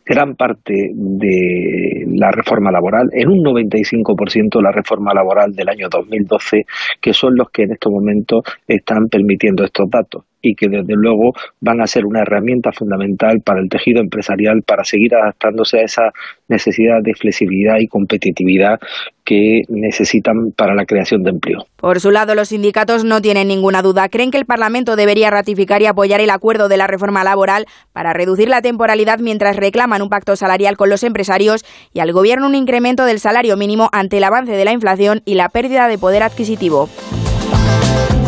gran 0.05 0.37
parte 0.37 0.91
de 0.93 2.05
la 2.09 2.31
reforma 2.31 2.71
laboral, 2.71 3.09
en 3.13 3.29
un 3.31 3.39
95% 3.43 4.61
la 4.63 4.71
reforma 4.71 5.15
laboral 5.15 5.55
del 5.55 5.69
año 5.71 5.89
2012, 5.89 6.67
que 7.01 7.15
son 7.15 7.35
los 7.37 7.51
que 7.51 7.63
en 7.63 7.73
estos 7.73 7.91
momentos 7.91 8.43
están 8.69 9.09
permitiendo 9.09 9.65
estos 9.65 9.89
datos 9.89 10.25
y 10.43 10.55
que 10.55 10.69
desde 10.69 10.95
luego 10.95 11.33
van 11.61 11.81
a 11.81 11.87
ser 11.87 12.05
una 12.05 12.21
herramienta 12.21 12.73
fundamental 12.73 13.41
para 13.41 13.61
el 13.61 13.69
tejido 13.69 14.01
empresarial 14.01 14.63
para 14.67 14.85
seguir 14.85 15.15
adaptándose 15.15 15.79
a 15.79 15.85
esa 15.85 16.11
necesidad 16.49 17.01
de 17.03 17.15
flexibilidad 17.15 17.77
y 17.79 17.87
competitividad 17.87 18.79
que 19.25 19.63
necesitan 19.69 20.51
para 20.57 20.75
la 20.75 20.85
creación 20.85 21.23
de 21.23 21.31
empleo. 21.31 21.65
Por 21.77 22.01
su 22.01 22.11
lado, 22.11 22.35
los 22.35 22.49
sindicatos 22.49 23.05
no 23.05 23.23
tienen 23.23 23.49
ninguna 23.49 23.81
duda. 23.81 24.09
Creen 24.09 24.33
que 24.33 24.39
el 24.39 24.47
Parlamento 24.47 24.97
debería 24.97 25.31
ratificar 25.31 25.81
y 25.81 25.87
apoyar 25.87 26.21
el 26.21 26.31
acuerdo 26.31 26.69
de 26.69 26.77
la 26.77 26.89
reforma 26.89 27.23
laboral 27.23 27.67
para 27.93 28.13
reducir 28.13 28.49
la 28.49 28.63
temporalidad 28.63 29.21
mientras 29.21 29.57
reclaman 29.57 30.03
un 30.03 30.09
pacto 30.09 30.35
salarial 30.35 30.77
con 30.77 30.91
los 30.91 31.05
empresarios 31.05 31.65
y 31.95 32.01
al 32.01 32.13
Gobierno 32.13 32.47
un 32.47 32.57
incremento 32.57 33.05
del 33.05 33.21
salario 33.21 33.57
mínimo 33.57 33.89
ante 33.93 34.19
el 34.19 34.25
avance 34.25 34.53
de 34.53 34.65
la 34.65 34.73
inflación 34.73 35.23
y 35.25 35.35
la 35.35 35.49
pérdida 35.49 35.87
de 35.87 35.99
poder 35.99 36.25
adquisitivo. 36.25 36.89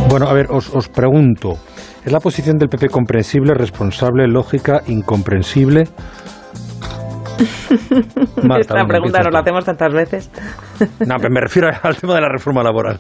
Bueno, 0.09 0.29
a 0.29 0.33
ver, 0.33 0.47
os, 0.51 0.73
os 0.73 0.89
pregunto. 0.89 1.59
¿Es 2.05 2.13
la 2.13 2.21
posición 2.21 2.59
del 2.59 2.69
PP 2.69 2.91
comprensible, 2.91 3.55
responsable, 3.55 4.29
lógica, 4.29 4.83
incomprensible? 4.87 5.85
Esta 8.61 8.85
pregunta 8.87 9.23
nos 9.23 9.33
la 9.33 9.41
hacemos 9.41 9.65
tantas 9.65 9.93
veces. 9.93 10.31
no, 11.07 11.17
pero 11.17 11.31
me 11.31 11.41
refiero 11.41 11.69
al 11.83 11.97
tema 11.97 12.15
de 12.15 12.21
la 12.21 12.29
reforma 12.29 12.63
laboral. 12.63 12.99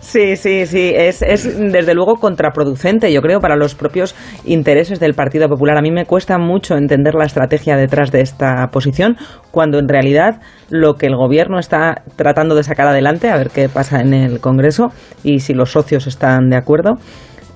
Sí, 0.00 0.36
sí, 0.36 0.66
sí, 0.66 0.92
es, 0.94 1.22
es 1.22 1.58
desde 1.58 1.94
luego 1.94 2.16
contraproducente, 2.16 3.12
yo 3.12 3.22
creo, 3.22 3.40
para 3.40 3.56
los 3.56 3.74
propios 3.74 4.14
intereses 4.44 5.00
del 5.00 5.14
Partido 5.14 5.48
Popular. 5.48 5.78
A 5.78 5.80
mí 5.80 5.90
me 5.90 6.04
cuesta 6.04 6.38
mucho 6.38 6.76
entender 6.76 7.14
la 7.14 7.24
estrategia 7.24 7.76
detrás 7.76 8.10
de 8.10 8.20
esta 8.20 8.68
posición, 8.70 9.16
cuando 9.50 9.78
en 9.78 9.88
realidad 9.88 10.40
lo 10.70 10.94
que 10.94 11.06
el 11.06 11.16
Gobierno 11.16 11.58
está 11.58 12.02
tratando 12.16 12.54
de 12.54 12.64
sacar 12.64 12.88
adelante, 12.88 13.30
a 13.30 13.36
ver 13.36 13.50
qué 13.50 13.68
pasa 13.68 14.00
en 14.00 14.12
el 14.12 14.40
Congreso 14.40 14.88
y 15.22 15.38
si 15.38 15.54
los 15.54 15.70
socios 15.70 16.06
están 16.06 16.50
de 16.50 16.56
acuerdo, 16.56 16.96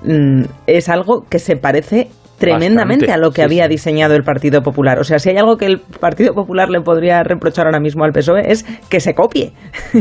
Mm, 0.05 0.45
es 0.67 0.89
algo 0.89 1.25
que 1.29 1.39
se 1.39 1.57
parece 1.57 2.09
tremendamente 2.39 3.11
a 3.11 3.17
lo 3.17 3.31
que 3.31 3.43
había 3.43 3.69
diseñado 3.69 4.15
el 4.15 4.23
Partido 4.23 4.63
Popular. 4.63 4.99
O 4.99 5.05
sea, 5.05 5.19
si 5.19 5.31
hay 5.31 5.37
algo 5.37 5.57
que 5.57 5.67
el 5.67 5.79
Partido 5.79 6.35
Popular 6.35 6.69
le 6.69 6.81
podría 6.81 7.23
reprochar 7.23 7.67
ahora 7.67 7.81
mismo 7.81 8.05
al 8.05 8.13
PSOE 8.13 8.51
es 8.51 8.65
que 8.89 9.01
se 9.01 9.15
copie 9.15 9.53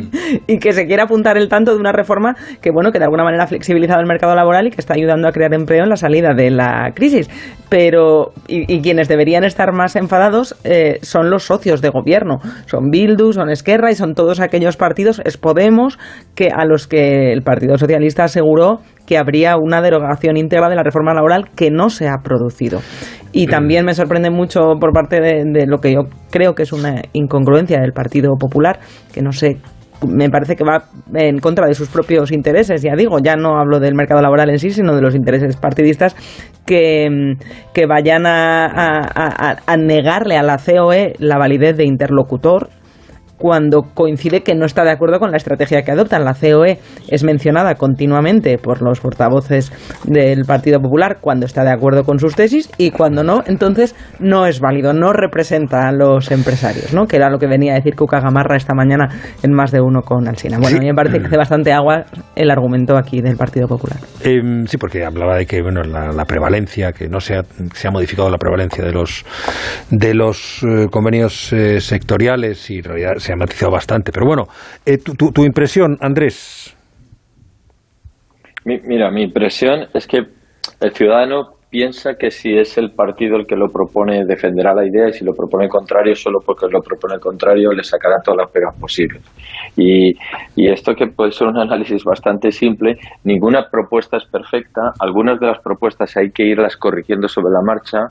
y 0.47 0.60
que 0.60 0.73
se 0.73 0.86
quiera 0.86 1.03
apuntar 1.03 1.38
el 1.38 1.47
tanto 1.47 1.73
de 1.73 1.79
una 1.79 1.91
reforma 1.91 2.36
que, 2.62 2.71
bueno, 2.71 2.91
que 2.91 2.99
de 2.99 3.05
alguna 3.05 3.23
manera 3.23 3.43
ha 3.43 3.47
flexibilizado 3.47 4.01
el 4.01 4.08
mercado 4.08 4.36
laboral 4.36 4.67
y 4.67 4.71
que 4.71 4.81
está 4.81 4.93
ayudando 4.93 5.27
a 5.27 5.31
crear 5.31 5.53
empleo 5.53 5.84
en 5.84 5.89
la 5.89 5.95
salida 5.95 6.34
de 6.34 6.51
la 6.51 6.91
crisis. 6.93 7.29
Pero, 7.69 8.34
y, 8.47 8.81
quienes 8.81 9.08
deberían 9.08 9.43
estar 9.43 9.71
más 9.73 9.95
enfadados 9.95 10.55
eh, 10.63 10.99
son 11.01 11.29
los 11.29 11.43
socios 11.43 11.81
de 11.81 11.89
gobierno. 11.89 12.38
Son 12.65 12.89
Bildu, 12.91 13.34
son 13.34 13.49
Esquerra 13.49 13.91
y 13.91 13.95
son 13.95 14.13
todos 14.13 14.39
aquellos 14.39 14.77
partidos, 14.77 15.21
es 15.25 15.38
Podemos, 15.38 15.97
que 16.36 16.49
a 16.49 16.65
los 16.65 16.88
que 16.88 17.31
el 17.31 17.41
Partido 17.41 17.77
Socialista 17.77 18.25
aseguró 18.25 18.81
que 19.05 19.17
habría 19.17 19.55
una 19.57 19.81
derogación 19.81 20.37
íntegra 20.37 20.69
de 20.69 20.75
la 20.75 20.83
reforma 20.83 21.13
laboral 21.13 21.49
que 21.55 21.71
no 21.71 21.89
se 21.89 22.07
ha 22.07 22.17
producido. 22.23 22.81
Y 23.31 23.47
también 23.47 23.85
me 23.85 23.93
sorprende 23.93 24.29
mucho 24.29 24.75
por 24.79 24.93
parte 24.93 25.19
de, 25.19 25.65
lo 25.67 25.79
que 25.79 25.93
yo 25.93 26.03
creo 26.31 26.55
que 26.55 26.63
es 26.63 26.71
una 26.71 27.01
incongruencia 27.13 27.81
del 27.81 27.91
Partido 27.91 28.35
Popular, 28.39 28.79
que 29.13 29.21
no 29.21 29.31
sé 29.31 29.57
me 30.05 30.29
parece 30.29 30.55
que 30.55 30.63
va 30.63 30.83
en 31.13 31.39
contra 31.39 31.67
de 31.67 31.73
sus 31.73 31.87
propios 31.87 32.31
intereses, 32.31 32.81
ya 32.81 32.95
digo, 32.95 33.17
ya 33.19 33.35
no 33.37 33.57
hablo 33.57 33.79
del 33.79 33.95
mercado 33.95 34.21
laboral 34.21 34.49
en 34.49 34.59
sí, 34.59 34.69
sino 34.69 34.93
de 34.93 35.01
los 35.01 35.15
intereses 35.15 35.55
partidistas 35.55 36.15
que, 36.65 37.07
que 37.73 37.85
vayan 37.87 38.25
a, 38.25 38.65
a, 38.67 39.55
a 39.65 39.77
negarle 39.77 40.37
a 40.37 40.43
la 40.43 40.57
COE 40.57 41.13
la 41.19 41.37
validez 41.37 41.77
de 41.77 41.85
interlocutor 41.85 42.69
cuando 43.38 43.84
coincide 43.93 44.41
que 44.41 44.56
no 44.56 44.65
está 44.65 44.84
de 44.84 44.91
acuerdo 44.91 45.19
con 45.19 45.32
la 45.32 45.38
estrategia 45.38 45.84
que 45.84 45.91
adoptan. 45.91 46.24
La 46.24 46.34
COE 46.34 46.80
es 47.10 47.24
mencionada 47.24 47.76
continuamente 47.76 48.58
por 48.58 48.82
los 48.82 49.00
portavoces 49.00 49.71
del 50.06 50.45
Partido 50.45 50.80
Popular 50.80 51.17
cuando 51.21 51.45
está 51.45 51.63
de 51.63 51.71
acuerdo 51.71 52.04
con 52.04 52.19
sus 52.19 52.36
tesis 52.36 52.69
y 52.78 52.91
cuando 52.91 53.24
no, 53.24 53.43
entonces 53.45 53.95
no 54.19 54.45
es 54.45 54.60
válido, 54.60 54.93
no 54.93 55.13
representa 55.13 55.88
a 55.88 55.91
los 55.91 56.32
empresarios, 56.32 56.93
¿no? 56.93 57.06
que 57.08 57.17
era 57.17 57.30
lo 57.30 57.39
que 57.39 57.48
venía 57.48 57.74
a 57.74 57.76
decir 57.76 57.95
Cuca 57.95 58.19
Gamarra 58.19 58.56
esta 58.56 58.74
mañana 58.74 59.08
en 59.43 59.52
más 59.52 59.71
de 59.71 59.82
uno 59.82 60.02
con 60.02 60.28
Alsina. 60.28 60.58
Bueno, 60.60 60.78
a 60.78 60.80
mí 60.80 60.88
me 60.88 60.93
parece 60.93 61.19
que 61.19 61.28
hace 61.28 61.38
bastante 61.38 61.74
agua 61.74 62.06
el 62.36 62.52
argumento 62.52 62.98
aquí 62.98 63.21
del 63.21 63.38
Partido 63.38 63.67
Popular. 63.67 63.98
Em, 64.24 64.65
sí, 64.65 64.78
porque 64.78 65.04
hablaba 65.04 65.38
de 65.38 65.45
que 65.45 65.62
bueno, 65.62 65.82
la, 65.84 66.26
prevalencia, 66.26 66.91
que 66.91 67.08
no 67.08 67.19
se 67.19 67.36
ha, 67.36 67.43
se 67.74 67.88
ha 67.88 67.91
modificado 67.91 68.30
la 68.30 68.38
prevalencia 68.38 68.84
de 68.84 68.91
los, 68.91 69.26
de 69.91 70.13
los 70.13 70.63
eh, 70.63 70.88
convenios 70.89 71.54
eh, 71.54 71.80
sectoriales 71.80 72.69
y 72.71 72.78
en 72.78 72.84
realidad 72.84 73.13
se 73.25 73.33
ha 73.33 73.35
matizado 73.35 73.71
bastante. 73.71 74.11
Pero 74.11 74.27
bueno, 74.27 74.43
eh, 74.85 74.97
tu, 74.97 75.13
tu, 75.15 75.43
impresión, 75.43 75.97
Andrés. 75.99 76.75
mira, 78.63 79.09
mi 79.11 79.23
impresión 79.23 79.88
es 79.93 80.07
que 80.07 80.19
el 80.79 80.91
ciudadano 80.93 81.55
piensa 81.69 82.13
que 82.13 82.29
si 82.29 82.55
es 82.55 82.77
el 82.77 82.91
partido 82.91 83.35
el 83.35 83.45
que 83.45 83.55
lo 83.55 83.67
propone 83.67 84.23
defenderá 84.25 84.73
la 84.73 84.88
idea 84.88 85.09
y 85.09 85.13
si 85.13 85.25
lo 85.25 85.33
propone 85.33 85.65
el 85.65 85.69
contrario 85.69 86.15
solo 86.15 86.39
porque 86.45 86.67
lo 86.71 86.79
propone 86.79 87.15
el 87.15 87.19
contrario 87.19 87.71
le 87.73 87.83
sacará 87.83 88.21
todas 88.23 88.38
las 88.38 88.51
pegas 88.51 88.73
posibles 88.79 89.21
y, 89.75 90.13
y, 90.55 90.69
esto 90.69 90.93
que 90.93 91.07
puede 91.07 91.31
ser 91.31 91.47
un 91.47 91.57
análisis 91.67 92.03
bastante 92.05 92.51
simple 92.51 92.97
ninguna 93.25 93.67
propuesta 93.69 94.15
es 94.15 94.25
perfecta 94.25 94.93
algunas 94.99 95.38
de 95.38 95.47
las 95.47 95.59
propuestas 95.59 96.15
hay 96.15 96.29
que 96.31 96.43
irlas 96.43 96.77
corrigiendo 96.77 97.27
sobre 97.27 97.51
la 97.51 97.61
marcha 97.61 98.07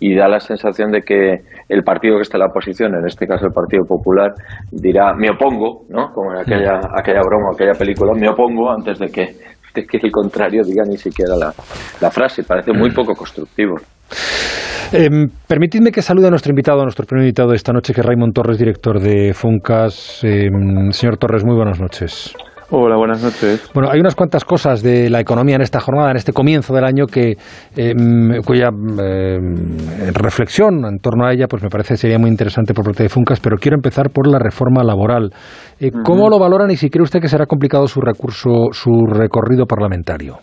y 0.00 0.14
da 0.14 0.28
la 0.28 0.40
sensación 0.40 0.90
de 0.90 1.00
que 1.02 1.36
el 1.68 1.82
partido 1.82 2.16
que 2.16 2.22
está 2.22 2.36
en 2.36 2.40
la 2.40 2.46
oposición, 2.46 2.94
en 2.94 3.06
este 3.06 3.26
caso 3.26 3.46
el 3.46 3.52
Partido 3.52 3.84
Popular, 3.84 4.32
dirá 4.70 5.12
me 5.14 5.30
opongo, 5.30 5.84
¿no? 5.88 6.12
Como 6.12 6.32
en 6.32 6.40
aquella, 6.40 6.80
aquella 6.94 7.20
broma, 7.20 7.50
aquella 7.52 7.74
película, 7.74 8.12
me 8.14 8.28
opongo 8.28 8.70
antes 8.70 8.98
de 8.98 9.06
que, 9.06 9.26
que 9.74 9.98
el 10.02 10.12
contrario 10.12 10.62
diga 10.64 10.84
ni 10.86 10.96
siquiera 10.96 11.34
la, 11.36 11.52
la 12.00 12.10
frase. 12.10 12.42
Parece 12.44 12.72
muy 12.72 12.90
poco 12.90 13.14
constructivo. 13.14 13.76
Eh, 14.90 15.08
permitidme 15.46 15.90
que 15.90 16.00
salude 16.00 16.28
a 16.28 16.30
nuestro 16.30 16.50
invitado, 16.50 16.80
a 16.80 16.84
nuestro 16.84 17.04
primer 17.04 17.24
invitado 17.24 17.50
de 17.50 17.56
esta 17.56 17.72
noche, 17.72 17.92
que 17.92 18.00
es 18.00 18.06
Raymond 18.06 18.32
Torres, 18.32 18.58
director 18.58 18.98
de 19.00 19.34
Funcas. 19.34 20.24
Em, 20.24 20.90
señor 20.92 21.18
Torres, 21.18 21.44
muy 21.44 21.56
buenas 21.56 21.78
noches. 21.78 22.34
Hola, 22.70 22.96
buenas 22.96 23.24
noches. 23.24 23.70
Bueno, 23.72 23.88
hay 23.90 23.98
unas 23.98 24.14
cuantas 24.14 24.44
cosas 24.44 24.82
de 24.82 25.08
la 25.08 25.20
economía 25.20 25.56
en 25.56 25.62
esta 25.62 25.80
jornada, 25.80 26.10
en 26.10 26.18
este 26.18 26.34
comienzo 26.34 26.74
del 26.74 26.84
año, 26.84 27.06
que 27.06 27.32
eh, 27.74 27.94
cuya 28.44 28.68
eh, 28.68 29.38
reflexión 30.12 30.84
en 30.84 30.98
torno 30.98 31.24
a 31.24 31.32
ella, 31.32 31.46
pues 31.48 31.62
me 31.62 31.70
parece 31.70 31.96
sería 31.96 32.18
muy 32.18 32.28
interesante 32.28 32.74
por 32.74 32.84
parte 32.84 33.04
de 33.04 33.08
Funcas, 33.08 33.40
pero 33.40 33.56
quiero 33.56 33.76
empezar 33.76 34.10
por 34.10 34.26
la 34.26 34.38
reforma 34.38 34.84
laboral. 34.84 35.30
Eh, 35.80 35.90
¿Cómo 36.04 36.28
lo 36.28 36.38
valoran 36.38 36.70
y 36.70 36.76
si 36.76 36.90
cree 36.90 37.02
usted 37.02 37.20
que 37.20 37.28
será 37.28 37.46
complicado 37.46 37.86
su 37.86 38.02
recurso, 38.02 38.68
su 38.72 39.06
recorrido 39.06 39.64
parlamentario? 39.64 40.36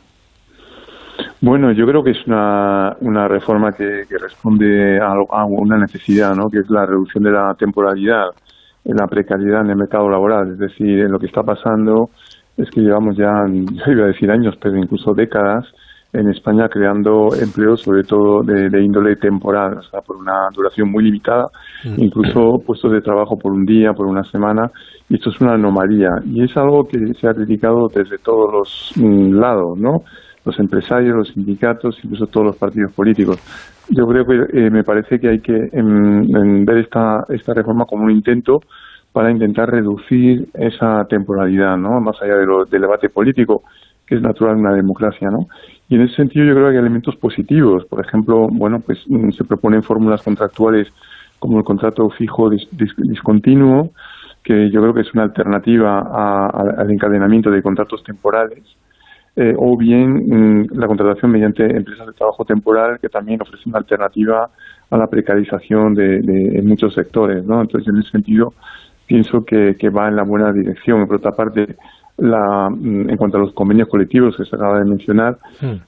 Bueno, 1.42 1.74
yo 1.74 1.86
creo 1.86 2.02
que 2.04 2.10
es 2.10 2.26
una, 2.26 2.94
una 3.02 3.28
reforma 3.28 3.72
que, 3.72 4.02
responde 4.20 5.00
a, 5.00 5.12
a, 5.12 5.46
una 5.46 5.78
necesidad, 5.78 6.34
¿no? 6.34 6.50
que 6.52 6.58
es 6.58 6.70
la 6.70 6.88
reducción 6.88 7.24
de 7.24 7.32
la 7.32 7.54
temporalidad 7.54 8.30
en 8.86 8.96
la 8.96 9.08
precariedad 9.08 9.62
en 9.62 9.72
el 9.72 9.78
mercado 9.78 10.10
laboral. 10.10 10.52
Es 10.52 10.60
decir, 10.60 11.00
en 11.00 11.12
lo 11.12 11.20
que 11.20 11.26
está 11.26 11.42
pasando 11.42 12.10
es 12.56 12.70
que 12.70 12.82
llevamos 12.82 13.18
ya, 13.18 13.32
yo 13.50 13.92
iba 13.92 14.06
a 14.06 14.08
decir 14.08 14.32
años, 14.32 14.56
pero 14.62 14.78
incluso 14.78 15.14
décadas, 15.14 15.66
en 16.14 16.30
España 16.30 16.70
creando 16.70 17.28
empleos 17.36 17.82
sobre 17.82 18.04
todo 18.04 18.42
de, 18.42 18.82
índole 18.82 19.18
temporal, 19.18 19.78
o 19.80 19.82
sea, 19.82 20.00
por 20.00 20.16
una 20.16 20.48
duración 20.54 20.90
muy 20.90 21.04
limitada, 21.04 21.46
mm. 21.84 22.02
incluso 22.02 22.60
puestos 22.66 22.92
de 22.94 23.02
trabajo 23.02 23.38
por 23.38 23.52
un 23.52 23.66
día, 23.66 23.92
por 23.92 24.06
una 24.08 24.24
semana, 24.24 24.72
y 25.10 25.16
esto 25.16 25.30
es 25.30 25.42
una 25.42 25.56
anomalía. 25.56 26.10
Y 26.26 26.44
es 26.44 26.56
algo 26.56 26.86
que 26.88 26.98
se 27.20 27.28
ha 27.28 27.34
criticado 27.34 27.88
desde 27.94 28.18
todos 28.20 28.52
los 28.52 28.92
mm, 28.96 29.34
lados, 29.34 29.78
¿no? 29.78 30.04
Los 30.46 30.58
empresarios, 30.60 31.16
los 31.16 31.28
sindicatos, 31.30 32.00
incluso 32.04 32.28
todos 32.28 32.48
los 32.48 32.58
partidos 32.58 32.94
políticos. 32.94 33.38
Yo 33.90 34.08
creo 34.08 34.26
que 34.26 34.58
eh, 34.58 34.70
me 34.72 34.84
parece 34.84 35.20
que 35.20 35.30
hay 35.30 35.40
que 35.40 35.54
ver 35.54 36.78
esta, 36.78 37.24
esta 37.30 37.54
reforma 37.54 37.86
como 37.86 38.06
un 38.06 38.12
intento 38.12 38.60
para 39.12 39.32
intentar 39.32 39.70
reducir 39.70 40.48
esa 40.56 41.06
temporalidad, 41.06 41.78
¿no? 41.78 42.02
Más 42.02 42.22
allá 42.22 42.36
de 42.36 42.46
lo, 42.46 42.66
del 42.66 42.82
debate 42.82 43.10
político, 43.10 43.64
que 44.06 44.16
es 44.16 44.22
natural 44.22 44.56
en 44.56 44.62
una 44.62 44.76
democracia, 44.76 45.30
¿no? 45.30 45.48
Y 45.88 45.96
en 45.96 46.02
ese 46.02 46.16
sentido 46.16 46.46
yo 46.46 46.54
creo 46.54 46.66
que 46.66 46.74
hay 46.74 46.80
elementos 46.80 47.16
positivos. 47.16 47.86
Por 47.86 48.04
ejemplo, 48.06 48.48
bueno, 48.52 48.80
pues 48.86 49.00
mm, 49.08 49.30
se 49.30 49.44
proponen 49.44 49.84
fórmulas 49.84 50.24
contractuales 50.24 50.88
como 51.38 51.60
el 51.60 51.64
contrato 51.64 52.10
fijo 52.10 52.50
discontinuo, 52.50 53.92
que 54.44 54.70
yo 54.72 54.82
creo 54.82 54.94
que 54.94 55.02
es 55.02 55.14
una 55.14 55.24
alternativa 55.24 56.00
al 56.50 56.92
encadenamiento 56.92 57.52
de 57.52 57.62
contratos 57.62 58.04
temporales 58.04 58.64
eh, 59.36 59.54
o 59.58 59.78
bien 59.78 60.14
mm, 60.14 60.68
la 60.74 60.88
contratación 60.88 61.32
mediante 61.32 61.64
empresas 61.64 62.08
de 62.08 62.14
trabajo 62.14 62.46
temporal 62.46 63.00
que 63.00 63.10
también 63.10 63.42
ofrece 63.42 63.68
una 63.68 63.80
alternativa 63.80 64.50
a 64.90 64.98
la 64.98 65.08
precarización 65.08 65.94
de, 65.94 66.18
en 66.18 66.68
muchos 66.68 66.94
sectores, 66.94 67.44
¿no? 67.46 67.62
Entonces, 67.62 67.94
en 67.94 68.00
ese 68.00 68.12
sentido, 68.12 68.54
pienso 69.06 69.44
que, 69.44 69.76
va 69.90 70.08
en 70.08 70.16
la 70.16 70.24
buena 70.24 70.54
dirección. 70.54 71.06
Por 71.08 71.18
otra 71.18 71.32
parte, 71.32 71.76
la, 72.18 72.70
mm, 72.70 73.10
en 73.10 73.18
cuanto 73.18 73.38
a 73.38 73.42
los 73.42 73.54
convenios 73.54 73.90
colectivos 73.90 74.38
que 74.38 74.46
se 74.46 74.56
acaba 74.56 74.80
de 74.80 74.86
mencionar, 74.86 75.38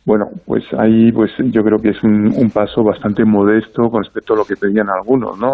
bueno, 0.05 0.27
pues 0.45 0.63
ahí 0.77 1.11
pues 1.11 1.31
yo 1.37 1.63
creo 1.63 1.79
que 1.79 1.89
es 1.89 2.03
un, 2.03 2.33
un, 2.35 2.49
paso 2.49 2.83
bastante 2.83 3.23
modesto 3.23 3.89
con 3.89 4.03
respecto 4.03 4.33
a 4.33 4.37
lo 4.37 4.45
que 4.45 4.55
pedían 4.57 4.89
algunos, 4.89 5.39
¿no? 5.39 5.53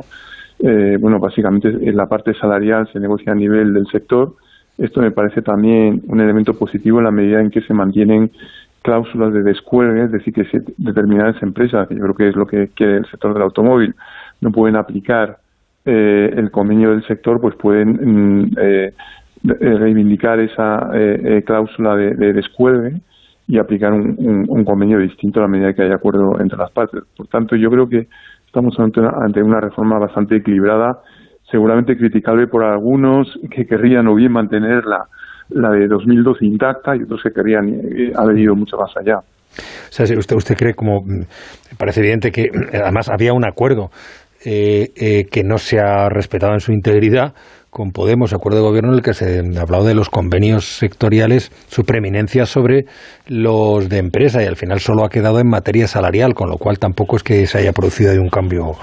Eh, 0.59 0.97
bueno, 0.99 1.19
básicamente 1.19 1.67
en 1.67 1.97
la 1.97 2.05
parte 2.05 2.33
salarial 2.33 2.87
se 2.91 2.99
negocia 2.99 3.33
a 3.33 3.35
nivel 3.35 3.73
del 3.73 3.85
sector 3.87 4.35
esto 4.77 5.01
me 5.01 5.11
parece 5.11 5.41
también 5.41 6.01
un 6.07 6.19
elemento 6.19 6.53
positivo 6.53 6.99
en 6.99 7.05
la 7.05 7.11
medida 7.11 7.41
en 7.41 7.51
que 7.51 7.61
se 7.61 7.73
mantienen 7.73 8.31
cláusulas 8.81 9.33
de 9.33 9.43
descuelgue, 9.43 10.03
es 10.03 10.11
decir, 10.11 10.33
que 10.33 10.45
determinadas 10.77 11.41
empresas, 11.41 11.87
que 11.87 11.95
yo 11.95 12.01
creo 12.01 12.15
que 12.15 12.27
es 12.29 12.35
lo 12.35 12.45
que 12.45 12.69
quiere 12.75 12.97
el 12.97 13.05
sector 13.05 13.33
del 13.33 13.43
automóvil, 13.43 13.95
no 14.41 14.51
pueden 14.51 14.75
aplicar 14.75 15.37
eh, 15.85 16.33
el 16.35 16.51
convenio 16.51 16.91
del 16.91 17.05
sector, 17.07 17.39
pues 17.39 17.55
pueden 17.55 18.41
mm, 18.41 18.51
eh, 18.57 18.93
eh, 19.47 19.77
reivindicar 19.77 20.39
esa 20.39 20.89
cláusula 21.45 21.95
de, 21.95 22.33
descuelgue 22.33 22.99
y 23.47 23.57
aplicar 23.57 23.93
un, 23.93 24.65
convenio 24.65 24.99
distinto 24.99 25.39
a 25.39 25.43
la 25.43 25.49
medida 25.49 25.73
que 25.73 25.83
haya 25.83 25.95
acuerdo 25.95 26.39
entre 26.39 26.57
las 26.57 26.71
partes. 26.71 27.03
Por 27.15 27.27
tanto, 27.27 27.55
yo 27.55 27.69
creo 27.69 27.87
que 27.87 28.07
estamos 28.45 28.77
ante 28.79 29.43
una 29.43 29.59
reforma 29.59 29.97
bastante 29.99 30.37
equilibrada 30.37 31.01
seguramente 31.53 31.95
criticable 31.95 32.47
por 32.47 32.63
algunos 32.63 33.27
que 33.51 33.67
querrían 33.67 34.07
o 34.07 34.15
bien 34.15 34.31
mantener 34.31 34.85
la, 34.85 35.05
la 35.49 35.69
de 35.69 35.87
2012 35.87 36.43
intacta 36.45 36.95
y 36.95 37.03
otros 37.03 37.21
que 37.21 37.31
querrían 37.31 37.69
eh, 37.69 38.11
haber 38.15 38.39
ido 38.39 38.55
mucho 38.55 38.75
más 38.75 38.89
allá. 38.97 39.19
O 39.19 39.91
sea, 39.91 40.17
usted, 40.17 40.35
usted 40.35 40.57
cree 40.57 40.73
como, 40.73 41.01
mm, 41.01 41.25
parece 41.77 41.99
evidente 41.99 42.31
que 42.31 42.49
además 42.73 43.07
había 43.07 43.33
un 43.33 43.45
acuerdo 43.45 43.91
eh, 44.45 44.91
eh, 44.95 45.25
que 45.31 45.43
no 45.43 45.57
se 45.57 45.79
ha 45.79 46.09
respetado 46.09 46.53
en 46.53 46.59
su 46.59 46.71
integridad 46.71 47.33
con 47.73 47.91
Podemos, 47.91 48.33
acuerdo 48.33 48.59
de 48.59 48.65
gobierno 48.65 48.89
en 48.91 48.97
el 48.97 49.01
que 49.01 49.13
se 49.13 49.39
ha 49.39 49.61
hablado 49.61 49.83
de 49.83 49.95
los 49.95 50.09
convenios 50.09 50.77
sectoriales, 50.77 51.49
su 51.67 51.83
preeminencia 51.83 52.45
sobre 52.45 52.85
los 53.27 53.89
de 53.89 53.97
empresa 53.97 54.43
y 54.43 54.45
al 54.45 54.55
final 54.55 54.79
solo 54.79 55.03
ha 55.03 55.09
quedado 55.09 55.39
en 55.39 55.49
materia 55.49 55.87
salarial, 55.87 56.35
con 56.35 56.49
lo 56.49 56.57
cual 56.57 56.77
tampoco 56.77 57.15
es 57.15 57.23
que 57.23 57.47
se 57.47 57.57
haya 57.57 57.73
producido 57.73 58.13
un 58.21 58.29
cambio 58.29 58.73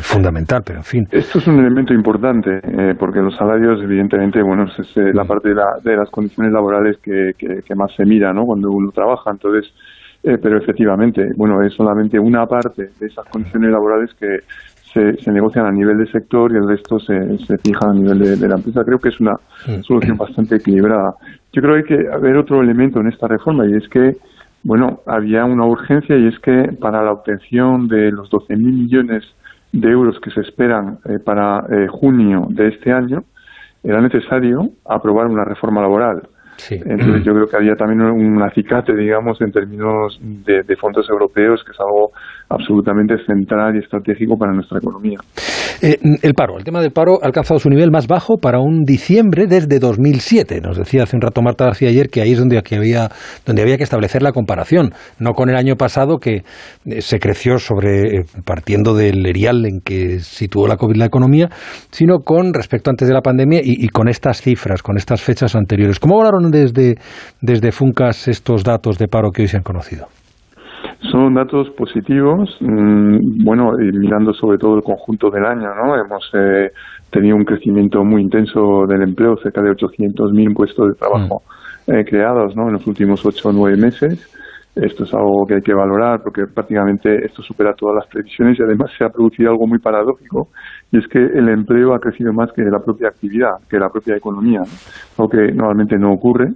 fundamental, 0.00 0.62
pero 0.64 0.78
en 0.78 0.84
fin. 0.84 1.04
Esto 1.10 1.38
es 1.38 1.46
un 1.46 1.58
elemento 1.60 1.92
importante, 1.92 2.50
eh, 2.50 2.94
porque 2.98 3.20
los 3.20 3.36
salarios, 3.36 3.80
evidentemente, 3.82 4.42
bueno, 4.42 4.64
es 4.64 4.96
eh, 4.96 5.12
la 5.12 5.24
mm. 5.24 5.26
parte 5.26 5.48
de, 5.50 5.96
las 5.96 6.10
condiciones 6.10 6.52
laborales 6.52 6.96
que, 7.02 7.32
más 7.76 7.94
se 7.94 8.04
mira, 8.04 8.32
¿no? 8.32 8.44
Cuando 8.44 8.70
uno 8.70 8.90
trabaja, 8.92 9.30
entonces, 9.30 9.70
eh, 10.24 10.38
pero 10.42 10.58
efectivamente, 10.58 11.32
bueno, 11.36 11.62
es 11.62 11.74
solamente 11.74 12.18
una 12.18 12.46
parte 12.46 12.90
de 12.98 13.06
esas 13.06 13.26
condiciones 13.28 13.70
laborales 13.70 14.12
que 14.14 14.40
se, 14.92 15.30
negocian 15.32 15.66
a 15.66 15.72
nivel 15.72 15.98
de 15.98 16.06
sector 16.06 16.52
y 16.52 16.56
el 16.56 16.68
resto 16.68 16.98
se, 16.98 17.38
se 17.38 17.58
fija 17.58 17.90
a 17.90 17.92
nivel 17.92 18.38
de, 18.38 18.48
la 18.48 18.54
empresa. 18.54 18.84
Creo 18.84 18.98
que 18.98 19.08
es 19.08 19.20
una 19.20 19.34
mm. 19.66 19.82
solución 19.82 20.16
bastante 20.16 20.56
equilibrada. 20.56 21.14
Yo 21.52 21.62
creo 21.62 21.74
que 21.82 21.94
hay 21.94 22.00
que 22.00 22.08
haber 22.08 22.36
otro 22.36 22.60
elemento 22.62 23.00
en 23.00 23.08
esta 23.08 23.26
reforma 23.26 23.66
y 23.66 23.74
es 23.74 23.88
que 23.88 24.16
bueno, 24.64 25.00
había 25.06 25.44
una 25.44 25.66
urgencia 25.66 26.16
y 26.16 26.26
es 26.26 26.38
que 26.38 26.72
para 26.80 27.02
la 27.04 27.12
obtención 27.12 27.86
de 27.86 28.10
los 28.10 28.30
12.000 28.30 28.56
millones 28.56 29.22
de 29.72 29.90
euros 29.90 30.18
que 30.20 30.30
se 30.30 30.40
esperan 30.40 30.98
eh, 31.04 31.18
para 31.18 31.66
eh, 31.70 31.86
junio 31.88 32.46
de 32.48 32.68
este 32.68 32.90
año, 32.90 33.24
era 33.82 34.00
necesario 34.00 34.70
aprobar 34.86 35.26
una 35.26 35.44
reforma 35.44 35.82
laboral. 35.82 36.26
Entonces 36.70 37.24
yo 37.24 37.32
creo 37.32 37.46
que 37.46 37.56
había 37.56 37.74
también 37.74 38.00
un 38.02 38.42
acicate, 38.42 38.94
digamos, 38.94 39.40
en 39.40 39.52
términos 39.52 40.18
de, 40.20 40.62
de 40.62 40.76
fondos 40.76 41.08
europeos, 41.08 41.62
que 41.64 41.72
es 41.72 41.80
algo 41.80 42.12
absolutamente 42.48 43.16
central 43.26 43.76
y 43.76 43.78
estratégico 43.78 44.36
para 44.36 44.52
nuestra 44.52 44.78
economía. 44.78 45.18
Eh, 45.82 45.98
el 46.22 46.34
paro, 46.34 46.56
el 46.56 46.64
tema 46.64 46.80
del 46.80 46.92
paro 46.92 47.18
ha 47.22 47.26
alcanzado 47.26 47.58
su 47.58 47.68
nivel 47.68 47.90
más 47.90 48.06
bajo 48.06 48.38
para 48.38 48.60
un 48.60 48.84
diciembre 48.84 49.46
desde 49.46 49.78
2007. 49.78 50.60
Nos 50.60 50.78
decía 50.78 51.02
hace 51.02 51.16
un 51.16 51.22
rato 51.22 51.42
Marta 51.42 51.64
García 51.64 51.88
ayer 51.88 52.08
que 52.08 52.22
ahí 52.22 52.32
es 52.32 52.38
donde, 52.38 52.58
había, 52.58 53.08
donde 53.44 53.62
había 53.62 53.76
que 53.76 53.82
establecer 53.82 54.22
la 54.22 54.32
comparación, 54.32 54.92
no 55.18 55.32
con 55.32 55.50
el 55.50 55.56
año 55.56 55.76
pasado 55.76 56.18
que 56.18 56.42
eh, 56.86 57.00
se 57.00 57.18
creció 57.18 57.58
sobre 57.58 58.18
eh, 58.18 58.24
partiendo 58.44 58.94
del 58.94 59.26
erial 59.26 59.66
en 59.66 59.80
que 59.80 60.20
situó 60.20 60.66
la 60.66 60.76
COVID 60.76 60.96
la 60.96 61.06
economía, 61.06 61.48
sino 61.90 62.20
con 62.20 62.54
respecto 62.54 62.90
antes 62.90 63.08
de 63.08 63.14
la 63.14 63.20
pandemia 63.20 63.60
y, 63.62 63.88
con 63.88 64.08
estas 64.08 64.40
cifras, 64.40 64.82
con 64.82 64.96
estas 64.96 65.22
fechas 65.22 65.54
anteriores. 65.54 65.98
¿Cómo 65.98 66.18
valoraron 66.18 66.50
desde, 66.50 66.94
desde 67.40 67.72
Funcas 67.72 68.28
estos 68.28 68.64
datos 68.64 68.98
de 68.98 69.08
paro 69.08 69.30
que 69.30 69.42
hoy 69.42 69.48
se 69.48 69.56
han 69.56 69.62
conocido? 69.62 70.06
Son 71.10 71.34
datos 71.34 71.70
positivos, 71.70 72.56
mm, 72.60 73.44
bueno, 73.44 73.72
mirando 73.78 74.32
sobre 74.32 74.58
todo 74.58 74.76
el 74.76 74.82
conjunto 74.82 75.30
del 75.30 75.44
año, 75.44 75.68
¿no? 75.74 75.96
Hemos 75.96 76.30
eh, 76.34 76.70
tenido 77.10 77.36
un 77.36 77.44
crecimiento 77.44 78.02
muy 78.04 78.22
intenso 78.22 78.86
del 78.88 79.02
empleo, 79.02 79.36
cerca 79.36 79.60
de 79.60 79.70
800.000 79.70 80.54
puestos 80.54 80.88
de 80.88 80.94
trabajo 80.94 81.42
eh, 81.86 82.04
creados, 82.04 82.56
¿no? 82.56 82.68
En 82.68 82.74
los 82.74 82.86
últimos 82.86 83.24
ocho 83.26 83.50
o 83.50 83.52
nueve 83.52 83.76
meses. 83.76 84.30
Esto 84.74 85.04
es 85.04 85.14
algo 85.14 85.46
que 85.46 85.54
hay 85.54 85.60
que 85.60 85.74
valorar 85.74 86.20
porque 86.22 86.42
prácticamente 86.52 87.24
esto 87.24 87.42
supera 87.42 87.74
todas 87.74 87.94
las 87.94 88.06
previsiones 88.08 88.58
y 88.58 88.62
además 88.62 88.90
se 88.98 89.04
ha 89.04 89.08
producido 89.08 89.50
algo 89.50 89.68
muy 89.68 89.78
paradójico 89.78 90.48
y 90.90 90.98
es 90.98 91.06
que 91.06 91.20
el 91.20 91.48
empleo 91.48 91.94
ha 91.94 92.00
crecido 92.00 92.32
más 92.32 92.50
que 92.52 92.62
la 92.62 92.80
propia 92.80 93.08
actividad, 93.08 93.52
que 93.70 93.78
la 93.78 93.88
propia 93.88 94.16
economía, 94.16 94.62
algo 95.16 95.30
que 95.30 95.52
normalmente 95.52 95.96
no 95.96 96.12
ocurre. 96.12 96.48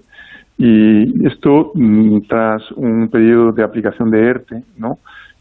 Y 0.59 1.25
esto 1.25 1.71
mm, 1.75 2.23
tras 2.29 2.71
un 2.73 3.09
periodo 3.09 3.53
de 3.53 3.63
aplicación 3.63 4.11
de 4.11 4.27
ERTE, 4.27 4.65
¿no? 4.77 4.99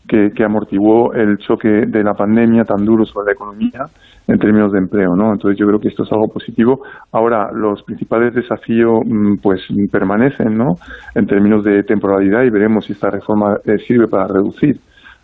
Que, 0.08 0.32
amortiguó 0.42 1.12
el 1.14 1.38
choque 1.40 1.68
de 1.68 2.02
la 2.02 2.14
pandemia 2.14 2.64
tan 2.64 2.86
duro 2.86 3.04
sobre 3.04 3.26
la 3.26 3.32
economía 3.34 3.88
en 4.26 4.40
términos 4.40 4.72
de 4.72 4.78
empleo, 4.78 5.16
¿no? 5.16 5.34
Entonces 5.34 5.60
yo 5.60 5.68
creo 5.68 5.80
que 5.80 5.90
esto 5.90 6.04
es 6.04 6.12
algo 6.14 6.30
positivo. 6.30 6.82
Ahora 7.12 7.52
los 7.52 7.84
principales 7.84 8.34
desafíos 8.34 9.02
mm, 9.06 9.38
pues 9.42 9.62
permanecen, 9.92 10.56
¿no? 10.56 10.76
En 11.16 11.26
términos 11.26 11.64
de 11.64 11.84
temporalidad 11.84 12.44
y 12.44 12.50
veremos 12.50 12.86
si 12.86 12.94
esta 12.94 13.10
reforma 13.10 13.58
eh, 13.66 13.80
sirve 13.80 14.08
para 14.08 14.28
reducir 14.28 14.80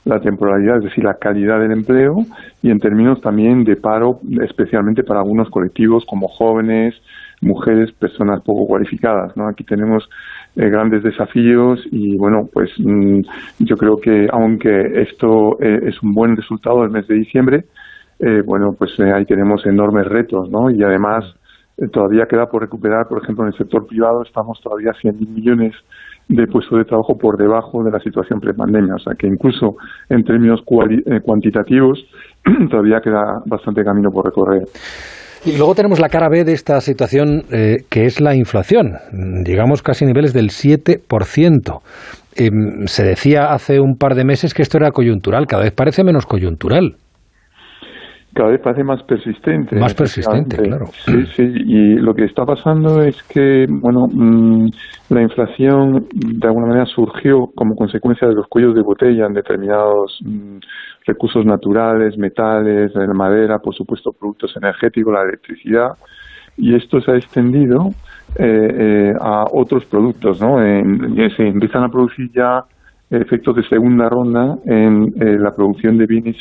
la 0.05 0.19
temporalidad, 0.19 0.77
es 0.77 0.83
decir, 0.85 1.03
la 1.03 1.13
calidad 1.13 1.59
del 1.59 1.71
empleo 1.71 2.15
y 2.61 2.69
en 2.69 2.79
términos 2.79 3.21
también 3.21 3.63
de 3.63 3.77
paro, 3.77 4.19
especialmente 4.41 5.03
para 5.03 5.21
algunos 5.21 5.49
colectivos 5.49 6.03
como 6.05 6.27
jóvenes, 6.27 6.95
mujeres, 7.43 7.91
personas 7.93 8.41
poco 8.41 8.65
cualificadas. 8.65 9.35
¿no? 9.35 9.47
Aquí 9.47 9.63
tenemos 9.63 10.09
eh, 10.55 10.69
grandes 10.69 11.03
desafíos 11.03 11.79
y 11.91 12.17
bueno, 12.17 12.47
pues 12.51 12.71
mm, 12.77 13.21
yo 13.59 13.75
creo 13.75 13.97
que 13.97 14.27
aunque 14.31 15.01
esto 15.01 15.57
eh, 15.61 15.79
es 15.87 16.01
un 16.01 16.13
buen 16.13 16.35
resultado 16.35 16.81
del 16.81 16.91
mes 16.91 17.07
de 17.07 17.15
diciembre, 17.15 17.65
eh, 18.19 18.41
bueno, 18.45 18.73
pues 18.77 18.91
ahí 18.99 19.25
tenemos 19.25 19.65
enormes 19.65 20.07
retos, 20.07 20.49
¿no? 20.49 20.69
Y 20.69 20.81
además 20.83 21.25
todavía 21.91 22.27
queda 22.29 22.45
por 22.45 22.61
recuperar, 22.61 23.07
por 23.07 23.23
ejemplo, 23.23 23.43
en 23.43 23.51
el 23.51 23.57
sector 23.57 23.87
privado 23.87 24.21
estamos 24.21 24.61
todavía 24.61 24.91
100.000 24.91 25.27
millones 25.27 25.73
de 26.29 26.47
puestos 26.47 26.77
de 26.77 26.85
trabajo 26.85 27.17
por 27.17 27.37
debajo 27.37 27.83
de 27.83 27.91
la 27.91 27.99
situación 27.99 28.39
prepandemia. 28.39 28.95
O 28.95 28.99
sea 28.99 29.13
que 29.15 29.27
incluso 29.27 29.75
en 30.09 30.23
términos 30.23 30.61
cuantitativos 31.23 32.05
todavía 32.69 33.01
queda 33.01 33.41
bastante 33.45 33.83
camino 33.83 34.09
por 34.11 34.25
recorrer. 34.25 34.63
Y 35.45 35.57
luego 35.57 35.75
tenemos 35.75 35.99
la 35.99 36.07
cara 36.07 36.29
B 36.29 36.45
de 36.45 36.53
esta 36.53 36.79
situación, 36.79 37.43
eh, 37.51 37.83
que 37.89 38.05
es 38.05 38.21
la 38.21 38.33
inflación. 38.33 38.93
Llegamos 39.45 39.81
casi 39.81 40.05
a 40.05 40.07
niveles 40.07 40.33
del 40.33 40.51
7%. 40.51 41.81
Em, 42.35 42.87
se 42.87 43.03
decía 43.03 43.51
hace 43.51 43.79
un 43.79 43.97
par 43.97 44.15
de 44.15 44.23
meses 44.23 44.53
que 44.53 44.61
esto 44.61 44.77
era 44.77 44.91
coyuntural, 44.91 45.45
cada 45.45 45.63
vez 45.63 45.73
parece 45.73 46.03
menos 46.03 46.25
coyuntural 46.25 46.95
cada 48.33 48.49
vez 48.49 48.61
parece 48.61 48.83
más 48.83 49.03
persistente. 49.03 49.75
Más 49.79 49.93
persistente, 49.93 50.57
claro. 50.57 50.85
Sí, 50.91 51.25
sí, 51.35 51.43
y 51.43 51.95
lo 51.95 52.13
que 52.13 52.25
está 52.25 52.45
pasando 52.45 53.01
es 53.01 53.21
que, 53.23 53.65
bueno, 53.69 54.07
mm, 54.11 54.67
la 55.09 55.21
inflación 55.21 56.07
de 56.11 56.47
alguna 56.47 56.67
manera 56.67 56.85
surgió 56.85 57.47
como 57.55 57.75
consecuencia 57.75 58.27
de 58.27 58.33
los 58.33 58.47
cuellos 58.47 58.73
de 58.75 58.81
botella 58.81 59.25
en 59.27 59.33
determinados 59.33 60.19
mm, 60.25 60.57
recursos 61.05 61.45
naturales, 61.45 62.17
metales, 62.17 62.93
la 62.95 63.13
madera, 63.13 63.59
por 63.59 63.75
supuesto, 63.75 64.11
productos 64.11 64.55
energéticos, 64.57 65.13
la 65.13 65.23
electricidad, 65.23 65.89
y 66.57 66.75
esto 66.75 67.01
se 67.01 67.11
ha 67.11 67.15
extendido 67.15 67.89
eh, 68.37 68.45
eh, 68.45 69.13
a 69.19 69.45
otros 69.51 69.85
productos, 69.85 70.41
¿no? 70.41 70.57
se 70.57 71.47
empiezan 71.47 71.83
a 71.83 71.89
producir 71.89 72.31
ya 72.31 72.63
efectos 73.09 73.55
de 73.55 73.63
segunda 73.63 74.09
ronda 74.09 74.57
en 74.65 75.13
eh, 75.21 75.37
la 75.37 75.51
producción 75.51 75.97
de 75.97 76.05
bienes 76.05 76.35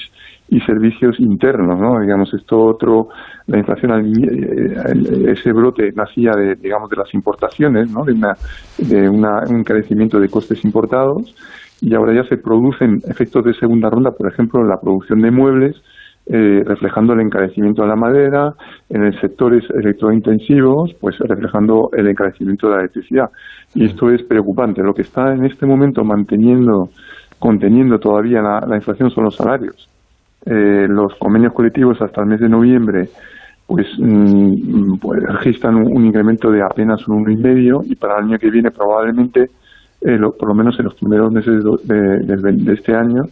y 0.48 0.60
servicios 0.60 1.18
internos, 1.20 1.78
¿no? 1.78 2.00
Digamos, 2.00 2.32
esto 2.34 2.58
otro, 2.58 3.08
la 3.46 3.58
inflación, 3.58 4.12
eh, 4.22 5.32
ese 5.32 5.52
brote 5.52 5.90
nacía 5.94 6.32
de, 6.36 6.54
digamos, 6.56 6.90
de 6.90 6.96
las 6.96 7.12
importaciones, 7.14 7.90
¿no? 7.90 8.04
De, 8.04 8.12
una, 8.12 8.34
de 8.78 9.08
un 9.08 9.58
encarecimiento 9.58 10.18
de 10.18 10.28
costes 10.28 10.64
importados 10.64 11.34
y 11.80 11.94
ahora 11.94 12.14
ya 12.14 12.28
se 12.28 12.36
producen 12.36 13.00
efectos 13.08 13.44
de 13.44 13.54
segunda 13.54 13.90
ronda, 13.90 14.12
por 14.12 14.32
ejemplo, 14.32 14.60
en 14.60 14.68
la 14.68 14.80
producción 14.80 15.20
de 15.20 15.30
muebles, 15.30 15.76
eh, 16.26 16.62
reflejando 16.64 17.14
el 17.14 17.20
encarecimiento 17.20 17.82
de 17.82 17.88
la 17.88 17.96
madera, 17.96 18.52
en 18.88 19.04
el 19.04 19.20
sectores 19.20 19.64
electrointensivos, 19.70 20.94
pues 21.00 21.18
reflejando 21.18 21.90
el 21.96 22.08
encarecimiento 22.08 22.68
de 22.68 22.74
la 22.74 22.80
electricidad. 22.80 23.30
Y 23.74 23.86
esto 23.86 24.10
es 24.10 24.22
preocupante. 24.22 24.82
Lo 24.82 24.94
que 24.94 25.02
está 25.02 25.32
en 25.32 25.44
este 25.44 25.66
momento 25.66 26.04
manteniendo, 26.04 26.88
conteniendo 27.38 27.98
todavía 27.98 28.40
la 28.40 28.76
inflación 28.76 29.10
son 29.10 29.24
los 29.24 29.36
salarios. 29.36 29.88
Eh, 30.44 30.86
los 30.88 31.14
convenios 31.20 31.52
colectivos 31.52 32.02
hasta 32.02 32.20
el 32.22 32.26
mes 32.26 32.40
de 32.40 32.48
noviembre 32.48 33.08
pues, 33.64 33.86
mm, 33.96 34.98
pues 35.00 35.22
registran 35.22 35.76
un, 35.76 36.04
incremento 36.04 36.50
de 36.50 36.60
apenas 36.62 37.06
un 37.06 37.24
1,5 37.24 37.82
y 37.86 37.94
para 37.94 38.18
el 38.18 38.24
año 38.24 38.38
que 38.38 38.50
viene 38.50 38.70
probablemente, 38.70 39.44
eh, 40.00 40.18
por 40.18 40.48
lo 40.48 40.54
menos 40.54 40.76
en 40.78 40.86
los 40.86 40.94
primeros 40.96 41.32
meses 41.32 41.62
de, 41.84 42.72
este 42.72 42.94
año, 42.94 43.22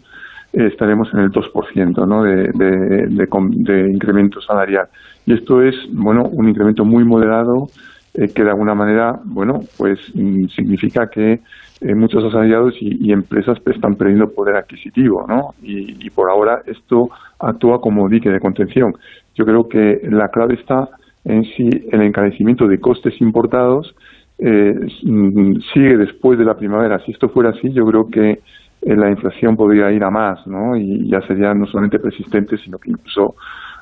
estaremos 0.53 1.09
en 1.15 1.21
el 1.21 1.31
2% 1.31 2.07
¿no? 2.07 2.23
de, 2.23 2.49
de, 2.55 3.91
incremento 3.93 4.41
salarial. 4.41 4.89
Y 5.27 5.35
esto 5.35 5.63
es 5.63 5.75
bueno 5.93 6.23
un 6.31 6.49
incremento 6.49 6.85
muy 6.85 7.05
moderado 7.05 7.67
que 8.13 8.43
de 8.43 8.51
alguna 8.51 8.75
manera 8.75 9.21
bueno 9.25 9.61
pues 9.79 10.01
mm, 10.15 10.47
significa 10.49 11.07
que 11.09 11.39
eh, 11.83 11.95
muchos 11.95 12.23
asalariados 12.23 12.75
y, 12.79 13.11
empresas 13.11 13.57
están 13.65 13.95
perdiendo 13.95 14.27
poder 14.35 14.55
adquisitivo, 14.57 15.25
¿no? 15.27 15.55
Y, 15.63 16.11
por 16.11 16.31
ahora 16.31 16.61
esto 16.67 17.09
actúa 17.39 17.81
como 17.81 18.07
dique 18.07 18.29
de 18.29 18.39
contención. 18.39 18.93
Yo 19.35 19.47
creo 19.47 19.67
que 19.67 19.99
la 20.11 20.29
clave 20.29 20.57
está 20.61 20.89
en 21.25 21.43
si 21.45 21.71
el 21.91 22.03
encarecimiento 22.03 22.67
de 22.67 22.79
costes 22.79 23.19
importados 23.23 23.95
eh, 24.39 24.75
mm, 25.05 25.55
sigue 25.73 25.97
después 25.97 26.39
de 26.39 26.45
la 26.45 26.55
primavera. 26.55 26.99
Si 26.99 27.13
esto 27.13 27.31
fuera 27.31 27.49
así, 27.49 27.73
yo 27.73 27.87
creo 27.87 28.09
que 28.13 28.31
eh, 28.31 28.39
la 28.83 29.11
inflación 29.11 29.57
podría 29.57 29.91
ir 29.93 30.03
a 30.05 30.11
más, 30.11 30.47
¿no? 30.47 30.77
Y 30.77 31.11
ya 31.11 31.21
sería 31.27 31.53
no 31.55 31.67
solamente 31.67 31.99
persistente, 31.99 32.57
sino 32.57 32.79
que 32.79 32.91
incluso 32.91 33.35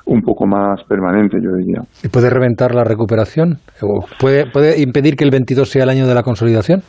un 0.05 0.21
poco 0.21 0.45
más 0.45 0.83
permanente, 0.83 1.37
yo 1.41 1.53
diría. 1.53 1.81
¿Y 2.03 2.09
puede 2.09 2.29
reventar 2.29 2.73
la 2.73 2.83
recuperación? 2.83 3.57
¿O 3.81 4.05
puede, 4.19 4.45
puede 4.51 4.81
impedir 4.81 5.15
que 5.15 5.23
el 5.23 5.31
22 5.31 5.69
sea 5.69 5.83
el 5.83 5.89
año 5.89 6.07
de 6.07 6.15
la 6.15 6.23
consolidación? 6.23 6.81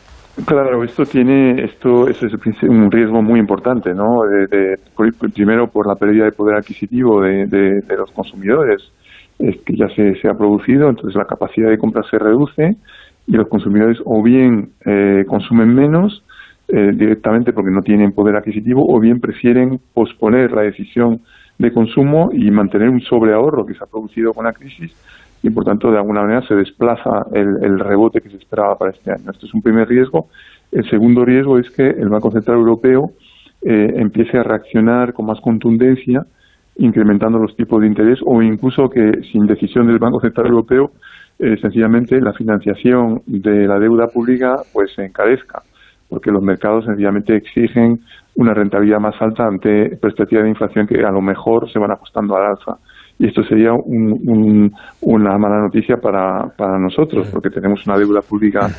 Claro, 0.45 0.83
esto 0.83 1.03
tiene, 1.03 1.63
esto 1.63 2.07
es 2.07 2.21
un 2.63 2.89
riesgo 2.89 3.21
muy 3.21 3.39
importante, 3.39 3.93
¿no? 3.93 4.21
De, 4.23 4.77
primero 5.33 5.67
por 5.67 5.87
la 5.87 5.95
pérdida 5.95 6.25
de 6.25 6.31
poder 6.31 6.55
adquisitivo 6.55 7.21
de, 7.21 7.83
los 7.97 8.11
consumidores, 8.11 8.81
es 9.39 9.57
que 9.65 9.75
ya 9.75 9.87
se, 9.89 10.15
se, 10.21 10.29
ha 10.29 10.33
producido, 10.33 10.89
entonces 10.89 11.15
la 11.15 11.25
capacidad 11.25 11.69
de 11.69 11.77
compra 11.77 12.03
se 12.09 12.17
reduce 12.17 12.77
y 13.27 13.33
los 13.33 13.49
consumidores 13.49 13.97
o 14.05 14.23
bien 14.23 14.69
eh, 14.85 15.25
consumen 15.27 15.75
menos 15.75 16.23
eh, 16.73 16.91
directamente 16.95 17.53
porque 17.53 17.71
no 17.71 17.81
tienen 17.81 18.13
poder 18.13 18.35
adquisitivo 18.35 18.85
o 18.87 18.99
bien 18.99 19.19
prefieren 19.19 19.79
posponer 19.93 20.51
la 20.51 20.61
decisión 20.61 21.21
de 21.57 21.71
consumo 21.71 22.29
y 22.33 22.49
mantener 22.49 22.89
un 22.89 23.01
sobreahorro 23.01 23.65
que 23.65 23.73
se 23.73 23.83
ha 23.83 23.87
producido 23.87 24.33
con 24.33 24.45
la 24.45 24.53
crisis 24.53 24.95
y 25.43 25.49
por 25.49 25.65
tanto 25.65 25.91
de 25.91 25.97
alguna 25.97 26.21
manera 26.21 26.41
se 26.47 26.55
desplaza 26.55 27.25
el, 27.33 27.79
rebote 27.79 28.21
que 28.21 28.29
se 28.29 28.37
esperaba 28.37 28.75
para 28.75 28.91
este 28.91 29.11
año. 29.11 29.31
Este 29.31 29.47
es 29.47 29.53
un 29.53 29.61
primer 29.61 29.87
riesgo. 29.87 30.27
El 30.71 30.87
segundo 30.89 31.25
riesgo 31.25 31.57
es 31.57 31.69
que 31.71 31.87
el 31.87 32.09
Banco 32.09 32.31
Central 32.31 32.57
Europeo 32.57 33.11
eh, 33.63 33.93
empiece 33.95 34.37
a 34.37 34.43
reaccionar 34.43 35.13
con 35.13 35.25
más 35.25 35.39
contundencia, 35.41 36.25
incrementando 36.77 37.37
los 37.37 37.55
tipos 37.55 37.81
de 37.81 37.87
interés 37.87 38.19
o 38.25 38.41
incluso 38.41 38.89
que 38.89 39.23
sin 39.31 39.45
decisión 39.45 39.87
del 39.87 39.99
Banco 39.99 40.19
Central 40.21 40.47
Europeo 40.47 40.91
eh, 41.39 41.57
sencillamente 41.59 42.21
la 42.21 42.33
financiación 42.33 43.23
de 43.25 43.67
la 43.67 43.79
deuda 43.79 44.07
pública 44.07 44.57
pues 44.71 44.93
se 44.93 45.05
encarezca, 45.05 45.63
porque 46.11 46.29
los 46.29 46.43
mercados 46.43 46.83
sencillamente 46.83 47.37
exigen 47.37 48.01
una 48.35 48.53
rentabilidad 48.53 48.99
más 48.99 49.15
alta 49.21 49.47
ante 49.47 49.95
perspectivas 49.95 50.43
de 50.43 50.49
inflación 50.49 50.85
que 50.85 51.01
a 51.05 51.09
lo 51.09 51.21
mejor 51.21 51.71
se 51.71 51.79
van 51.79 51.91
ajustando 51.91 52.35
al 52.35 52.47
alza. 52.47 52.77
y 53.17 53.27
esto 53.27 53.43
sería 53.43 53.71
una 53.73 55.37
mala 55.37 55.61
noticia 55.61 55.95
para, 55.97 56.49
para 56.57 56.77
nosotros, 56.77 57.29
porque 57.31 57.49
tenemos 57.49 57.87
una 57.87 57.97
deuda 57.97 58.19
pública, 58.21 58.69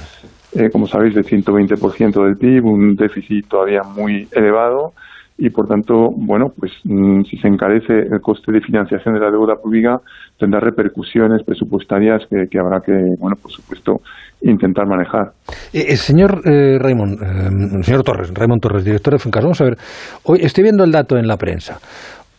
eh, 0.54 0.68
como 0.70 0.86
sabéis, 0.86 1.14
de 1.14 1.22
120% 1.22 2.22
del 2.22 2.36
PIB, 2.36 2.66
un 2.66 2.96
déficit 2.96 3.48
todavía 3.48 3.80
muy 3.82 4.28
elevado 4.32 4.92
y 5.38 5.50
por 5.50 5.66
tanto, 5.66 6.10
bueno, 6.10 6.52
pues 6.56 6.72
mm, 6.84 7.22
si 7.22 7.36
se 7.38 7.48
encarece 7.48 7.92
el 7.92 8.20
coste 8.20 8.52
de 8.52 8.60
financiación 8.60 9.14
de 9.14 9.20
la 9.20 9.30
deuda 9.30 9.56
pública, 9.56 10.00
tendrá 10.38 10.60
repercusiones 10.60 11.42
presupuestarias 11.44 12.22
que, 12.28 12.58
habrá 12.58 12.80
que, 12.80 12.92
bueno, 13.18 13.36
por 13.40 13.50
supuesto, 13.50 14.00
intentar 14.42 14.86
manejar. 14.86 15.32
Eh, 15.72 15.86
eh 15.88 15.96
señor 15.96 16.42
eh, 16.44 16.78
Raymond, 16.78 17.22
eh, 17.22 17.82
señor 17.82 18.02
Torres, 18.02 18.32
Raymond 18.34 18.60
Torres, 18.60 18.84
director 18.84 19.14
de 19.14 19.18
Funcas, 19.18 19.42
vamos 19.42 19.60
a 19.60 19.64
ver, 19.64 19.78
hoy 20.24 20.40
estoy 20.42 20.64
viendo 20.64 20.84
el 20.84 20.92
dato 20.92 21.16
en 21.16 21.26
la 21.26 21.36
prensa. 21.36 21.78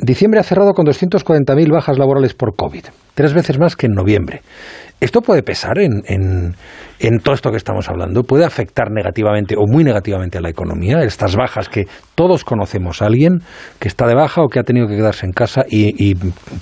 Diciembre 0.05 0.41
ha 0.41 0.43
cerrado 0.43 0.73
con 0.73 0.85
240.000 0.85 1.71
bajas 1.71 1.97
laborales 1.97 2.33
por 2.33 2.57
COVID, 2.57 2.83
tres 3.15 3.33
veces 3.33 3.57
más 3.57 3.77
que 3.77 3.85
en 3.85 3.93
noviembre. 3.93 4.41
¿Esto 4.99 5.21
puede 5.21 5.43
pesar 5.43 5.79
en, 5.79 6.01
en, 6.07 7.19
todo 7.19 7.33
esto 7.33 7.51
que 7.51 7.57
estamos 7.57 7.89
hablando? 7.89 8.23
¿Puede 8.23 8.43
afectar 8.43 8.91
negativamente 8.91 9.55
o 9.57 9.65
muy 9.65 9.85
negativamente 9.85 10.37
a 10.37 10.41
la 10.41 10.49
economía? 10.49 10.99
Estas 11.03 11.37
bajas 11.37 11.69
que 11.69 11.85
todos 12.15 12.43
conocemos 12.43 13.01
a 13.01 13.05
alguien 13.05 13.39
que 13.79 13.87
está 13.87 14.05
de 14.05 14.13
baja 14.15 14.41
o 14.41 14.49
que 14.49 14.59
ha 14.59 14.63
tenido 14.63 14.87
que 14.87 14.97
quedarse 14.97 15.25
en 15.25 15.31
casa 15.31 15.63
y, 15.69 16.13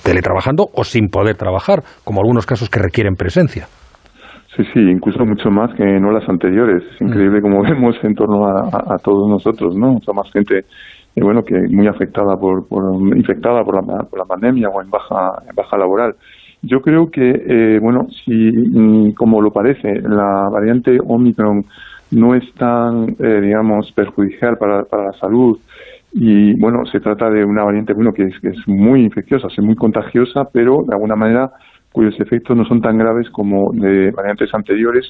teletrabajando 0.04 0.67
o 0.73 0.84
sin 0.84 1.08
poder 1.08 1.36
trabajar, 1.36 1.82
como 2.04 2.21
algunos 2.21 2.45
casos 2.45 2.69
que 2.69 2.80
requieren 2.80 3.15
presencia. 3.15 3.65
Sí, 4.56 4.63
sí, 4.71 4.80
incluso 4.82 5.25
mucho 5.25 5.49
más 5.49 5.73
que 5.75 5.84
no 5.99 6.12
las 6.12 6.27
anteriores. 6.30 6.84
Es 6.93 7.01
increíble 7.01 7.41
como 7.41 7.63
vemos 7.63 7.95
en 8.04 8.13
torno 8.13 8.45
a, 8.45 8.97
todos 9.04 9.27
nosotros, 9.30 9.75
¿no? 9.75 9.93
O 10.06 10.13
más 10.13 10.32
gente, 10.32 10.65
eh, 11.15 11.21
bueno, 11.21 11.43
que 11.43 11.56
muy 11.69 11.88
afectada 11.88 12.38
por, 12.38 12.65
infectada 13.15 13.63
por 13.63 13.76
la, 13.76 14.04
por 14.04 14.19
la 14.19 14.26
pandemia 14.26 14.69
o 14.69 14.82
en 14.82 14.89
baja, 14.89 15.41
en 15.50 15.56
baja 15.56 15.78
laboral. 15.78 16.15
Yo 16.62 16.82
creo 16.82 17.10
que, 17.10 17.30
eh, 17.30 17.80
bueno, 17.82 18.08
si, 18.24 18.34
mm, 18.34 19.13
como 19.13 19.41
lo 19.41 19.52
parece, 19.52 20.00
la 20.02 20.47
variante 20.52 20.97
Omicron 21.06 21.65
no 22.12 22.36
es 22.36 22.43
tan, 22.54 23.15
eh, 23.19 23.41
digamos, 23.41 23.91
perjudicial 23.93 24.58
para, 24.58 24.84
para 24.84 25.06
la 25.06 25.13
salud 25.13 25.58
y, 26.13 26.60
bueno, 26.60 26.86
se 26.86 27.00
trata 27.00 27.30
de 27.30 27.43
una 27.45 27.63
variante, 27.63 27.93
bueno, 27.93 28.12
que 28.13 28.24
es, 28.24 28.39
que 28.39 28.50
es 28.50 28.67
muy 28.67 29.02
infecciosa, 29.02 29.47
es 29.47 29.63
muy 29.63 29.76
contagiosa, 29.76 30.43
pero 30.52 30.80
de 30.88 30.93
alguna 30.93 31.15
manera 31.15 31.52
cuyos 31.93 32.17
efectos 32.19 32.56
no 32.56 32.65
son 32.65 32.82
tan 32.82 32.97
graves 32.97 33.30
como 33.32 33.71
de 33.74 34.12
variantes 34.12 34.54
anteriores, 34.54 35.06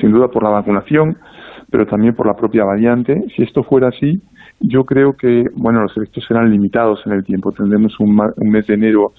sin 0.00 0.12
duda 0.12 0.28
por 0.28 0.42
la 0.42 0.50
vacunación, 0.50 1.16
pero 1.70 1.86
también 1.86 2.14
por 2.14 2.26
la 2.26 2.34
propia 2.34 2.64
variante. 2.64 3.14
Si 3.34 3.42
esto 3.42 3.62
fuera 3.62 3.88
así, 3.88 4.22
yo 4.68 4.84
creo 4.84 5.12
que, 5.12 5.44
bueno, 5.56 5.82
los 5.82 5.96
efectos 5.96 6.24
serán 6.26 6.50
limitados 6.50 7.00
en 7.06 7.12
el 7.12 7.24
tiempo. 7.24 7.52
Tendremos 7.52 7.98
un, 8.00 8.10
un 8.10 8.50
mes 8.50 8.66
de 8.66 8.74
enero 8.74 9.12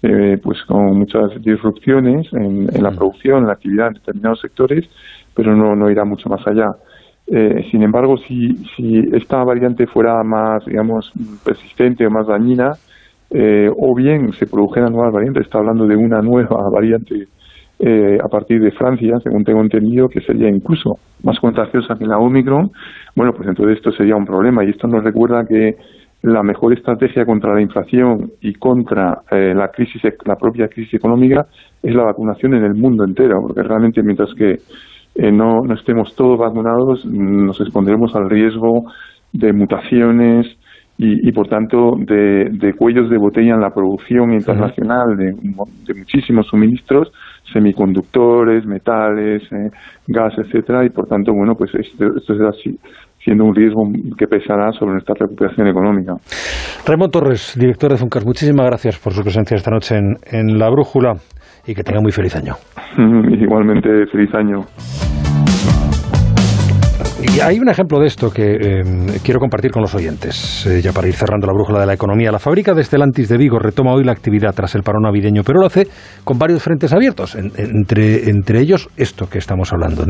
eh, 0.00 0.38
pues 0.40 0.62
con 0.62 0.96
muchas 0.96 1.42
disrupciones 1.42 2.28
en, 2.32 2.66
la 2.80 2.90
mm. 2.90 2.96
producción, 2.96 3.38
en 3.38 3.46
la 3.46 3.54
actividad 3.54 3.88
en 3.88 3.94
determinados 3.94 4.40
sectores, 4.40 4.88
pero 5.34 5.56
no, 5.56 5.74
no 5.74 5.90
irá 5.90 6.04
mucho 6.04 6.28
más 6.28 6.46
allá. 6.46 6.66
Eh, 7.26 7.66
sin 7.70 7.82
embargo, 7.82 8.16
si, 8.16 8.54
si 8.76 9.00
esta 9.12 9.42
variante 9.42 9.86
fuera 9.86 10.22
más, 10.22 10.64
digamos, 10.66 11.12
persistente 11.44 12.06
o 12.06 12.10
más 12.10 12.28
dañina, 12.28 12.72
eh, 13.30 13.68
o 13.76 13.94
bien 13.94 14.32
se 14.32 14.46
produjeran 14.46 14.92
nuevas 14.92 15.12
variantes, 15.12 15.44
está 15.44 15.58
hablando 15.58 15.86
de 15.86 15.96
una 15.96 16.22
nueva 16.22 16.62
variante 16.72 17.26
a 17.80 18.28
partir 18.28 18.60
de 18.60 18.72
Francia, 18.72 19.14
según 19.22 19.44
tengo 19.44 19.60
entendido, 19.60 20.08
que 20.08 20.20
sería 20.20 20.48
incluso 20.48 20.96
más 21.22 21.38
contagiosa 21.38 21.94
que 21.96 22.06
la 22.06 22.18
Omicron, 22.18 22.70
bueno, 23.14 23.32
pues 23.36 23.48
entonces 23.48 23.76
esto 23.76 23.92
sería 23.92 24.16
un 24.16 24.24
problema. 24.24 24.64
Y 24.64 24.70
esto 24.70 24.88
nos 24.88 25.04
recuerda 25.04 25.44
que 25.48 25.76
la 26.22 26.42
mejor 26.42 26.72
estrategia 26.72 27.24
contra 27.24 27.54
la 27.54 27.62
inflación 27.62 28.32
y 28.40 28.54
contra 28.54 29.18
eh, 29.30 29.54
la 29.54 29.68
crisis, 29.68 30.02
la 30.24 30.34
propia 30.34 30.68
crisis 30.68 30.94
económica 30.94 31.46
es 31.82 31.94
la 31.94 32.04
vacunación 32.04 32.54
en 32.54 32.64
el 32.64 32.74
mundo 32.74 33.04
entero, 33.04 33.40
porque 33.42 33.62
realmente 33.62 34.02
mientras 34.02 34.34
que 34.34 34.56
eh, 35.14 35.32
no, 35.32 35.60
no 35.62 35.74
estemos 35.74 36.14
todos 36.16 36.38
vacunados, 36.38 37.04
nos 37.06 37.60
expondremos 37.60 38.14
al 38.16 38.28
riesgo 38.28 38.84
de 39.32 39.52
mutaciones 39.52 40.46
y, 40.96 41.28
y 41.28 41.32
por 41.32 41.48
tanto 41.48 41.92
de, 41.98 42.48
de, 42.50 42.72
cuellos 42.74 43.08
de 43.08 43.18
botella 43.18 43.54
en 43.54 43.60
la 43.60 43.70
producción 43.70 44.32
internacional 44.32 45.16
de, 45.16 45.26
de 45.86 45.98
muchísimos 45.98 46.48
suministros, 46.48 47.12
semiconductores, 47.52 48.66
metales, 48.66 49.42
eh, 49.52 49.70
gas, 50.06 50.34
etcétera, 50.38 50.84
y 50.84 50.90
por 50.90 51.06
tanto, 51.06 51.32
bueno, 51.32 51.54
pues 51.54 51.74
esto, 51.74 52.06
esto 52.16 52.34
es 52.34 52.40
así 52.40 52.78
siendo 53.22 53.44
un 53.44 53.54
riesgo 53.54 53.82
que 54.16 54.26
pesará 54.26 54.70
sobre 54.72 54.92
nuestra 54.92 55.14
recuperación 55.18 55.66
económica. 55.66 56.14
Raymond 56.86 57.12
Torres, 57.12 57.56
director 57.58 57.90
de 57.90 57.96
Funcas, 57.96 58.24
muchísimas 58.24 58.66
gracias 58.66 58.98
por 58.98 59.12
su 59.12 59.22
presencia 59.22 59.56
esta 59.56 59.70
noche 59.70 59.96
en, 59.96 60.16
en 60.30 60.58
La 60.58 60.70
Brújula 60.70 61.14
y 61.66 61.74
que 61.74 61.82
tenga 61.82 62.00
muy 62.00 62.12
feliz 62.12 62.34
año. 62.36 62.54
Igualmente, 62.96 64.06
feliz 64.06 64.34
año. 64.34 64.60
Y 67.20 67.40
hay 67.40 67.58
un 67.58 67.68
ejemplo 67.68 67.98
de 67.98 68.06
esto 68.06 68.30
que 68.30 68.44
eh, 68.44 68.82
quiero 69.24 69.40
compartir 69.40 69.72
con 69.72 69.82
los 69.82 69.92
oyentes, 69.92 70.64
eh, 70.66 70.80
ya 70.80 70.92
para 70.92 71.08
ir 71.08 71.14
cerrando 71.14 71.48
la 71.48 71.52
brújula 71.52 71.80
de 71.80 71.86
la 71.86 71.94
economía. 71.94 72.30
La 72.30 72.38
fábrica 72.38 72.74
de 72.74 72.82
Estelantis 72.82 73.28
de 73.28 73.36
Vigo 73.36 73.58
retoma 73.58 73.92
hoy 73.92 74.04
la 74.04 74.12
actividad 74.12 74.54
tras 74.54 74.76
el 74.76 74.84
parón 74.84 75.02
navideño, 75.02 75.42
pero 75.44 75.58
lo 75.58 75.66
hace 75.66 75.88
con 76.22 76.38
varios 76.38 76.62
frentes 76.62 76.92
abiertos, 76.92 77.34
entre, 77.34 78.30
entre 78.30 78.60
ellos 78.60 78.88
esto 78.96 79.28
que 79.28 79.38
estamos 79.38 79.72
hablando. 79.72 80.06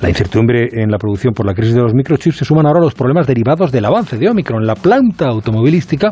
La 0.00 0.08
incertidumbre 0.08 0.68
en 0.70 0.88
la 0.92 0.98
producción 0.98 1.34
por 1.34 1.46
la 1.46 1.54
crisis 1.54 1.74
de 1.74 1.82
los 1.82 1.94
microchips 1.94 2.36
se 2.36 2.44
suman 2.44 2.66
ahora 2.66 2.80
los 2.80 2.94
problemas 2.94 3.26
derivados 3.26 3.72
del 3.72 3.84
avance 3.84 4.16
de 4.16 4.28
Omicron. 4.28 4.64
La 4.64 4.76
planta 4.76 5.26
automovilística 5.26 6.10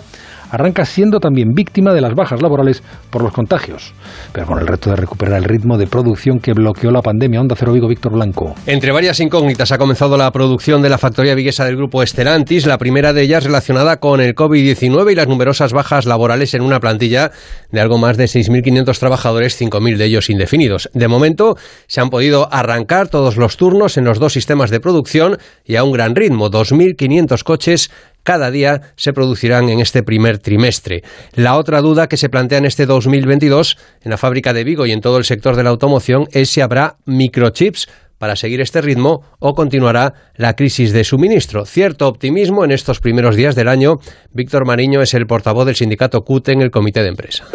arranca 0.50 0.84
siendo 0.84 1.20
también 1.20 1.52
víctima 1.54 1.92
de 1.92 2.00
las 2.00 2.14
bajas 2.14 2.42
laborales 2.42 2.82
por 3.10 3.22
los 3.22 3.32
contagios, 3.32 3.92
pero 4.32 4.46
con 4.46 4.58
el 4.58 4.66
reto 4.66 4.90
de 4.90 4.96
recuperar 4.96 5.38
el 5.38 5.44
ritmo 5.44 5.78
de 5.78 5.86
producción 5.86 6.38
que 6.38 6.52
bloqueó 6.52 6.90
la 6.90 7.02
pandemia. 7.02 7.40
Onda 7.40 7.56
Cero 7.56 7.72
Vigo, 7.72 7.88
Víctor 7.88 8.12
Blanco. 8.12 8.54
Entre 8.66 8.92
varias 8.92 9.20
incógnitas 9.20 9.72
ha 9.72 9.78
comenzado 9.78 10.16
la 10.16 10.30
producción 10.30 10.82
de 10.82 10.88
la 10.88 10.98
factoría 10.98 11.34
viguesa 11.34 11.64
del 11.64 11.76
grupo 11.76 12.02
Estelantis, 12.02 12.66
la 12.66 12.78
primera 12.78 13.12
de 13.12 13.22
ellas 13.22 13.44
relacionada 13.44 13.98
con 13.98 14.20
el 14.20 14.34
COVID-19 14.34 15.12
y 15.12 15.14
las 15.14 15.28
numerosas 15.28 15.72
bajas 15.72 16.06
laborales 16.06 16.54
en 16.54 16.62
una 16.62 16.80
plantilla 16.80 17.30
de 17.70 17.80
algo 17.80 17.98
más 17.98 18.16
de 18.16 18.24
6.500 18.24 18.98
trabajadores, 18.98 19.60
5.000 19.60 19.96
de 19.96 20.04
ellos 20.04 20.30
indefinidos. 20.30 20.90
De 20.94 21.08
momento 21.08 21.56
se 21.86 22.00
han 22.00 22.10
podido 22.10 22.52
arrancar 22.52 23.08
todos 23.08 23.36
los 23.36 23.56
turnos 23.56 23.96
en 23.96 24.04
los 24.04 24.18
dos 24.18 24.32
sistemas 24.32 24.70
de 24.70 24.80
producción 24.80 25.38
y 25.64 25.76
a 25.76 25.84
un 25.84 25.92
gran 25.92 26.14
ritmo, 26.14 26.50
2.500 26.50 27.42
coches 27.44 27.90
cada 28.22 28.50
día 28.50 28.80
se 28.96 29.12
producirán 29.12 29.68
en 29.68 29.80
este 29.80 30.02
primer 30.02 30.38
trimestre. 30.38 31.02
La 31.34 31.56
otra 31.56 31.80
duda 31.80 32.08
que 32.08 32.16
se 32.16 32.28
plantea 32.28 32.58
en 32.58 32.66
este 32.66 32.86
2022 32.86 33.78
en 34.02 34.10
la 34.10 34.18
fábrica 34.18 34.52
de 34.52 34.64
Vigo 34.64 34.86
y 34.86 34.92
en 34.92 35.00
todo 35.00 35.18
el 35.18 35.24
sector 35.24 35.56
de 35.56 35.64
la 35.64 35.70
automoción 35.70 36.28
es 36.32 36.50
si 36.50 36.60
habrá 36.60 36.96
microchips 37.06 37.88
para 38.20 38.36
seguir 38.36 38.60
este 38.60 38.82
ritmo 38.82 39.22
o 39.38 39.54
continuará 39.54 40.12
la 40.36 40.52
crisis 40.52 40.92
de 40.92 41.04
suministro. 41.04 41.64
Cierto 41.64 42.06
optimismo 42.06 42.66
en 42.66 42.70
estos 42.70 43.00
primeros 43.00 43.34
días 43.34 43.54
del 43.54 43.66
año. 43.66 43.96
Víctor 44.30 44.66
Mariño 44.66 45.00
es 45.00 45.14
el 45.14 45.26
portavoz 45.26 45.64
del 45.64 45.74
sindicato 45.74 46.20
CUT 46.20 46.50
en 46.50 46.60
el 46.60 46.70
comité 46.70 47.02
de 47.02 47.08
empresa. 47.08 47.46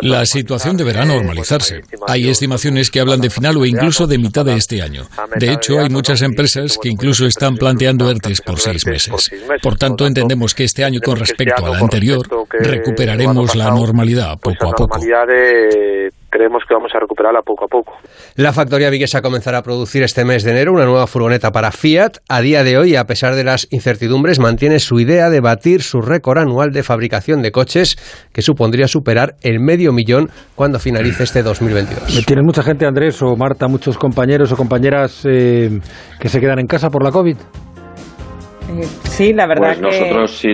La 0.00 0.24
situación 0.24 0.78
deberá 0.78 1.04
normalizarse. 1.04 1.82
Hay 2.08 2.30
estimaciones 2.30 2.90
que 2.90 3.00
hablan 3.00 3.20
de 3.20 3.28
final 3.28 3.58
o 3.58 3.66
incluso 3.66 4.06
de 4.06 4.16
mitad 4.16 4.46
de 4.46 4.54
este 4.54 4.80
año. 4.80 5.02
De 5.36 5.52
hecho, 5.52 5.78
hay 5.78 5.90
muchas 5.90 6.22
empresas 6.22 6.78
que 6.80 6.88
incluso 6.88 7.26
están 7.26 7.56
planteando 7.56 8.10
ERTES 8.10 8.40
por 8.40 8.58
seis 8.58 8.86
meses. 8.86 9.30
Por 9.62 9.76
tanto, 9.76 10.06
entendemos 10.06 10.54
que 10.54 10.64
este 10.64 10.84
año 10.84 11.00
con 11.04 11.18
respecto 11.18 11.66
al 11.66 11.74
anterior 11.74 12.26
recuperaremos 12.50 13.54
la 13.54 13.70
normalidad 13.70 14.38
poco 14.38 14.68
a 14.68 14.72
poco 14.72 14.98
creemos 16.34 16.64
que 16.66 16.74
vamos 16.74 16.90
a 16.92 16.98
recuperarla 16.98 17.42
poco 17.42 17.66
a 17.66 17.68
poco. 17.68 17.92
La 18.34 18.52
factoría 18.52 18.90
viguesa 18.90 19.22
comenzará 19.22 19.58
a 19.58 19.62
producir 19.62 20.02
este 20.02 20.24
mes 20.24 20.42
de 20.42 20.50
enero 20.50 20.72
una 20.72 20.84
nueva 20.84 21.06
furgoneta 21.06 21.52
para 21.52 21.70
Fiat. 21.70 22.18
A 22.28 22.40
día 22.40 22.64
de 22.64 22.76
hoy, 22.76 22.96
a 22.96 23.04
pesar 23.04 23.36
de 23.36 23.44
las 23.44 23.68
incertidumbres, 23.70 24.40
mantiene 24.40 24.80
su 24.80 24.98
idea 24.98 25.30
de 25.30 25.40
batir 25.40 25.82
su 25.82 26.00
récord 26.00 26.38
anual 26.38 26.72
de 26.72 26.82
fabricación 26.82 27.40
de 27.40 27.52
coches, 27.52 27.96
que 28.32 28.42
supondría 28.42 28.88
superar 28.88 29.36
el 29.42 29.60
medio 29.60 29.92
millón 29.92 30.28
cuando 30.56 30.80
finalice 30.80 31.22
este 31.22 31.44
2022. 31.44 32.26
¿Tienes 32.26 32.44
mucha 32.44 32.64
gente, 32.64 32.84
Andrés 32.84 33.22
o 33.22 33.36
Marta, 33.36 33.68
muchos 33.68 33.96
compañeros 33.96 34.50
o 34.50 34.56
compañeras 34.56 35.24
eh, 35.30 35.78
que 36.18 36.28
se 36.28 36.40
quedan 36.40 36.58
en 36.58 36.66
casa 36.66 36.90
por 36.90 37.04
la 37.04 37.12
COVID? 37.12 37.36
Eh, 37.36 38.82
sí, 39.04 39.32
la 39.32 39.46
verdad 39.46 39.76
pues 39.80 39.80
nosotros 39.80 40.36
sí. 40.36 40.52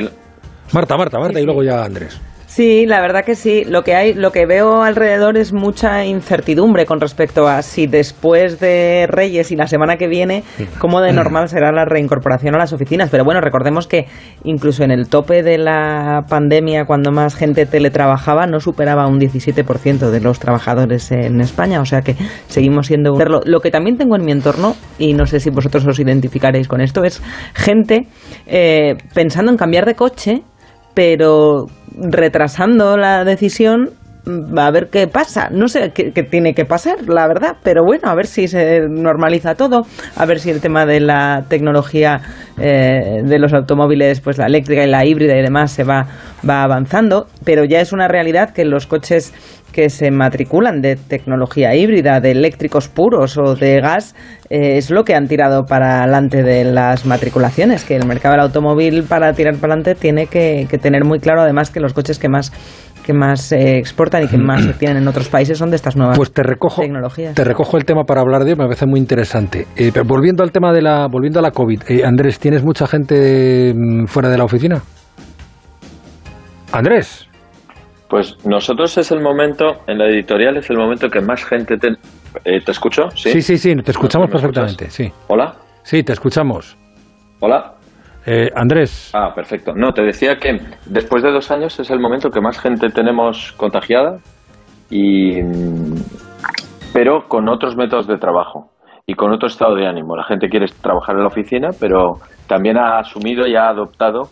Marta, 0.74 0.98
Marta, 0.98 1.18
Marta 1.18 1.40
y 1.40 1.44
luego 1.44 1.62
ya 1.62 1.84
Andrés. 1.84 2.20
Sí, 2.50 2.84
la 2.84 3.00
verdad 3.00 3.24
que 3.24 3.36
sí. 3.36 3.62
Lo 3.64 3.84
que 3.84 3.94
hay, 3.94 4.12
lo 4.12 4.32
que 4.32 4.44
veo 4.44 4.82
alrededor 4.82 5.36
es 5.36 5.52
mucha 5.52 6.04
incertidumbre 6.04 6.84
con 6.84 7.00
respecto 7.00 7.46
a 7.46 7.62
si 7.62 7.86
después 7.86 8.58
de 8.58 9.06
Reyes 9.08 9.52
y 9.52 9.56
la 9.56 9.68
semana 9.68 9.96
que 9.98 10.08
viene, 10.08 10.42
cómo 10.80 11.00
de 11.00 11.12
normal 11.12 11.48
será 11.48 11.70
la 11.70 11.84
reincorporación 11.84 12.56
a 12.56 12.58
las 12.58 12.72
oficinas. 12.72 13.08
Pero 13.08 13.24
bueno, 13.24 13.40
recordemos 13.40 13.86
que 13.86 14.06
incluso 14.42 14.82
en 14.82 14.90
el 14.90 15.08
tope 15.08 15.44
de 15.44 15.58
la 15.58 16.24
pandemia, 16.28 16.86
cuando 16.86 17.12
más 17.12 17.36
gente 17.36 17.66
teletrabajaba, 17.66 18.48
no 18.48 18.58
superaba 18.58 19.06
un 19.06 19.20
17% 19.20 20.10
de 20.10 20.20
los 20.20 20.40
trabajadores 20.40 21.12
en 21.12 21.40
España. 21.40 21.80
O 21.80 21.84
sea 21.84 22.00
que 22.02 22.16
seguimos 22.48 22.88
siendo 22.88 23.12
un... 23.12 23.22
Lo 23.44 23.60
que 23.60 23.70
también 23.70 23.96
tengo 23.96 24.16
en 24.16 24.24
mi 24.24 24.32
entorno, 24.32 24.74
y 24.98 25.14
no 25.14 25.24
sé 25.26 25.38
si 25.38 25.50
vosotros 25.50 25.86
os 25.86 26.00
identificaréis 26.00 26.66
con 26.66 26.80
esto, 26.80 27.04
es 27.04 27.22
gente 27.54 28.08
eh, 28.48 28.96
pensando 29.14 29.52
en 29.52 29.56
cambiar 29.56 29.86
de 29.86 29.94
coche 29.94 30.42
pero 30.94 31.66
retrasando 31.98 32.96
la 32.96 33.24
decisión 33.24 33.90
mm, 34.24 34.59
a 34.59 34.70
ver 34.70 34.88
qué 34.88 35.07
pasa. 35.07 35.48
No 35.51 35.68
sé 35.68 35.93
qué, 35.93 36.11
tiene 36.22 36.55
que 36.55 36.64
pasar, 36.64 37.09
la 37.09 37.26
verdad, 37.26 37.57
pero 37.62 37.84
bueno, 37.84 38.09
a 38.09 38.14
ver 38.14 38.26
si 38.26 38.49
se 38.49 38.80
normaliza 38.88 39.55
todo, 39.55 39.86
a 40.16 40.26
ver 40.26 40.41
si 40.41 40.51
el 40.51 40.61
tema 40.61 40.86
de 40.86 41.01
la 41.01 41.45
tecnología 41.49 42.20
eh, 42.59 43.22
de 43.24 43.38
los 43.38 43.53
automóviles, 43.53 44.20
pues 44.20 44.38
la 44.38 44.47
eléctrica 44.47 44.84
y 44.84 44.91
la 44.91 45.05
híbrida 45.05 45.36
y 45.36 45.43
demás 45.43 45.72
se 45.72 45.84
va, 45.84 46.07
va 46.49 46.62
avanzando, 46.62 47.26
pero 47.45 47.64
ya 47.64 47.80
es 47.80 47.93
una 47.93 48.09
realidad 48.09 48.51
que 48.51 48.64
los 48.64 48.86
coches 48.86 49.32
que 49.70 49.88
se 49.88 50.10
matriculan 50.10 50.80
de 50.80 50.96
tecnología 50.96 51.74
híbrida, 51.74 52.20
de 52.20 52.32
eléctricos 52.32 52.88
puros 52.88 53.38
o 53.38 53.54
de 53.54 53.80
gas, 53.80 54.14
eh, 54.50 54.76
es 54.76 54.90
lo 54.90 55.04
que 55.04 55.14
han 55.14 55.26
tirado 55.26 55.64
para 55.64 56.02
adelante 56.02 56.42
de 56.42 56.64
las 56.64 57.06
matriculaciones, 57.06 57.84
que 57.84 57.96
el 57.96 58.06
mercado 58.06 58.34
del 58.34 58.42
automóvil 58.42 59.04
para 59.04 59.32
tirar 59.32 59.56
para 59.56 59.74
adelante 59.74 60.00
tiene 60.00 60.26
que, 60.26 60.66
tener 60.80 61.04
muy 61.04 61.18
claro 61.18 61.42
además 61.42 61.70
que 61.70 61.80
los 61.80 61.92
coches 61.92 62.18
que 62.18 62.28
más 62.28 62.52
que 63.04 63.14
más 63.14 63.40
se 63.40 63.78
exportan 63.78 64.24
y 64.24 64.28
que 64.28 64.36
más 64.36 64.62
se 64.62 64.74
tienen 64.74 64.98
en 64.98 65.08
otros 65.08 65.30
países 65.30 65.56
son 65.56 65.70
de 65.70 65.76
estas 65.76 65.96
nuevas 65.96 66.18
pues 66.18 66.32
te 66.32 66.42
recojo, 66.42 66.82
tecnologías. 66.82 67.34
Te 67.34 67.44
recojo 67.44 67.78
el 67.78 67.86
tema 67.86 68.04
para 68.04 68.20
hablar 68.20 68.44
de 68.44 68.50
ello, 68.50 68.58
me 68.58 68.66
parece 68.66 68.86
muy 68.86 69.00
interesante. 69.00 69.66
Eh, 69.74 69.90
volviendo 70.04 70.42
al 70.42 70.52
tema 70.52 70.72
de 70.72 70.82
la 70.82 71.06
volviendo 71.10 71.38
a 71.38 71.42
la 71.42 71.50
COVID, 71.50 71.82
eh, 71.88 72.04
Andrés, 72.04 72.38
¿tienes 72.38 72.62
mucha 72.62 72.86
gente 72.86 73.72
mm, 73.74 74.04
fuera 74.04 74.28
de 74.28 74.36
la 74.36 74.44
oficina? 74.44 74.82
Andrés. 76.72 77.30
Pues 78.11 78.44
nosotros 78.44 78.98
es 78.98 79.12
el 79.12 79.20
momento, 79.20 79.84
en 79.86 79.98
la 79.98 80.06
editorial 80.06 80.56
es 80.56 80.68
el 80.68 80.76
momento 80.76 81.08
que 81.08 81.20
más 81.20 81.44
gente... 81.44 81.76
Te, 81.76 81.90
eh, 82.44 82.61
¿te 82.61 82.72
escucho? 82.72 83.08
¿Sí? 83.14 83.40
sí, 83.40 83.56
sí, 83.56 83.76
te 83.76 83.92
escuchamos 83.92 84.28
perfectamente, 84.28 84.90
sí. 84.90 85.08
¿Hola? 85.28 85.54
Sí, 85.84 86.02
te 86.02 86.12
escuchamos. 86.12 86.76
¿Hola? 87.38 87.74
Eh, 88.26 88.50
Andrés. 88.56 89.12
Ah, 89.14 89.32
perfecto. 89.32 89.74
No, 89.76 89.92
te 89.92 90.02
decía 90.02 90.36
que 90.38 90.58
después 90.86 91.22
de 91.22 91.30
dos 91.30 91.52
años 91.52 91.78
es 91.78 91.88
el 91.90 92.00
momento 92.00 92.30
que 92.30 92.40
más 92.40 92.58
gente 92.58 92.88
tenemos 92.90 93.52
contagiada, 93.52 94.18
y, 94.90 95.40
pero 96.92 97.28
con 97.28 97.48
otros 97.48 97.76
métodos 97.76 98.08
de 98.08 98.18
trabajo 98.18 98.70
y 99.06 99.14
con 99.14 99.32
otro 99.32 99.46
estado 99.46 99.76
de 99.76 99.86
ánimo. 99.86 100.16
La 100.16 100.24
gente 100.24 100.48
quiere 100.48 100.66
trabajar 100.82 101.14
en 101.14 101.22
la 101.22 101.28
oficina, 101.28 101.68
pero 101.78 102.14
también 102.48 102.76
ha 102.76 102.98
asumido 102.98 103.46
y 103.46 103.54
ha 103.54 103.68
adoptado 103.68 104.30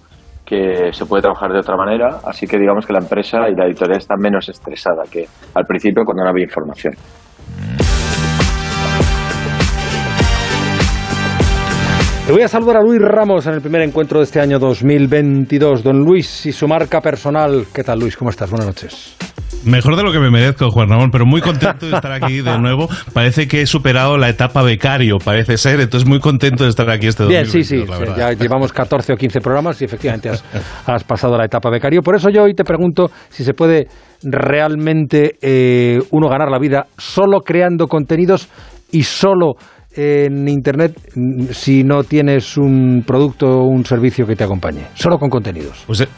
que 0.49 0.93
se 0.93 1.05
puede 1.05 1.21
trabajar 1.21 1.53
de 1.53 1.59
otra 1.59 1.77
manera, 1.77 2.21
así 2.25 2.47
que 2.47 2.59
digamos 2.59 2.87
que 2.87 2.93
la 2.95 3.01
empresa 3.01 3.49
y 3.51 3.55
la 3.55 3.67
editorial 3.67 3.99
están 3.99 4.19
menos 4.19 4.49
estresada 4.49 5.03
que 5.11 5.27
al 5.55 5.65
principio 5.67 6.05
cuando 6.05 6.25
no 6.25 6.31
había 6.31 6.45
información. 6.45 6.95
Le 12.27 12.33
voy 12.33 12.43
a 12.43 12.49
saludar 12.49 12.79
a 12.79 12.83
Luis 12.83 13.01
Ramos 13.01 13.47
en 13.47 13.55
el 13.55 13.61
primer 13.61 13.83
encuentro 13.83 14.19
de 14.19 14.25
este 14.25 14.41
año 14.41 14.59
2022. 14.59 15.83
Don 15.83 15.99
Luis 15.99 16.47
y 16.47 16.53
su 16.53 16.67
marca 16.69 17.01
personal. 17.01 17.67
¿Qué 17.73 17.83
tal, 17.83 18.01
Luis? 18.01 18.17
¿Cómo 18.17 18.31
estás? 18.31 18.51
Buenas 18.51 18.67
noches. 18.67 19.28
Mejor 19.65 19.97
de 19.97 20.03
lo 20.03 20.13
que 20.13 20.19
me 20.19 20.31
merezco, 20.31 20.71
Juan 20.71 20.89
Ramón, 20.89 21.11
pero 21.11 21.27
muy 21.27 21.41
contento 21.41 21.87
de 21.87 21.95
estar 21.95 22.13
aquí 22.13 22.41
de 22.41 22.59
nuevo. 22.59 22.89
Parece 23.13 23.49
que 23.49 23.63
he 23.63 23.67
superado 23.67 24.17
la 24.17 24.29
etapa 24.29 24.63
becario, 24.63 25.19
parece 25.19 25.57
ser, 25.57 25.81
entonces 25.81 26.09
muy 26.09 26.21
contento 26.21 26.65
de 26.65 26.71
estar 26.71 26.89
aquí 26.91 27.07
este 27.07 27.27
Bien, 27.27 27.47
sí, 27.47 27.65
sí, 27.65 27.85
ya 28.17 28.33
llevamos 28.33 28.73
14 28.73 29.13
o 29.13 29.17
15 29.17 29.41
programas 29.41 29.81
y 29.83 29.85
efectivamente 29.85 30.31
has, 30.87 31.05
pasado 31.05 31.37
la 31.37 31.45
etapa 31.45 31.71
becario. 31.71 32.03
Por 32.03 32.17
eso 32.17 32.31
yo 32.31 32.45
hoy 32.45 32.55
te 32.55 32.65
pregunto 32.65 33.11
si 33.29 33.45
se 33.45 33.55
puede 33.55 33.89
realmente 34.23 35.37
eh, 35.41 35.99
uno 36.11 36.29
ganar 36.29 36.51
la 36.51 36.59
vida 36.59 36.87
solo 36.97 37.41
creando 37.41 37.87
contenidos 37.87 38.49
y 38.91 39.03
solo 39.03 39.55
en 39.95 40.49
Internet 40.49 40.95
si 41.51 41.83
no 41.83 42.05
tienes 42.05 42.57
un 42.57 43.03
producto 43.07 43.47
o 43.47 43.65
un 43.65 43.85
servicio 43.85 44.27
que 44.27 44.37
te 44.37 44.45
acompañe, 44.45 44.87
solo 44.95 45.19
con 45.19 45.29
contenidos. 45.29 45.83
Pues, 45.87 46.03
eh, 46.03 46.09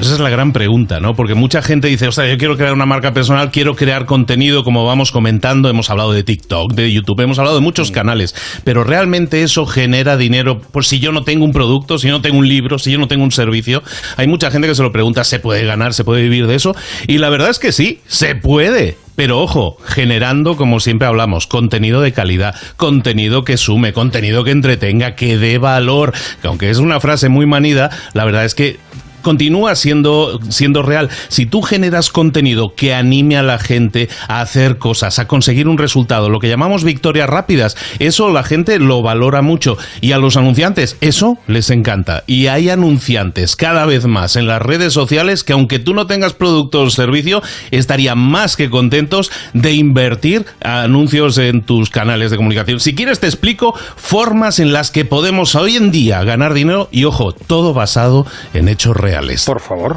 pues 0.00 0.06
esa 0.06 0.16
es 0.16 0.22
la 0.22 0.30
gran 0.30 0.54
pregunta, 0.54 0.98
¿no? 0.98 1.14
Porque 1.14 1.34
mucha 1.34 1.60
gente 1.60 1.86
dice, 1.88 2.08
o 2.08 2.12
sea, 2.12 2.26
yo 2.26 2.38
quiero 2.38 2.56
crear 2.56 2.72
una 2.72 2.86
marca 2.86 3.12
personal, 3.12 3.50
quiero 3.50 3.76
crear 3.76 4.06
contenido, 4.06 4.64
como 4.64 4.86
vamos 4.86 5.12
comentando, 5.12 5.68
hemos 5.68 5.90
hablado 5.90 6.12
de 6.14 6.22
TikTok, 6.22 6.72
de 6.72 6.90
YouTube, 6.90 7.20
hemos 7.20 7.38
hablado 7.38 7.56
de 7.56 7.62
muchos 7.62 7.90
canales, 7.90 8.34
pero 8.64 8.82
realmente 8.82 9.42
eso 9.42 9.66
genera 9.66 10.16
dinero, 10.16 10.58
por 10.58 10.86
si 10.86 11.00
yo 11.00 11.12
no 11.12 11.22
tengo 11.22 11.44
un 11.44 11.52
producto, 11.52 11.98
si 11.98 12.08
yo 12.08 12.14
no 12.14 12.22
tengo 12.22 12.38
un 12.38 12.48
libro, 12.48 12.78
si 12.78 12.92
yo 12.92 12.98
no 12.98 13.08
tengo 13.08 13.24
un 13.24 13.30
servicio, 13.30 13.82
hay 14.16 14.26
mucha 14.26 14.50
gente 14.50 14.68
que 14.68 14.74
se 14.74 14.82
lo 14.82 14.90
pregunta, 14.90 15.22
¿se 15.22 15.38
puede 15.38 15.66
ganar, 15.66 15.92
se 15.92 16.02
puede 16.02 16.22
vivir 16.22 16.46
de 16.46 16.54
eso? 16.54 16.74
Y 17.06 17.18
la 17.18 17.28
verdad 17.28 17.50
es 17.50 17.58
que 17.58 17.70
sí, 17.70 18.00
se 18.06 18.34
puede. 18.34 18.96
Pero 19.16 19.38
ojo, 19.38 19.76
generando, 19.84 20.56
como 20.56 20.80
siempre 20.80 21.06
hablamos, 21.06 21.46
contenido 21.46 22.00
de 22.00 22.12
calidad, 22.12 22.54
contenido 22.78 23.44
que 23.44 23.58
sume, 23.58 23.92
contenido 23.92 24.44
que 24.44 24.52
entretenga, 24.52 25.14
que 25.14 25.36
dé 25.36 25.58
valor. 25.58 26.14
Que 26.40 26.48
aunque 26.48 26.70
es 26.70 26.78
una 26.78 27.00
frase 27.00 27.28
muy 27.28 27.44
manida, 27.44 27.90
la 28.14 28.24
verdad 28.24 28.46
es 28.46 28.54
que 28.54 28.78
continúa 29.22 29.74
siendo, 29.74 30.40
siendo 30.48 30.82
real. 30.82 31.10
Si 31.28 31.46
tú 31.46 31.62
generas 31.62 32.10
contenido 32.10 32.74
que 32.74 32.94
anime 32.94 33.36
a 33.36 33.42
la 33.42 33.58
gente 33.58 34.08
a 34.28 34.40
hacer 34.40 34.78
cosas, 34.78 35.18
a 35.18 35.28
conseguir 35.28 35.68
un 35.68 35.78
resultado, 35.78 36.28
lo 36.28 36.40
que 36.40 36.48
llamamos 36.48 36.84
victorias 36.84 37.28
rápidas, 37.28 37.76
eso 37.98 38.30
la 38.30 38.42
gente 38.42 38.78
lo 38.78 39.02
valora 39.02 39.42
mucho. 39.42 39.76
Y 40.00 40.12
a 40.12 40.18
los 40.18 40.36
anunciantes, 40.36 40.96
eso 41.00 41.38
les 41.46 41.70
encanta. 41.70 42.24
Y 42.26 42.46
hay 42.46 42.70
anunciantes 42.70 43.56
cada 43.56 43.86
vez 43.86 44.06
más 44.06 44.36
en 44.36 44.46
las 44.46 44.62
redes 44.62 44.92
sociales 44.92 45.44
que 45.44 45.52
aunque 45.52 45.78
tú 45.78 45.94
no 45.94 46.06
tengas 46.06 46.32
producto 46.32 46.82
o 46.82 46.90
servicio, 46.90 47.42
estarían 47.70 48.18
más 48.18 48.56
que 48.56 48.70
contentos 48.70 49.30
de 49.52 49.72
invertir 49.72 50.46
anuncios 50.62 51.38
en 51.38 51.62
tus 51.62 51.90
canales 51.90 52.30
de 52.30 52.36
comunicación. 52.36 52.80
Si 52.80 52.94
quieres 52.94 53.20
te 53.20 53.26
explico 53.26 53.74
formas 53.96 54.58
en 54.58 54.72
las 54.72 54.90
que 54.90 55.04
podemos 55.04 55.54
hoy 55.54 55.76
en 55.76 55.90
día 55.90 56.22
ganar 56.24 56.54
dinero 56.54 56.88
y 56.90 57.04
ojo, 57.04 57.32
todo 57.32 57.74
basado 57.74 58.26
en 58.54 58.68
hechos 58.68 58.96
reales. 58.96 59.09
Por 59.44 59.60
favor. 59.60 59.96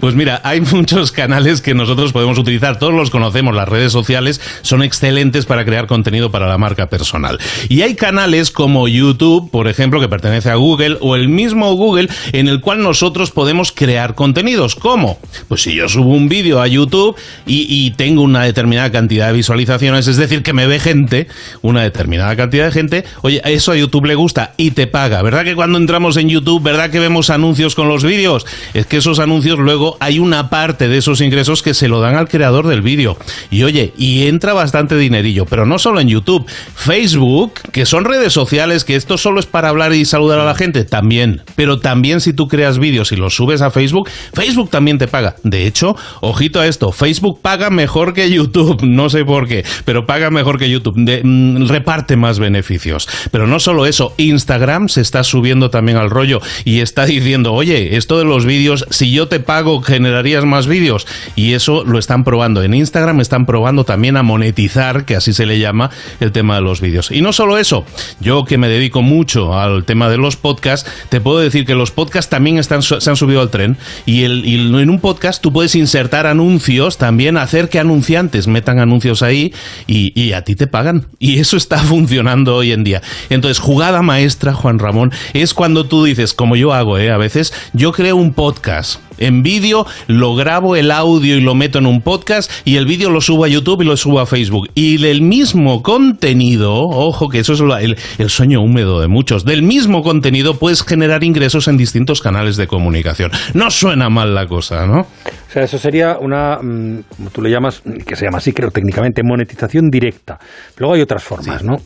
Pues 0.00 0.14
mira, 0.14 0.40
hay 0.44 0.60
muchos 0.60 1.12
canales 1.12 1.60
que 1.60 1.74
nosotros 1.74 2.12
podemos 2.12 2.38
utilizar, 2.38 2.78
todos 2.78 2.94
los 2.94 3.10
conocemos, 3.10 3.54
las 3.54 3.68
redes 3.68 3.92
sociales 3.92 4.40
son 4.62 4.82
excelentes 4.82 5.46
para 5.46 5.64
crear 5.64 5.86
contenido 5.86 6.30
para 6.30 6.48
la 6.48 6.58
marca 6.58 6.88
personal. 6.88 7.38
Y 7.68 7.82
hay 7.82 7.94
canales 7.94 8.50
como 8.50 8.88
YouTube, 8.88 9.50
por 9.50 9.68
ejemplo, 9.68 10.00
que 10.00 10.08
pertenece 10.08 10.50
a 10.50 10.56
Google, 10.56 10.98
o 11.00 11.16
el 11.16 11.28
mismo 11.28 11.72
Google, 11.74 12.08
en 12.32 12.48
el 12.48 12.60
cual 12.60 12.82
nosotros 12.82 13.30
podemos 13.30 13.72
crear 13.72 14.14
contenidos. 14.14 14.74
¿Cómo? 14.74 15.18
Pues 15.48 15.62
si 15.62 15.74
yo 15.74 15.88
subo 15.88 16.10
un 16.10 16.28
vídeo 16.28 16.60
a 16.60 16.66
YouTube 16.66 17.16
y, 17.46 17.86
tengo 17.96 18.22
una 18.22 18.42
determinada 18.42 18.90
cantidad 18.90 19.28
de 19.28 19.32
visualizaciones, 19.32 20.06
es 20.06 20.16
decir, 20.16 20.42
que 20.42 20.52
me 20.52 20.66
ve 20.66 20.80
gente, 20.80 21.28
una 21.62 21.82
determinada 21.82 22.36
cantidad 22.36 22.66
de 22.66 22.72
gente, 22.72 23.04
oye, 23.22 23.40
eso 23.44 23.72
a 23.72 23.76
YouTube 23.76 24.06
le 24.06 24.14
gusta 24.14 24.52
y 24.56 24.72
te 24.72 24.86
paga. 24.86 25.22
¿Verdad 25.22 25.44
que 25.44 25.54
cuando 25.54 25.78
entramos 25.78 26.16
en 26.16 26.28
YouTube, 26.28 26.62
verdad 26.62 26.90
que 26.90 26.98
vemos 26.98 27.30
anuncios 27.30 27.74
con 27.74 27.88
los 27.88 28.04
vídeos? 28.04 28.44
Es 28.74 28.86
que 28.86 28.98
esos 28.98 29.18
anuncios 29.18 29.58
luego 29.66 29.96
hay 29.98 30.20
una 30.20 30.48
parte 30.48 30.88
de 30.88 30.96
esos 30.96 31.20
ingresos 31.20 31.60
que 31.62 31.74
se 31.74 31.88
lo 31.88 32.00
dan 32.00 32.14
al 32.14 32.28
creador 32.28 32.68
del 32.68 32.82
vídeo. 32.82 33.18
Y 33.50 33.64
oye, 33.64 33.92
y 33.98 34.28
entra 34.28 34.54
bastante 34.54 34.96
dinerillo, 34.96 35.44
pero 35.44 35.66
no 35.66 35.78
solo 35.78 36.00
en 36.00 36.08
YouTube, 36.08 36.46
Facebook, 36.74 37.54
que 37.72 37.84
son 37.84 38.04
redes 38.04 38.32
sociales, 38.32 38.84
que 38.84 38.94
esto 38.94 39.18
solo 39.18 39.40
es 39.40 39.46
para 39.46 39.68
hablar 39.68 39.92
y 39.92 40.04
saludar 40.04 40.38
a 40.38 40.44
la 40.44 40.54
gente, 40.54 40.84
también. 40.84 41.42
Pero 41.56 41.80
también 41.80 42.20
si 42.20 42.32
tú 42.32 42.46
creas 42.46 42.78
vídeos 42.78 43.10
y 43.10 43.16
los 43.16 43.34
subes 43.34 43.60
a 43.60 43.72
Facebook, 43.72 44.08
Facebook 44.32 44.70
también 44.70 44.98
te 44.98 45.08
paga. 45.08 45.34
De 45.42 45.66
hecho, 45.66 45.96
ojito 46.20 46.60
a 46.60 46.66
esto, 46.68 46.92
Facebook 46.92 47.40
paga 47.42 47.68
mejor 47.70 48.14
que 48.14 48.30
YouTube, 48.30 48.82
no 48.86 49.10
sé 49.10 49.24
por 49.24 49.48
qué, 49.48 49.64
pero 49.84 50.06
paga 50.06 50.30
mejor 50.30 50.58
que 50.58 50.70
YouTube, 50.70 50.96
mm, 50.96 51.66
reparte 51.66 52.16
más 52.16 52.38
beneficios. 52.38 53.08
Pero 53.32 53.48
no 53.48 53.58
solo 53.58 53.84
eso, 53.84 54.14
Instagram 54.16 54.88
se 54.88 55.00
está 55.00 55.24
subiendo 55.24 55.70
también 55.70 55.98
al 55.98 56.10
rollo 56.10 56.40
y 56.64 56.80
está 56.80 57.04
diciendo, 57.04 57.52
oye, 57.52 57.96
esto 57.96 58.18
de 58.18 58.24
los 58.24 58.46
vídeos, 58.46 58.86
si 58.90 59.10
yo 59.10 59.26
te 59.26 59.40
pago 59.40 59.55
generarías 59.82 60.44
más 60.44 60.66
vídeos. 60.66 61.06
Y 61.34 61.54
eso 61.54 61.84
lo 61.84 61.98
están 61.98 62.24
probando. 62.24 62.62
En 62.62 62.74
Instagram 62.74 63.20
están 63.20 63.46
probando 63.46 63.84
también 63.84 64.16
a 64.16 64.22
monetizar, 64.22 65.04
que 65.04 65.16
así 65.16 65.32
se 65.32 65.46
le 65.46 65.58
llama, 65.58 65.90
el 66.20 66.32
tema 66.32 66.56
de 66.56 66.62
los 66.62 66.80
vídeos. 66.80 67.10
Y 67.10 67.22
no 67.22 67.32
solo 67.32 67.58
eso, 67.58 67.84
yo 68.20 68.44
que 68.44 68.58
me 68.58 68.68
dedico 68.68 69.02
mucho 69.02 69.58
al 69.58 69.84
tema 69.84 70.08
de 70.08 70.16
los 70.16 70.36
podcasts, 70.36 70.90
te 71.08 71.20
puedo 71.20 71.38
decir 71.38 71.64
que 71.66 71.74
los 71.74 71.90
podcasts 71.90 72.30
también 72.30 72.58
están, 72.58 72.82
se 72.82 72.94
han 73.08 73.16
subido 73.16 73.40
al 73.40 73.50
tren. 73.50 73.76
Y, 74.04 74.24
el, 74.24 74.44
en 74.46 74.90
un 74.90 75.00
podcast 75.00 75.42
tú 75.42 75.52
puedes 75.52 75.74
insertar 75.74 76.26
anuncios, 76.26 76.98
también 76.98 77.36
hacer 77.36 77.68
que 77.68 77.78
anunciantes 77.78 78.46
metan 78.46 78.78
anuncios 78.78 79.22
ahí 79.22 79.52
y, 79.86 80.12
y 80.20 80.32
a 80.32 80.42
ti 80.42 80.54
te 80.54 80.66
pagan. 80.66 81.06
Y 81.18 81.38
eso 81.38 81.56
está 81.56 81.78
funcionando 81.78 82.56
hoy 82.56 82.72
en 82.72 82.84
día. 82.84 83.02
Entonces, 83.30 83.58
jugada 83.58 84.02
maestra, 84.02 84.52
Juan 84.52 84.78
Ramón, 84.78 85.12
es 85.32 85.54
cuando 85.54 85.86
tú 85.86 86.04
dices, 86.04 86.34
como 86.34 86.56
yo 86.56 86.72
hago, 86.72 86.98
¿eh? 86.98 87.10
a 87.10 87.16
veces, 87.16 87.52
yo 87.72 87.92
creo 87.92 88.16
un 88.16 88.32
podcast 88.32 89.00
en 89.18 89.42
vídeo, 89.46 89.86
lo 90.08 90.34
grabo 90.34 90.74
el 90.74 90.90
audio 90.90 91.36
y 91.36 91.40
lo 91.40 91.54
meto 91.54 91.78
en 91.78 91.86
un 91.86 92.00
podcast 92.00 92.50
y 92.64 92.78
el 92.78 92.84
vídeo 92.84 93.10
lo 93.10 93.20
subo 93.20 93.44
a 93.44 93.48
YouTube 93.48 93.82
y 93.82 93.84
lo 93.84 93.96
subo 93.96 94.18
a 94.18 94.26
Facebook. 94.26 94.68
Y 94.74 94.96
del 94.96 95.22
mismo 95.22 95.84
contenido, 95.84 96.74
ojo 96.74 97.28
que 97.28 97.38
eso 97.38 97.52
es 97.52 97.60
el, 97.60 97.96
el 98.18 98.28
sueño 98.28 98.60
húmedo 98.60 99.00
de 99.00 99.06
muchos, 99.06 99.44
del 99.44 99.62
mismo 99.62 100.02
contenido 100.02 100.58
puedes 100.58 100.82
generar 100.82 101.22
ingresos 101.22 101.68
en 101.68 101.76
distintos 101.76 102.20
canales 102.20 102.56
de 102.56 102.66
comunicación. 102.66 103.30
No 103.54 103.70
suena 103.70 104.10
mal 104.10 104.34
la 104.34 104.48
cosa, 104.48 104.84
¿no? 104.84 105.02
O 105.02 105.52
sea, 105.52 105.62
eso 105.62 105.78
sería 105.78 106.18
una, 106.18 106.58
mm, 106.60 107.04
como 107.16 107.30
tú 107.30 107.40
le 107.40 107.48
llamas, 107.48 107.82
que 108.04 108.16
se 108.16 108.24
llama 108.24 108.38
así, 108.38 108.52
creo 108.52 108.72
técnicamente, 108.72 109.22
monetización 109.22 109.90
directa. 109.90 110.40
Luego 110.76 110.94
hay 110.94 111.02
otras 111.02 111.22
formas, 111.22 111.62
¿no? 111.62 111.76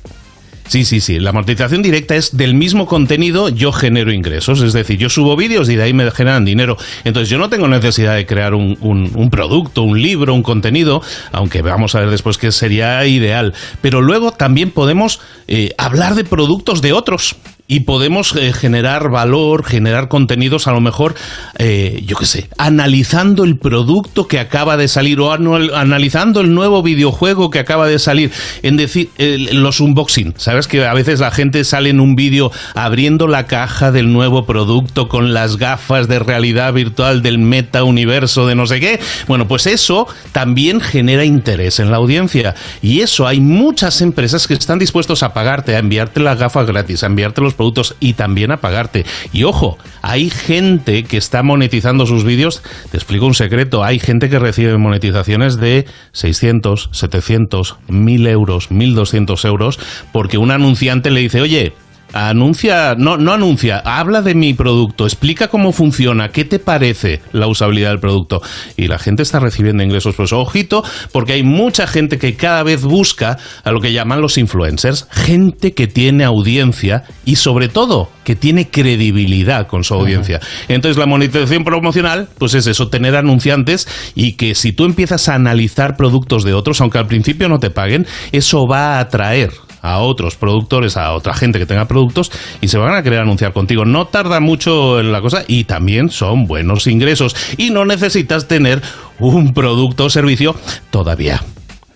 Sí, 0.71 0.85
sí, 0.85 1.01
sí. 1.01 1.19
La 1.19 1.33
monetización 1.33 1.83
directa 1.83 2.15
es 2.15 2.37
del 2.37 2.55
mismo 2.55 2.87
contenido 2.87 3.49
yo 3.49 3.73
genero 3.73 4.13
ingresos. 4.13 4.63
Es 4.63 4.73
decir, 4.73 4.99
yo 4.99 5.09
subo 5.09 5.35
vídeos 5.35 5.69
y 5.69 5.75
de 5.75 5.83
ahí 5.83 5.93
me 5.93 6.09
generan 6.13 6.45
dinero. 6.45 6.77
Entonces 7.03 7.29
yo 7.29 7.39
no 7.39 7.49
tengo 7.49 7.67
necesidad 7.67 8.15
de 8.15 8.25
crear 8.25 8.55
un, 8.55 9.29
producto, 9.33 9.83
un 9.83 10.01
libro, 10.01 10.33
un 10.33 10.45
contenido, 10.45 11.03
aunque 11.33 11.61
vamos 11.61 11.97
a 11.97 12.01
ver 12.03 12.11
después 12.11 12.39
que 12.39 12.53
sería 12.53 13.05
ideal. 13.05 13.53
Pero 13.83 14.01
luego 14.01 14.31
también 14.31 14.71
podemos 14.71 15.19
eh, 15.49 15.75
hablar 15.77 16.15
de 16.15 16.23
productos 16.23 16.81
de 16.83 16.93
otros 16.93 17.35
y 17.71 17.81
podemos 17.81 18.35
eh, 18.35 18.53
generar 18.53 19.11
valor, 19.11 19.65
generar 19.65 20.09
contenidos, 20.09 20.67
a 20.67 20.73
lo 20.73 20.81
mejor, 20.81 21.15
eh, 21.57 22.03
yo 22.05 22.17
qué 22.17 22.27
sé, 22.27 22.49
analizando 22.59 23.45
el 23.45 23.59
producto 23.59 24.27
que 24.27 24.41
acaba 24.41 24.77
de 24.77 24.89
salir 24.89 25.21
o 25.21 25.33
analizando 25.33 26.41
el 26.41 26.53
nuevo 26.53 26.83
videojuego 26.83 27.49
que 27.51 27.61
acaba 27.61 27.87
de 27.87 28.01
salir. 28.01 28.33
En 28.65 28.77
decir, 28.77 29.11
los 29.53 29.79
unboxing, 29.79 30.35
¿sabes? 30.37 30.67
Que 30.67 30.85
a 30.85 30.95
veces 30.95 31.21
la 31.21 31.31
gente 31.31 31.63
sale 31.63 31.91
en 31.91 32.01
un 32.01 32.17
vídeo 32.17 32.51
abriendo 32.75 33.29
la 33.29 33.47
caja 33.47 33.93
del 33.93 34.13
nuevo 34.13 34.47
producto 34.47 35.09
con 35.09 35.33
las 35.33 35.57
gafas 35.57 36.09
de 36.09 36.19
realidad 36.19 36.73
virtual 36.73 37.23
del 37.23 37.39
meta 37.39 37.85
universo 37.85 38.49
de 38.49 38.57
no 38.57 38.67
sé 38.67 38.81
qué. 38.81 38.99
Bueno, 39.29 39.47
pues 39.47 39.69
eso 39.69 40.09
también 40.33 40.81
genera 40.81 41.25
interés 41.25 41.79
en 41.79 41.93
la 41.93 41.99
audiencia. 41.99 42.57
Y 42.83 43.03
eso 43.03 43.29
hay 43.29 43.39
muchas 43.39 44.01
empresas 44.01 44.49
que 44.49 44.55
están 44.55 44.81
dispuestos 44.81 45.23
a 45.23 45.33
pagarte, 45.33 45.77
a 45.77 45.79
enviarte 45.79 46.19
las 46.19 46.37
gafas 46.37 46.67
gratis, 46.67 47.05
a 47.05 47.07
enviarte 47.07 47.41
los 47.41 47.55
productos 47.61 47.95
y 48.01 48.15
también 48.15 48.53
a 48.53 48.57
pagarte. 48.57 49.05
Y 49.35 49.45
ojo, 49.45 49.77
hay 50.01 50.31
gente 50.31 51.05
que 51.05 51.19
está 51.19 51.43
monetizando 51.43 52.07
sus 52.07 52.25
vídeos. 52.25 52.63
Te 52.91 52.97
explico 52.97 53.27
un 53.27 53.35
secreto. 53.35 53.85
Hay 53.85 53.99
gente 53.99 54.31
que 54.31 54.39
recibe 54.39 54.79
monetizaciones 54.79 55.59
de 55.59 55.85
600, 56.13 56.89
700, 56.91 57.77
1000 57.87 58.27
euros, 58.29 58.71
1200 58.71 59.45
euros 59.45 59.79
porque 60.11 60.39
un 60.39 60.53
anunciante 60.53 61.11
le 61.11 61.21
dice, 61.21 61.43
oye, 61.43 61.75
Anuncia, 62.13 62.95
no, 62.97 63.17
no 63.17 63.33
anuncia, 63.33 63.79
habla 63.85 64.23
de 64.23 64.35
mi 64.35 64.55
producto, 64.55 65.05
explica 65.05 65.49
cómo 65.49 65.73
funciona, 65.73 66.31
qué 66.31 66.45
te 66.45 66.59
parece 66.59 67.21
la 67.33 67.47
usabilidad 67.47 67.91
del 67.91 68.01
producto. 68.01 68.43
Y 68.77 68.89
la 68.89 68.99
gente 68.99 69.23
está 69.23 69.41
recibiendo 69.41 69.83
ingresos. 69.83 70.15
Pues 70.17 70.33
ojito, 70.33 70.83
porque 71.13 71.35
hay 71.35 71.43
mucha 71.43 71.87
gente 71.87 72.19
que 72.19 72.37
cada 72.37 72.63
vez 72.63 72.83
busca 72.83 73.39
a 73.65 73.71
lo 73.71 73.81
que 73.81 73.93
llaman 73.93 74.21
los 74.21 74.39
influencers, 74.39 75.07
gente 75.11 75.75
que 75.75 75.87
tiene 75.87 76.25
audiencia 76.25 77.05
y 77.25 77.37
sobre 77.37 77.69
todo 77.69 78.11
que 78.25 78.37
tiene 78.37 78.69
credibilidad 78.71 79.67
con 79.67 79.85
su 79.85 79.95
audiencia. 79.95 80.41
Entonces 80.69 80.99
la 80.99 81.07
monetización 81.07 81.65
promocional, 81.65 82.29
pues 82.39 82.55
es 82.55 82.67
eso, 82.67 82.89
tener 82.89 83.17
anunciantes 83.17 83.89
y 84.15 84.35
que 84.35 84.55
si 84.55 84.73
tú 84.73 84.85
empiezas 84.85 85.29
a 85.29 85.35
analizar 85.35 85.97
productos 85.97 86.45
de 86.45 86.55
otros, 86.55 86.81
aunque 86.81 86.99
al 86.99 87.07
principio 87.07 87.49
no 87.49 87.59
te 87.59 87.71
paguen, 87.71 88.07
eso 88.33 88.67
va 88.67 88.97
a 88.97 89.01
atraer 89.01 89.51
a 89.83 90.01
otros 90.01 90.37
productores, 90.37 90.97
a 90.97 91.13
otra 91.13 91.35
gente 91.35 91.59
que 91.59 91.67
tenga 91.67 91.87
productos 91.87 92.31
y 92.61 92.69
se 92.69 92.79
van 92.79 92.95
a 92.95 93.03
querer 93.03 93.21
anunciar 93.21 93.53
contigo. 93.53 93.85
No 93.85 94.07
tarda 94.07 94.41
mucho 94.41 95.01
en 95.01 95.13
la 95.13 95.21
cosa 95.21 95.43
y 95.47 95.65
también 95.65 96.09
son 96.11 96.47
buenos 96.47 96.87
ingresos 96.87 97.37
y 97.57 97.71
no 97.71 97.85
necesitas 97.85 98.49
tener 98.49 98.81
un 99.19 99.53
producto 99.53 100.05
o 100.05 100.11
servicio 100.11 100.55
todavía. 100.91 101.41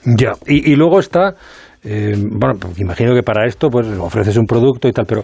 Ya, 0.05 0.33
y, 0.47 0.75
luego 0.77 1.01
está... 1.01 1.35
Eh, 1.87 2.15
bueno, 2.17 2.55
imagino 2.79 3.15
que 3.15 3.23
para 3.23 3.47
esto 3.47 3.69
pues 3.69 3.87
ofreces 3.99 4.39
un 4.39 4.47
producto 4.47 4.89
y 4.89 4.93
tal, 4.93 5.05
pero 5.05 5.23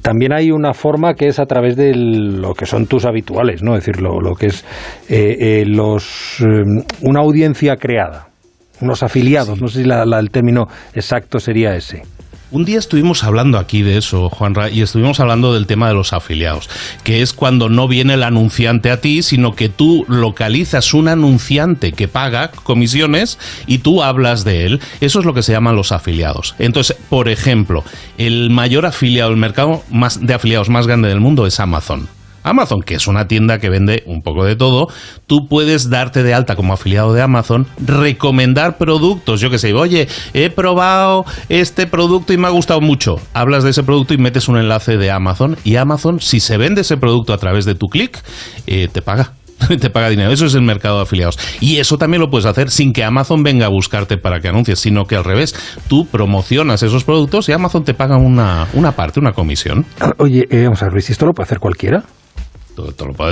también 0.00 0.32
hay 0.32 0.50
una 0.50 0.72
forma 0.72 1.12
que 1.12 1.26
es 1.26 1.38
a 1.38 1.44
través 1.44 1.76
de 1.76 1.94
lo 1.94 2.54
que 2.54 2.64
son 2.64 2.86
tus 2.86 3.04
habituales, 3.04 3.62
¿no? 3.62 3.76
Es 3.76 3.84
decir, 3.84 4.00
lo, 4.00 4.34
que 4.34 4.46
es 4.46 4.64
eh, 5.10 5.36
eh, 5.38 5.64
los 5.66 6.42
una 7.02 7.20
audiencia 7.20 7.76
creada 7.76 8.28
unos 8.80 9.02
afiliados. 9.02 9.60
No 9.60 9.68
sé 9.68 9.84
si 9.84 9.90
el 9.90 10.30
término 10.30 10.68
exacto 10.94 11.40
sería 11.40 11.74
ese. 11.76 12.02
Un 12.54 12.64
día 12.64 12.78
estuvimos 12.78 13.24
hablando 13.24 13.58
aquí 13.58 13.82
de 13.82 13.96
eso, 13.96 14.30
Juanra, 14.30 14.70
y 14.70 14.80
estuvimos 14.80 15.18
hablando 15.18 15.54
del 15.54 15.66
tema 15.66 15.88
de 15.88 15.94
los 15.94 16.12
afiliados, 16.12 16.70
que 17.02 17.20
es 17.20 17.32
cuando 17.32 17.68
no 17.68 17.88
viene 17.88 18.14
el 18.14 18.22
anunciante 18.22 18.92
a 18.92 19.00
ti, 19.00 19.24
sino 19.24 19.56
que 19.56 19.68
tú 19.68 20.04
localizas 20.06 20.94
un 20.94 21.08
anunciante 21.08 21.90
que 21.90 22.06
paga 22.06 22.52
comisiones 22.52 23.40
y 23.66 23.78
tú 23.78 24.04
hablas 24.04 24.44
de 24.44 24.66
él. 24.66 24.80
Eso 25.00 25.18
es 25.18 25.24
lo 25.24 25.34
que 25.34 25.42
se 25.42 25.50
llaman 25.50 25.74
los 25.74 25.90
afiliados. 25.90 26.54
Entonces, 26.60 26.96
por 27.08 27.28
ejemplo, 27.28 27.82
el 28.18 28.50
mayor 28.50 28.86
afiliado, 28.86 29.30
el 29.30 29.36
mercado 29.36 29.82
más 29.90 30.24
de 30.24 30.34
afiliados 30.34 30.68
más 30.68 30.86
grande 30.86 31.08
del 31.08 31.18
mundo 31.18 31.48
es 31.48 31.58
Amazon. 31.58 32.08
Amazon, 32.44 32.82
que 32.82 32.94
es 32.94 33.06
una 33.06 33.26
tienda 33.26 33.58
que 33.58 33.70
vende 33.70 34.04
un 34.06 34.22
poco 34.22 34.44
de 34.44 34.54
todo, 34.54 34.88
tú 35.26 35.48
puedes 35.48 35.90
darte 35.90 36.22
de 36.22 36.34
alta 36.34 36.54
como 36.54 36.74
afiliado 36.74 37.12
de 37.12 37.22
Amazon, 37.22 37.66
recomendar 37.84 38.78
productos, 38.78 39.40
yo 39.40 39.50
que 39.50 39.58
sé, 39.58 39.72
oye, 39.74 40.06
he 40.34 40.50
probado 40.50 41.24
este 41.48 41.86
producto 41.86 42.32
y 42.32 42.38
me 42.38 42.46
ha 42.46 42.50
gustado 42.50 42.80
mucho. 42.80 43.16
Hablas 43.32 43.64
de 43.64 43.70
ese 43.70 43.82
producto 43.82 44.14
y 44.14 44.18
metes 44.18 44.48
un 44.48 44.58
enlace 44.58 44.96
de 44.96 45.10
Amazon 45.10 45.56
y 45.64 45.76
Amazon, 45.76 46.20
si 46.20 46.38
se 46.38 46.56
vende 46.56 46.82
ese 46.82 46.96
producto 46.96 47.32
a 47.32 47.38
través 47.38 47.64
de 47.64 47.74
tu 47.74 47.86
clic, 47.88 48.22
eh, 48.66 48.88
te 48.92 49.02
paga 49.02 49.32
te 49.80 49.90
paga 49.90 50.08
dinero. 50.08 50.30
Eso 50.30 50.46
es 50.46 50.54
el 50.54 50.62
mercado 50.62 50.96
de 50.96 51.02
afiliados. 51.02 51.38
Y 51.60 51.78
eso 51.78 51.98
también 51.98 52.20
lo 52.20 52.30
puedes 52.30 52.46
hacer 52.46 52.70
sin 52.70 52.92
que 52.92 53.04
Amazon 53.04 53.42
venga 53.42 53.66
a 53.66 53.68
buscarte 53.68 54.16
para 54.16 54.40
que 54.40 54.48
anuncies, 54.48 54.78
sino 54.78 55.04
que 55.04 55.16
al 55.16 55.24
revés, 55.24 55.54
tú 55.88 56.06
promocionas 56.06 56.82
esos 56.82 57.04
productos 57.04 57.48
y 57.48 57.52
Amazon 57.52 57.84
te 57.84 57.94
paga 57.94 58.16
una, 58.16 58.66
una 58.74 58.92
parte, 58.92 59.20
una 59.20 59.32
comisión. 59.32 59.86
Oye, 60.18 60.46
eh, 60.50 60.64
vamos 60.64 60.82
a 60.82 60.88
ver, 60.88 61.02
¿si 61.02 61.12
esto 61.12 61.26
lo 61.26 61.32
puede 61.32 61.46
hacer 61.46 61.58
cualquiera? 61.58 62.04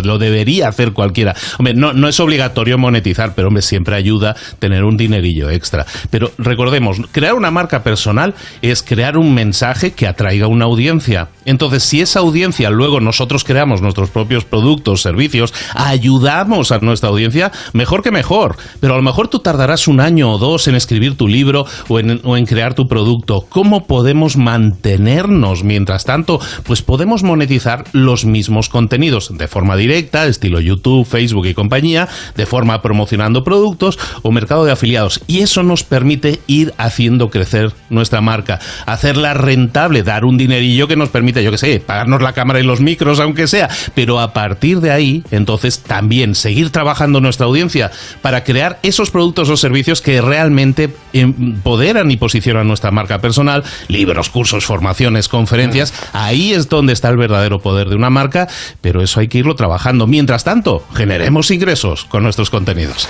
Lo 0.05 0.19
debería 0.19 0.69
hacer 0.69 0.93
cualquiera. 0.93 1.35
Hombre, 1.59 1.75
no, 1.75 1.93
no 1.93 2.09
es 2.09 2.19
obligatorio 2.21 2.79
monetizar, 2.79 3.35
pero 3.35 3.49
hombre, 3.49 3.63
siempre 3.63 3.97
ayuda 3.97 4.37
tener 4.59 4.85
un 4.85 4.97
dinerillo 4.97 5.51
extra. 5.51 5.87
Pero 6.11 6.33
recordemos, 6.39 6.99
crear 7.13 7.35
una 7.35 7.51
marca 7.51 7.83
personal 7.83 8.35
es 8.63 8.83
crear 8.83 9.17
un 9.17 9.35
mensaje 9.35 9.93
que 9.93 10.07
atraiga 10.07 10.47
una 10.47 10.65
audiencia. 10.65 11.29
Entonces, 11.45 11.83
si 11.83 12.01
esa 12.01 12.21
audiencia 12.21 12.71
luego 12.71 13.01
nosotros 13.01 13.45
creamos 13.45 13.83
nuestros 13.83 14.11
propios 14.11 14.45
productos, 14.45 15.03
servicios, 15.03 15.53
ayudamos 15.75 16.73
a 16.73 16.79
nuestra 16.79 17.11
audiencia, 17.11 17.53
mejor 17.73 18.03
que 18.03 18.11
mejor. 18.11 18.57
Pero 18.81 18.95
a 18.95 18.97
lo 18.97 19.03
mejor 19.03 19.29
tú 19.29 19.41
tardarás 19.41 19.89
un 19.89 20.01
año 20.01 20.33
o 20.33 20.39
dos 20.39 20.69
en 20.69 20.75
escribir 20.75 21.17
tu 21.17 21.29
libro 21.29 21.67
o 21.89 21.99
en 21.99 22.47
crear 22.47 22.75
tu 22.75 22.87
producto. 22.87 23.47
¿Cómo 23.49 23.87
podemos 23.87 24.37
mantenernos 24.37 25.65
mientras 25.65 26.05
tanto? 26.05 26.41
Pues 26.65 26.83
podemos 26.83 27.23
monetizar 27.23 27.85
los 27.93 28.25
mismos 28.25 28.69
contenidos 28.69 29.32
de 29.37 29.49
forma 29.49 29.77
directa, 29.77 30.27
estilo 30.27 30.61
YouTube, 30.61 31.07
Facebook 31.07 31.47
y 31.47 31.55
compañía, 31.55 32.09
de 32.37 32.47
forma 32.47 32.83
promocionando 32.83 33.45
productos 33.45 33.99
o 34.23 34.31
mercado 34.31 34.65
de 34.65 34.73
afiliados. 34.73 35.21
Y 35.27 35.41
eso 35.41 35.63
nos 35.63 35.85
permite 35.85 36.41
ir 36.47 36.75
haciendo 36.79 37.31
crecer 37.31 37.73
nuestra 37.91 38.21
marca, 38.21 38.61
hacerla 38.87 39.35
rentable, 39.35 40.03
dar 40.03 40.25
un 40.25 40.37
dinerillo 40.37 40.89
que 40.89 40.97
nos 40.97 41.09
permite, 41.09 41.43
yo 41.43 41.51
que 41.51 41.59
sé, 41.59 41.81
pagarnos 41.81 42.23
la 42.23 42.33
cámara 42.33 42.61
y 42.61 42.65
los 42.65 42.81
micros, 42.81 43.21
aunque 43.21 43.47
sea. 43.47 43.69
Pero 43.95 44.21
a 44.21 44.33
partir 44.33 44.81
de 44.81 44.91
ahí, 44.91 45.25
entonces 45.31 45.81
también 45.81 46.35
seguir 46.35 46.71
trabajando 46.71 47.21
nuestra 47.21 47.47
audiencia 47.47 47.91
para 48.21 48.45
crear 48.45 48.79
esos 48.83 49.11
productos 49.11 49.49
o 49.49 49.57
servicios 49.57 50.01
que 50.01 50.21
realmente 50.21 50.95
empoderan 51.13 52.11
y 52.11 52.17
posicionan 52.17 52.69
nuestra 52.69 52.91
marca 52.91 53.21
personal, 53.21 53.65
libros, 53.89 54.31
cursos, 54.31 54.65
formaciones, 54.65 55.29
conferencias. 55.29 55.93
Ahí 56.13 56.53
es 56.53 56.69
donde 56.69 56.93
está 56.93 57.09
el 57.09 57.17
verdadero 57.17 57.61
poder 57.61 57.89
de 57.89 57.97
una 57.97 58.11
marca, 58.11 58.49
pero 58.81 59.03
eso 59.03 59.21
hay 59.23 59.29
que 59.29 59.39
irlo 59.39 59.55
trabajando. 59.55 60.07
Mientras 60.07 60.45
tanto, 60.45 60.85
generemos 60.95 61.51
ingresos 61.51 62.05
con 62.05 62.23
nuestros 62.23 62.51
contenidos. 62.51 63.09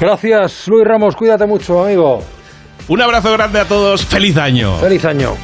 Gracias, 0.00 0.66
Luis 0.68 0.84
Ramos. 0.84 1.14
Cuídate 1.14 1.46
mucho, 1.46 1.84
amigo. 1.84 2.22
Un 2.88 3.00
abrazo 3.00 3.32
grande 3.32 3.60
a 3.60 3.64
todos. 3.64 4.04
Feliz 4.04 4.36
año. 4.36 4.76
Feliz 4.76 5.04
año. 5.04 5.34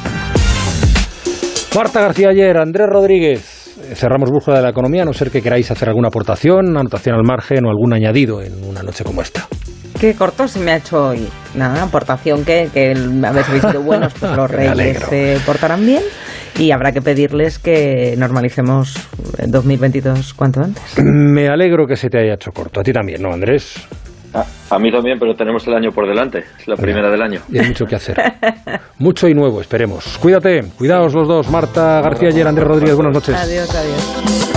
Marta 1.74 2.00
García 2.00 2.30
ayer, 2.30 2.56
Andrés 2.58 2.88
Rodríguez. 2.90 3.76
Cerramos 3.94 4.30
búsqueda 4.30 4.56
de 4.56 4.62
la 4.62 4.70
economía, 4.70 5.02
a 5.02 5.04
no 5.04 5.12
ser 5.12 5.30
que 5.30 5.40
queráis 5.40 5.70
hacer 5.70 5.88
alguna 5.88 6.08
aportación, 6.08 6.76
anotación 6.76 7.14
al 7.14 7.22
margen 7.24 7.64
o 7.64 7.70
algún 7.70 7.94
añadido 7.94 8.42
en 8.42 8.64
una 8.64 8.82
noche 8.82 9.04
como 9.04 9.22
esta. 9.22 9.46
Qué 10.00 10.14
corto 10.14 10.46
se 10.46 10.60
me 10.60 10.72
ha 10.72 10.76
hecho 10.76 11.08
hoy. 11.08 11.28
Nada, 11.54 11.82
aportación 11.82 12.44
que, 12.44 12.68
que 12.72 12.94
habéis 13.24 13.52
visto 13.52 13.82
buenos, 13.82 14.12
pues 14.14 14.32
los 14.36 14.50
reyes 14.50 14.98
se 15.00 15.38
portarán 15.44 15.84
bien 15.84 16.02
y 16.58 16.72
habrá 16.72 16.92
que 16.92 17.00
pedirles 17.00 17.58
que 17.58 18.14
normalicemos 18.16 18.94
2022 19.46 20.34
cuanto 20.34 20.60
antes. 20.60 20.82
Me 21.02 21.48
alegro 21.48 21.86
que 21.86 21.96
se 21.96 22.08
te 22.10 22.18
haya 22.18 22.34
hecho 22.34 22.50
corto. 22.52 22.80
A 22.80 22.82
ti 22.82 22.92
también, 22.92 23.22
¿no, 23.22 23.32
Andrés? 23.32 23.86
A, 24.70 24.78
mí 24.78 24.92
también, 24.92 25.18
pero 25.18 25.34
tenemos 25.34 25.66
el 25.66 25.74
año 25.74 25.90
por 25.90 26.06
delante. 26.06 26.44
Es 26.58 26.68
la 26.68 26.76
primera 26.76 27.10
del 27.10 27.22
año. 27.22 27.40
Y 27.48 27.58
hay 27.58 27.68
mucho 27.68 27.86
que 27.86 27.96
hacer. 27.96 28.16
mucho 28.98 29.26
y 29.28 29.34
nuevo, 29.34 29.60
esperemos. 29.60 30.18
Cuídate, 30.18 30.64
cuidaos 30.76 31.14
los 31.14 31.26
dos. 31.26 31.50
Marta 31.50 32.00
García 32.02 32.30
y 32.30 32.40
Andrés 32.42 32.66
Rodríguez, 32.66 32.94
buenas 32.94 33.14
noches. 33.14 33.34
Adiós, 33.34 33.74
adiós. 33.74 34.47